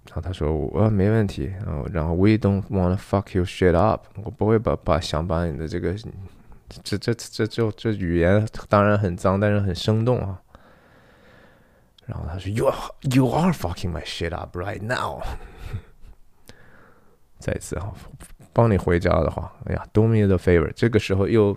[0.09, 1.53] 然后他说：“我没问题。”
[1.93, 4.07] 然后 We don't wanna fuck you shit up。
[4.23, 5.95] 我不会把把想把你的这个，
[6.85, 10.41] 这这这这这语言当然很脏，但是很生动啊。
[12.07, 12.73] 然后他说：“You
[13.15, 15.23] you are fucking my shit up right now。”
[17.39, 17.93] 再一次哈，
[18.53, 20.71] 帮你回家的话，哎呀，do me the favor。
[20.75, 21.57] 这个时候又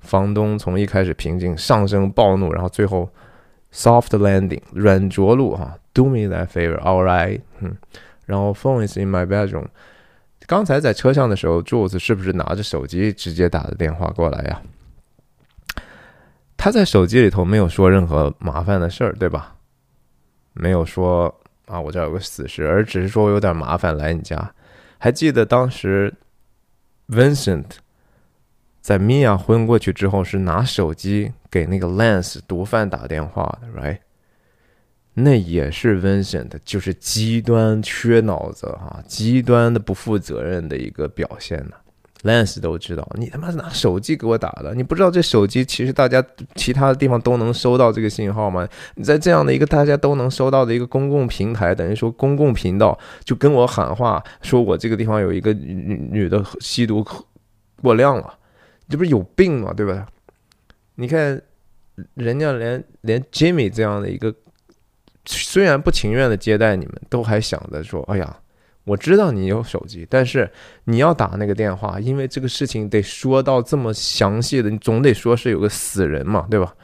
[0.00, 3.08] 房东从一开始平静上升暴怒，然后最后
[3.72, 7.40] soft landing 软着陆哈，do me that favor，all right。
[7.60, 7.76] 嗯，
[8.26, 9.66] 然后 phone is in my bedroom。
[10.46, 14.60] 刚才在车上的时候，Jules 是不是拿着手机直接打的电话过来呀？
[16.56, 19.53] 他在手机里头没有说任何麻烦的事儿，对吧？
[20.54, 21.32] 没有说
[21.66, 24.54] 啊，我这有个死尸，而只是说我有点麻烦来你家。
[24.98, 26.14] 还记得当时
[27.08, 27.66] Vincent
[28.80, 33.98] 在米娅昏过去之后，是拿手机给那个 Lance 毒贩打电话的，right？
[35.14, 41.76] 那也是 Vincent，就是极端缺脑子哈，极端的不负责任的一个表现呢。
[42.24, 46.24] Lance 都知道，你他妈是拿手机给我打的，你不知道这手机其实大家
[46.54, 48.66] 其他的地方都能收到这个信号吗？
[48.96, 57.06] 你在这样的一个大家都能收到的一个公共平台，等于说公共频道，就跟我喊话，说我这个地方有一个女女的吸毒
[57.82, 58.38] 过量了，
[58.88, 59.72] 这不是有病吗？
[59.76, 60.06] 对吧？
[60.94, 61.40] 你看，
[62.14, 64.34] 人家连连 Jimmy 这样的一个
[65.26, 68.36] 虽然不情愿的接待你们，都还想着说：“哎呀，
[68.84, 70.50] 我知道你有手机，但是
[70.84, 76.74] 你要打那个电话，因为这个事情得说到这么详细的，你总得说是有个死人嘛，对吧？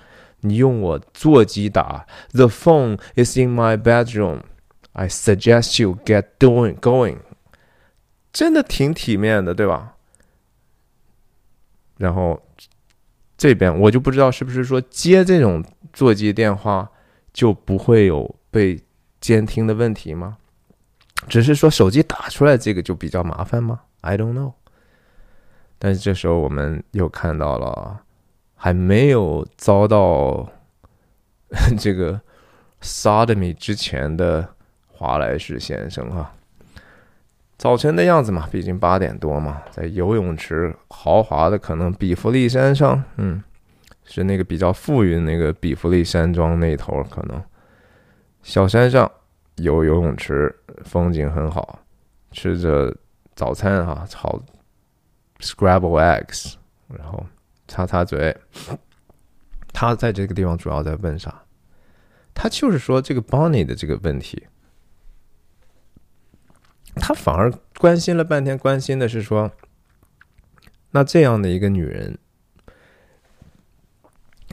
[0.41, 4.41] 你用我座机打，The phone is in my bedroom.
[4.93, 7.19] I suggest you get doing going.”
[8.33, 9.97] 真的挺体面的，对吧？
[11.99, 12.43] 然后
[13.37, 15.63] 这边我就不知道是不是说接这种
[15.93, 16.91] 座机电话
[17.35, 18.81] 就不会有被
[19.21, 20.39] 监听的问题吗？
[21.29, 24.53] 只是说手机打出来这个就比较麻烦吗？I don't know。
[25.79, 28.01] 但是这时候我们又看到了
[28.55, 30.47] 还没有遭到
[31.79, 32.21] 这个
[32.83, 34.47] sodomy 之前的
[34.89, 36.33] 华莱士先生啊。
[37.57, 43.43] 早晨的样子嘛，毕竟八点多嘛，在游泳池豪华的可能比弗利山上，嗯，
[44.05, 47.43] 是那个比较富裕的那个比弗利山庄那头，可能
[48.43, 49.11] 小山上
[49.63, 50.55] 有游泳池，
[50.85, 51.81] 风景很好，
[52.33, 52.97] 吃着
[53.35, 54.41] 早餐哈，炒
[55.39, 56.55] Scrabble eggs，
[56.89, 57.25] 然后
[57.69, 58.37] 擦擦嘴。
[59.73, 61.43] 他在这个地方主要在问啥？
[62.35, 64.47] 他就是说这个 Bonnie 的这个问题。
[66.97, 69.53] 他反而关心了半天，关心的是说，
[70.91, 72.19] 那这样的一个女人，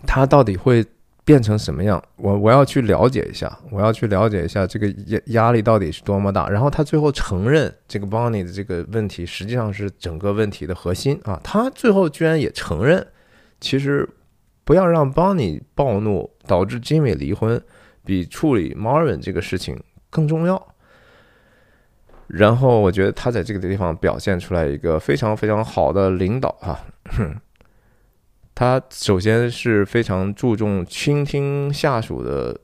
[0.05, 0.85] 她到底会
[1.27, 2.01] 变成什么样？
[2.15, 6.47] 我我要去了解一下，我要去了解一下这个压压力到底是多么大。
[6.47, 11.37] 然后他最后承认，这个 Bonnie 的这个问题实际上是整个问题的核心啊。
[11.43, 13.05] 他最后居然也承认，
[13.59, 14.07] 其实
[14.63, 17.61] 不要让 Bonnie 暴怒导致 Jimmy 离婚，
[18.05, 19.77] 比处理 Marvin 这个事情
[20.09, 20.75] 更重要。
[22.27, 26.79] 然后我觉得他在这个地方表现出来一个非常非常好的领导哈，
[28.59, 32.59] 他首先是非常注重倾听下属的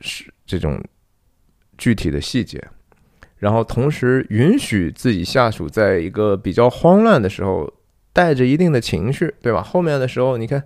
[0.00, 0.82] 是这种
[1.76, 2.66] 具体的细节，
[3.36, 7.70] 然后同时允许自己下属在一个比较慌乱的时候
[8.14, 9.62] 带着一定的情绪，对吧？
[9.62, 10.64] 后面的时候你看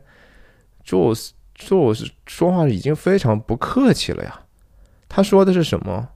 [0.86, 4.43] ，Jules Jules 说话已经非常不客气了呀，
[5.09, 6.10] 他说的是什么？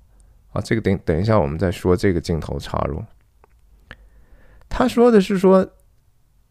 [0.52, 3.02] 啊，这个等等一下，我们再说这个镜头插入。
[4.69, 5.69] 他说的是说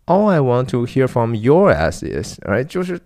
[0.08, 3.00] ，All I want to hear from your ass is，哎，就是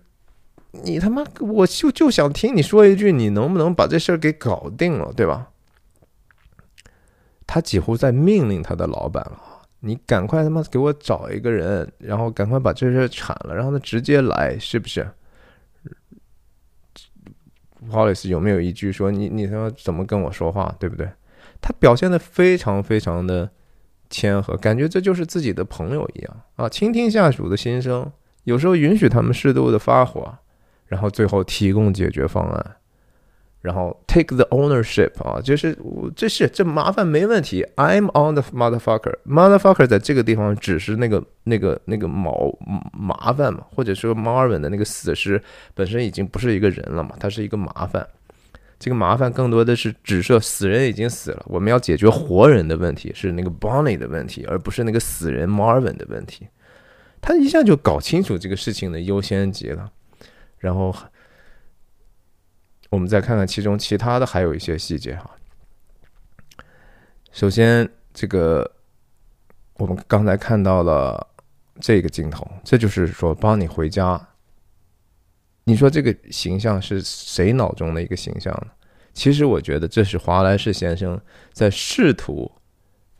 [0.70, 5.48] 你他妈，我就就想听你说一句，你能不能把这事儿给搞定了，对吧？
[7.46, 9.38] 他几乎在命令他的老板了，
[9.80, 15.06] 你赶快他妈给我找一个人，然后赶快把这事铲了，让他直接来，是不是
[17.90, 21.06] ？Police 有没有一句说你你他妈怎么跟我说话，对不对？
[21.60, 23.50] 他表现的非常非常的
[24.12, 28.12] 谦和，感觉这就是自己的朋友一样啊，倾听下属的心声，
[28.44, 30.32] 有时候允许他们适度的发火，
[30.86, 32.76] 然后最后提供解决方案。
[33.62, 35.78] 然后 take the ownership 啊，就是
[36.16, 42.52] 这是这麻烦没问题，I'm on the motherfucker，motherfucker 在这个地方只是那个那个那个毛
[42.92, 45.40] 麻烦嘛，或者说 Marvin 的那个死尸
[45.74, 48.04] 本身已经不是一个人了嘛，他是一个麻烦，
[48.82, 56.48] 这个麻烦更多的是指涉死人已经死了，我们要解决活人的问题，是那个 Bonnie 的问题，而不是那个死人 Marvin 的问题，
[57.20, 59.92] 他一下就搞清楚这个事情的优先级了，
[60.58, 60.92] 然后。
[62.90, 65.30] 我们再看看其中其他的还有一些细节哈。
[67.32, 68.70] 首先，这个
[69.78, 71.26] 我们刚才看到了
[71.80, 74.20] 这个镜头，这就是说帮你回家。
[75.64, 78.66] 你说这个形象是谁脑中的一个形象呢？
[79.12, 81.20] 其实我觉得这是华莱士先生
[81.52, 82.50] 在试图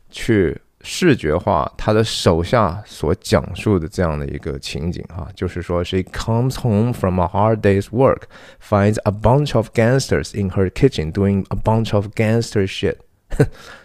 [0.09, 0.61] 去。
[0.85, 8.23] 视觉化他的手下所讲述的这样的一个情景哈，就是说，she comes home from a hard day's work,
[8.61, 12.97] finds a bunch of gangsters in her kitchen doing a bunch of gangster shit，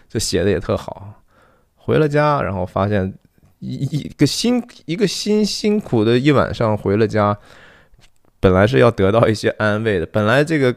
[0.09, 1.23] 这写的也特好。
[1.77, 3.13] 回了家，然后发现
[3.59, 7.37] 一一个辛一个辛辛苦的一晚上回了家，
[8.39, 10.75] 本来是要得到一些安慰的，本来这个。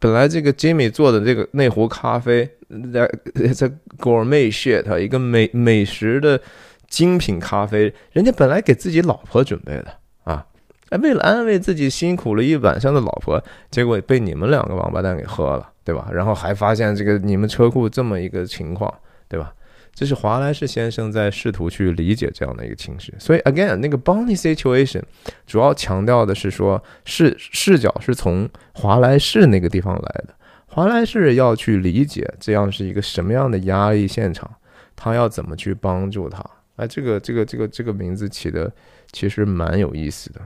[0.00, 2.48] 本来这个 Jimmy 做的这个那壶咖啡，
[2.94, 3.10] 在
[3.52, 3.68] 在
[3.98, 6.40] gourmet shit，一个美美食的
[6.86, 9.92] 精品咖啡，人家本来给自己老婆准备的
[10.22, 10.46] 啊，
[10.90, 13.42] 哎，为了安慰自己辛苦了一晚上的老婆，
[13.72, 16.08] 结果被你们两个王八蛋给喝了，对吧？
[16.12, 18.94] 然后还发现这个你们车库这么一个情况，
[19.26, 19.52] 对吧？
[19.98, 25.02] 这是华莱士先生在试图去理解这样的一个情绪，所以 again 那个 Bonnie situation
[25.44, 30.32] 主要强调的是说视视角是从华莱士那个地方来的，
[30.68, 34.48] 华莱士要去理解这样是一个什么样的压力现场，
[34.94, 36.48] 他要怎么去帮助他。
[36.76, 38.72] 哎，这个这个这个这个名字起的
[39.10, 40.40] 其实蛮有意思的。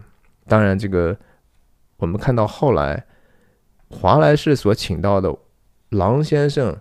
[0.49, 1.15] 当然，这个
[1.99, 3.05] 我们看到后来
[3.91, 5.37] 华莱士所请到的
[5.91, 6.75] 狼先生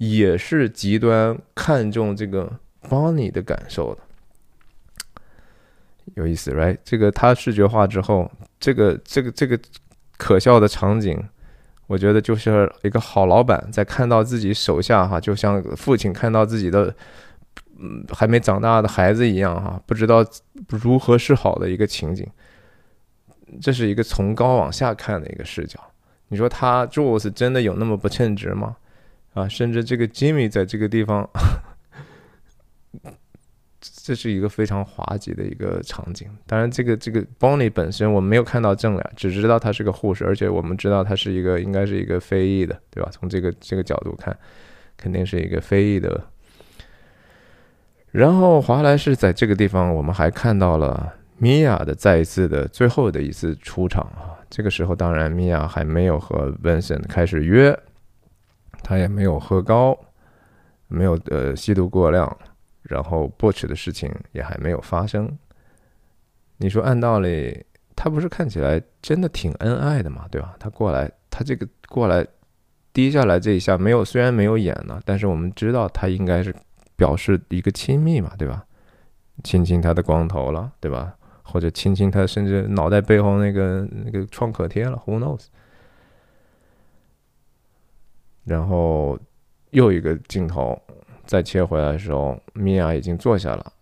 [0.00, 2.50] 也是极端看重这个
[2.88, 4.00] Bonnie 的感受的，
[6.14, 6.78] 有意思，right？
[6.82, 9.60] 这个他视觉化之后，这个这个这个
[10.16, 11.22] 可笑的场景，
[11.86, 16.94] 我觉得就是一个好老板在看到自己手下哈，就像父亲看到自己的。
[17.82, 20.22] 嗯，还没长大的孩子一样哈，不知道
[20.68, 22.26] 如何是好的一个情景。
[23.62, 25.80] 这是一个从高往下看的一个视角。
[26.28, 28.76] 你说他 Jules 真的有那么不称职吗？
[29.40, 31.28] 啊，甚至这个 Jimmy 在这个地方，
[33.80, 36.28] 这是一个非常滑稽的一个场景。
[36.46, 43.08] 当然，这个这个 Bonnie 本身我们没有看到正脸，只知道他是个护士，而且我们知道他是一个应该是一个非裔的，对吧？
[43.10, 44.36] 从这个这个角度看，
[44.96, 46.22] 肯定是一个非裔的。
[48.10, 54.36] 然后华莱士在这个地方，我们还看到了米娅的再一次的最后的一次出场啊。
[54.50, 57.78] 这个时候，当然米娅还没有和 Vincent 开始约，
[58.82, 59.98] 他也没有喝高，
[60.88, 62.36] 没有呃吸毒过量，
[62.82, 65.30] 然后暴起的事情也还没有发生。
[66.58, 70.54] 你说按道理，他不是看起来真的挺恩爱的嘛，对吧？
[70.58, 72.26] 他过来，他这个过来
[72.92, 76.54] 低下来这一下，没有虽然没有演呢，但是我们知道他应该是。
[76.96, 78.62] 表示一个亲密嘛，对吧？
[79.42, 81.16] 亲亲他的光头了，对吧？
[81.42, 85.46] 或者亲亲他，甚至脑袋背后那个那个创可贴了，Who knows？
[88.50, 89.18] 然后
[89.70, 90.76] 又一个镜头
[91.24, 93.72] 再切回来的时候，米娅已经坐下了。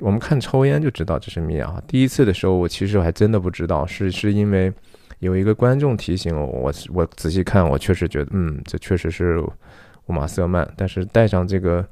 [0.00, 1.82] 我们看抽烟就知道这是米娅。
[1.86, 4.72] 第一次的时候，我其实还真的不知道，是是因为
[5.20, 10.68] 有一个观众提醒我，我我仔细看，我确实觉得，嗯，这确实是乌玛瑟曼。
[10.76, 11.84] 但是戴上这个。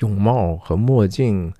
[0.00, 1.52] 泳帽和墨镜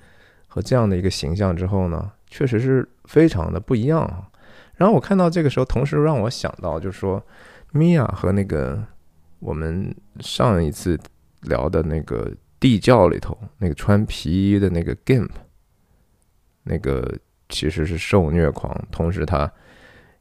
[0.46, 4.26] 和这样的一个形象之后呢，确实是非常的不一样。
[4.76, 7.20] 然后我看到这个时候，同时让我想到，就是说，
[7.72, 8.80] 米娅和那个
[9.38, 10.98] 我们上一次
[11.42, 15.30] 聊的那个地窖里头那个穿皮衣的那个 Gimp，
[16.64, 17.16] 那个
[17.48, 19.50] 其实是受虐狂，同时他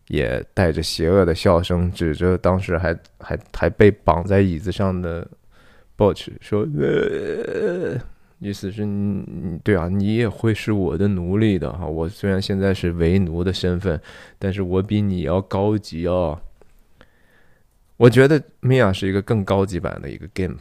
[0.07, 5.27] 也带着邪恶的笑声，指着当时还还还被绑在椅子上的。
[5.97, 7.99] Butch 说：“呃，
[8.37, 11.87] 意思是，你对啊，你也会是我的奴隶的哈。
[11.87, 13.99] 我虽然现在是为奴的身份，
[14.37, 16.39] 但是我比你要高级哦。
[17.97, 20.59] 我觉得 Mia 是一个更高级版的一个 Gimp。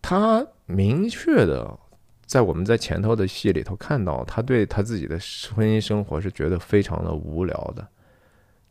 [0.00, 1.78] 他明确的
[2.26, 5.18] 在我们在前头的戏里头看到，他对他自己的
[5.54, 7.86] 婚姻生活是觉得非常的无聊的。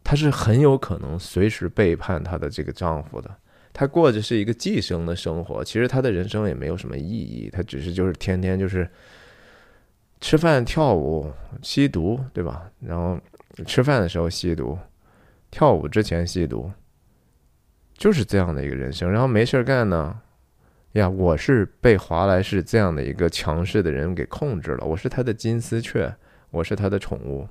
[0.04, 3.30] 他是很有可能随时背叛他的这个丈夫的。”
[3.76, 8.88] 他过着是一个寄生的生活，其实他的人生也没有什么意义，他只是就是天天就是
[10.22, 11.34] 吃饭、跳舞、
[11.64, 12.70] 吸毒，对吧？
[12.80, 13.20] 然后
[13.66, 14.78] 吃饭的时候吸毒，
[15.50, 16.72] 跳舞之前吸毒，
[18.04, 19.10] 就是这样的一个人生。
[19.10, 20.20] 然后没事干呢，
[20.92, 26.14] 呀，我是被华莱士这样的一个强势的人给控制了，我是他的金丝雀，
[26.52, 27.48] 我是他的宠物，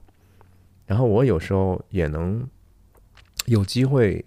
[0.85, 2.47] 然后我有时候也能
[3.47, 4.23] 有机会。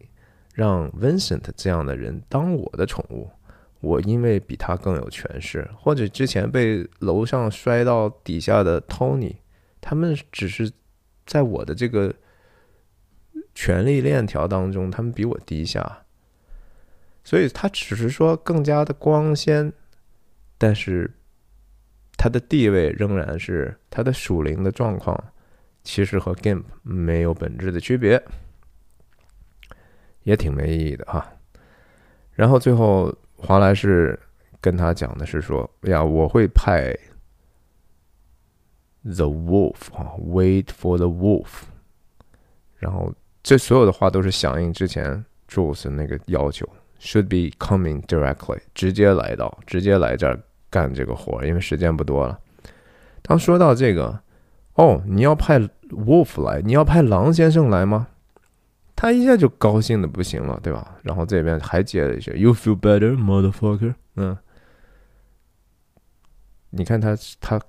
[0.56, 3.30] 让 Vincent 这样的人当我的宠物，
[3.81, 9.35] 我因为比他更有权势，或者之前被楼上摔到底下的 Tony，
[9.81, 10.72] 他们只是
[11.26, 12.14] 在我的这个
[13.53, 16.05] 权力链条当中，他们比我低下，
[17.26, 19.73] 所以他只是说更加的光鲜，
[20.57, 21.11] 但是
[22.15, 25.22] 他的地位仍然是他的属灵的状况，
[25.84, 28.23] 其实和 Gimp 没有本质的区别。
[30.23, 31.23] 也挺没意义的哈，
[32.31, 34.19] 然后最后华莱士
[34.60, 36.91] 跟他讲的是说：“哎呀，我会派
[39.03, 41.65] The Wolf 啊，Wait for the Wolf。”
[42.80, 46.68] 然后这所有的话都是响应之前 Jules 那个要求
[47.00, 50.40] ，Should be coming directly，直接来到，直接来这儿
[50.70, 52.40] 干这个活，因为时间不多了。
[53.22, 54.20] 当说到这个，
[54.76, 55.60] 哦，你要派
[55.90, 58.08] Wolf 来，你要派狼先生来吗？
[58.96, 60.96] 他一下就高兴的不行了，对吧？
[61.04, 64.38] 然后这边还接了一句 “You feel better, motherfucker？” 嗯，
[66.70, 67.62] 你看他他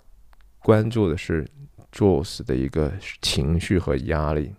[0.61, 1.45] 关注的是
[1.93, 4.55] Jules 的一个情绪和压力。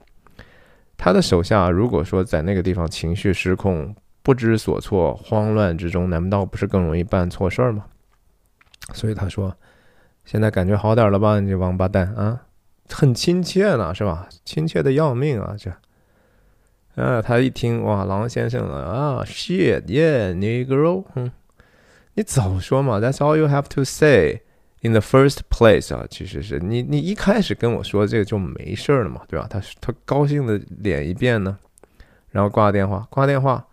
[0.98, 3.96] 他的手下如果说在那个地方情绪失控、
[4.28, 7.86] 不知所措、慌乱之中，难道不是更容易办错事儿吗？
[8.94, 9.56] 所以他说
[10.28, 11.40] ：“现在感觉好点了吧？
[11.40, 12.42] 你这王八蛋啊，
[12.90, 14.28] 很亲切呢，是吧？
[14.44, 15.72] 亲切的要命啊，这。”
[17.02, 21.32] 啊，他一听哇，狼先生了啊，shit，yeah，negro，哼，
[22.16, 24.42] 你早说嘛，That's all you have to say。
[24.82, 29.48] In the first place 啊，其实是你你一开始跟我说这个就没事儿了嘛，对吧？
[29.50, 31.58] 他他高兴的脸一变呢，
[32.32, 33.66] 然后挂电话，挂电话，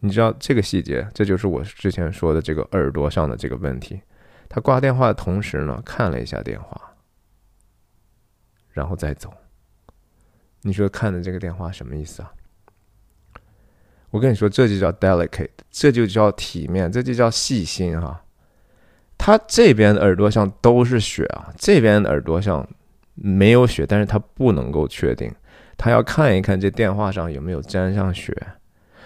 [0.00, 4.00] 你知道这个细节，这就是我之前说的这个耳朵上的这个问题。
[4.48, 6.80] 他挂电话的同时呢，看了一下电话，
[8.72, 9.32] 然后再走。
[10.62, 12.32] 你说看的这个电话什么意思啊？
[14.10, 18.24] 我跟你说，这就叫 delicate，这就叫体面，这就叫细心哈。
[19.16, 22.68] 他这边的耳朵上都是血啊，这边的耳朵上
[23.14, 25.32] 没有血，但是他不能够确定，
[25.76, 28.34] 他要看一看这电话上有没有沾上血。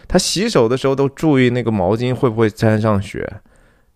[0.06, 3.28] 他洗手的时候都注意那个毛巾会不会沾上血。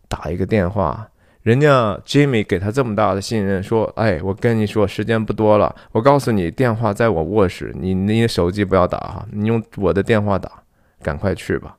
[0.08, 1.08] 打一个电话，
[1.42, 10.50] 人家 Jimmy 给他这么大的信任，说：“哎，我跟你说，时间不多了，我告诉你，电话在我卧室，你你手机不要打哈，你用我的电话打。”
[11.00, 11.76] 赶快去吧，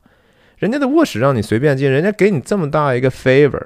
[0.56, 3.62] 人家的卧室让你随便进，人家给你这么大一个 favor，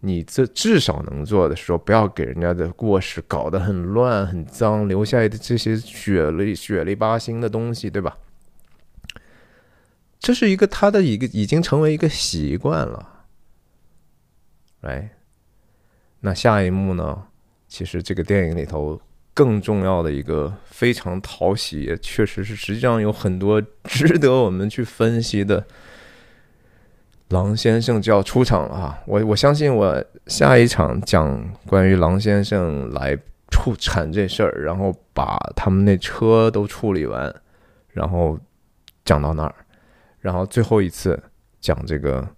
[0.00, 8.16] 你这至少能做的时候，不要给人家的卧室搞得很乱很脏，留下的这些血里血里八星的东西，对吧？
[10.18, 13.24] 这是一个他的一个已经成为一个习惯了，
[14.82, 15.10] 哎，
[16.20, 17.24] 那下一幕呢？
[17.66, 19.00] 其实这个电影里头。
[19.34, 25.64] 更重要的一个非常讨喜，也确实是实际上有很多值得我们去分析的。
[27.28, 28.98] 狼先生就要出场了啊！
[29.06, 33.16] 我我相信我下一场讲关于狼先生来
[33.48, 37.32] 处产这事儿，然后把他们那车都处理完，
[37.92, 38.36] 然后
[39.04, 39.54] 讲到那儿，
[40.28, 41.18] 然后最后一次
[41.58, 42.28] 讲这个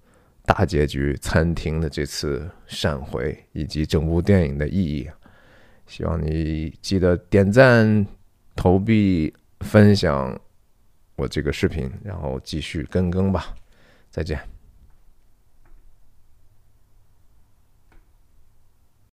[0.44, 5.10] 大结局餐厅的这次闪回以及整部电影的意义。
[5.88, 8.06] 希望你记得点赞、
[8.54, 10.40] 投币、分享
[11.16, 13.56] 我这个视频，然后继续跟更吧。
[14.08, 14.38] 再见。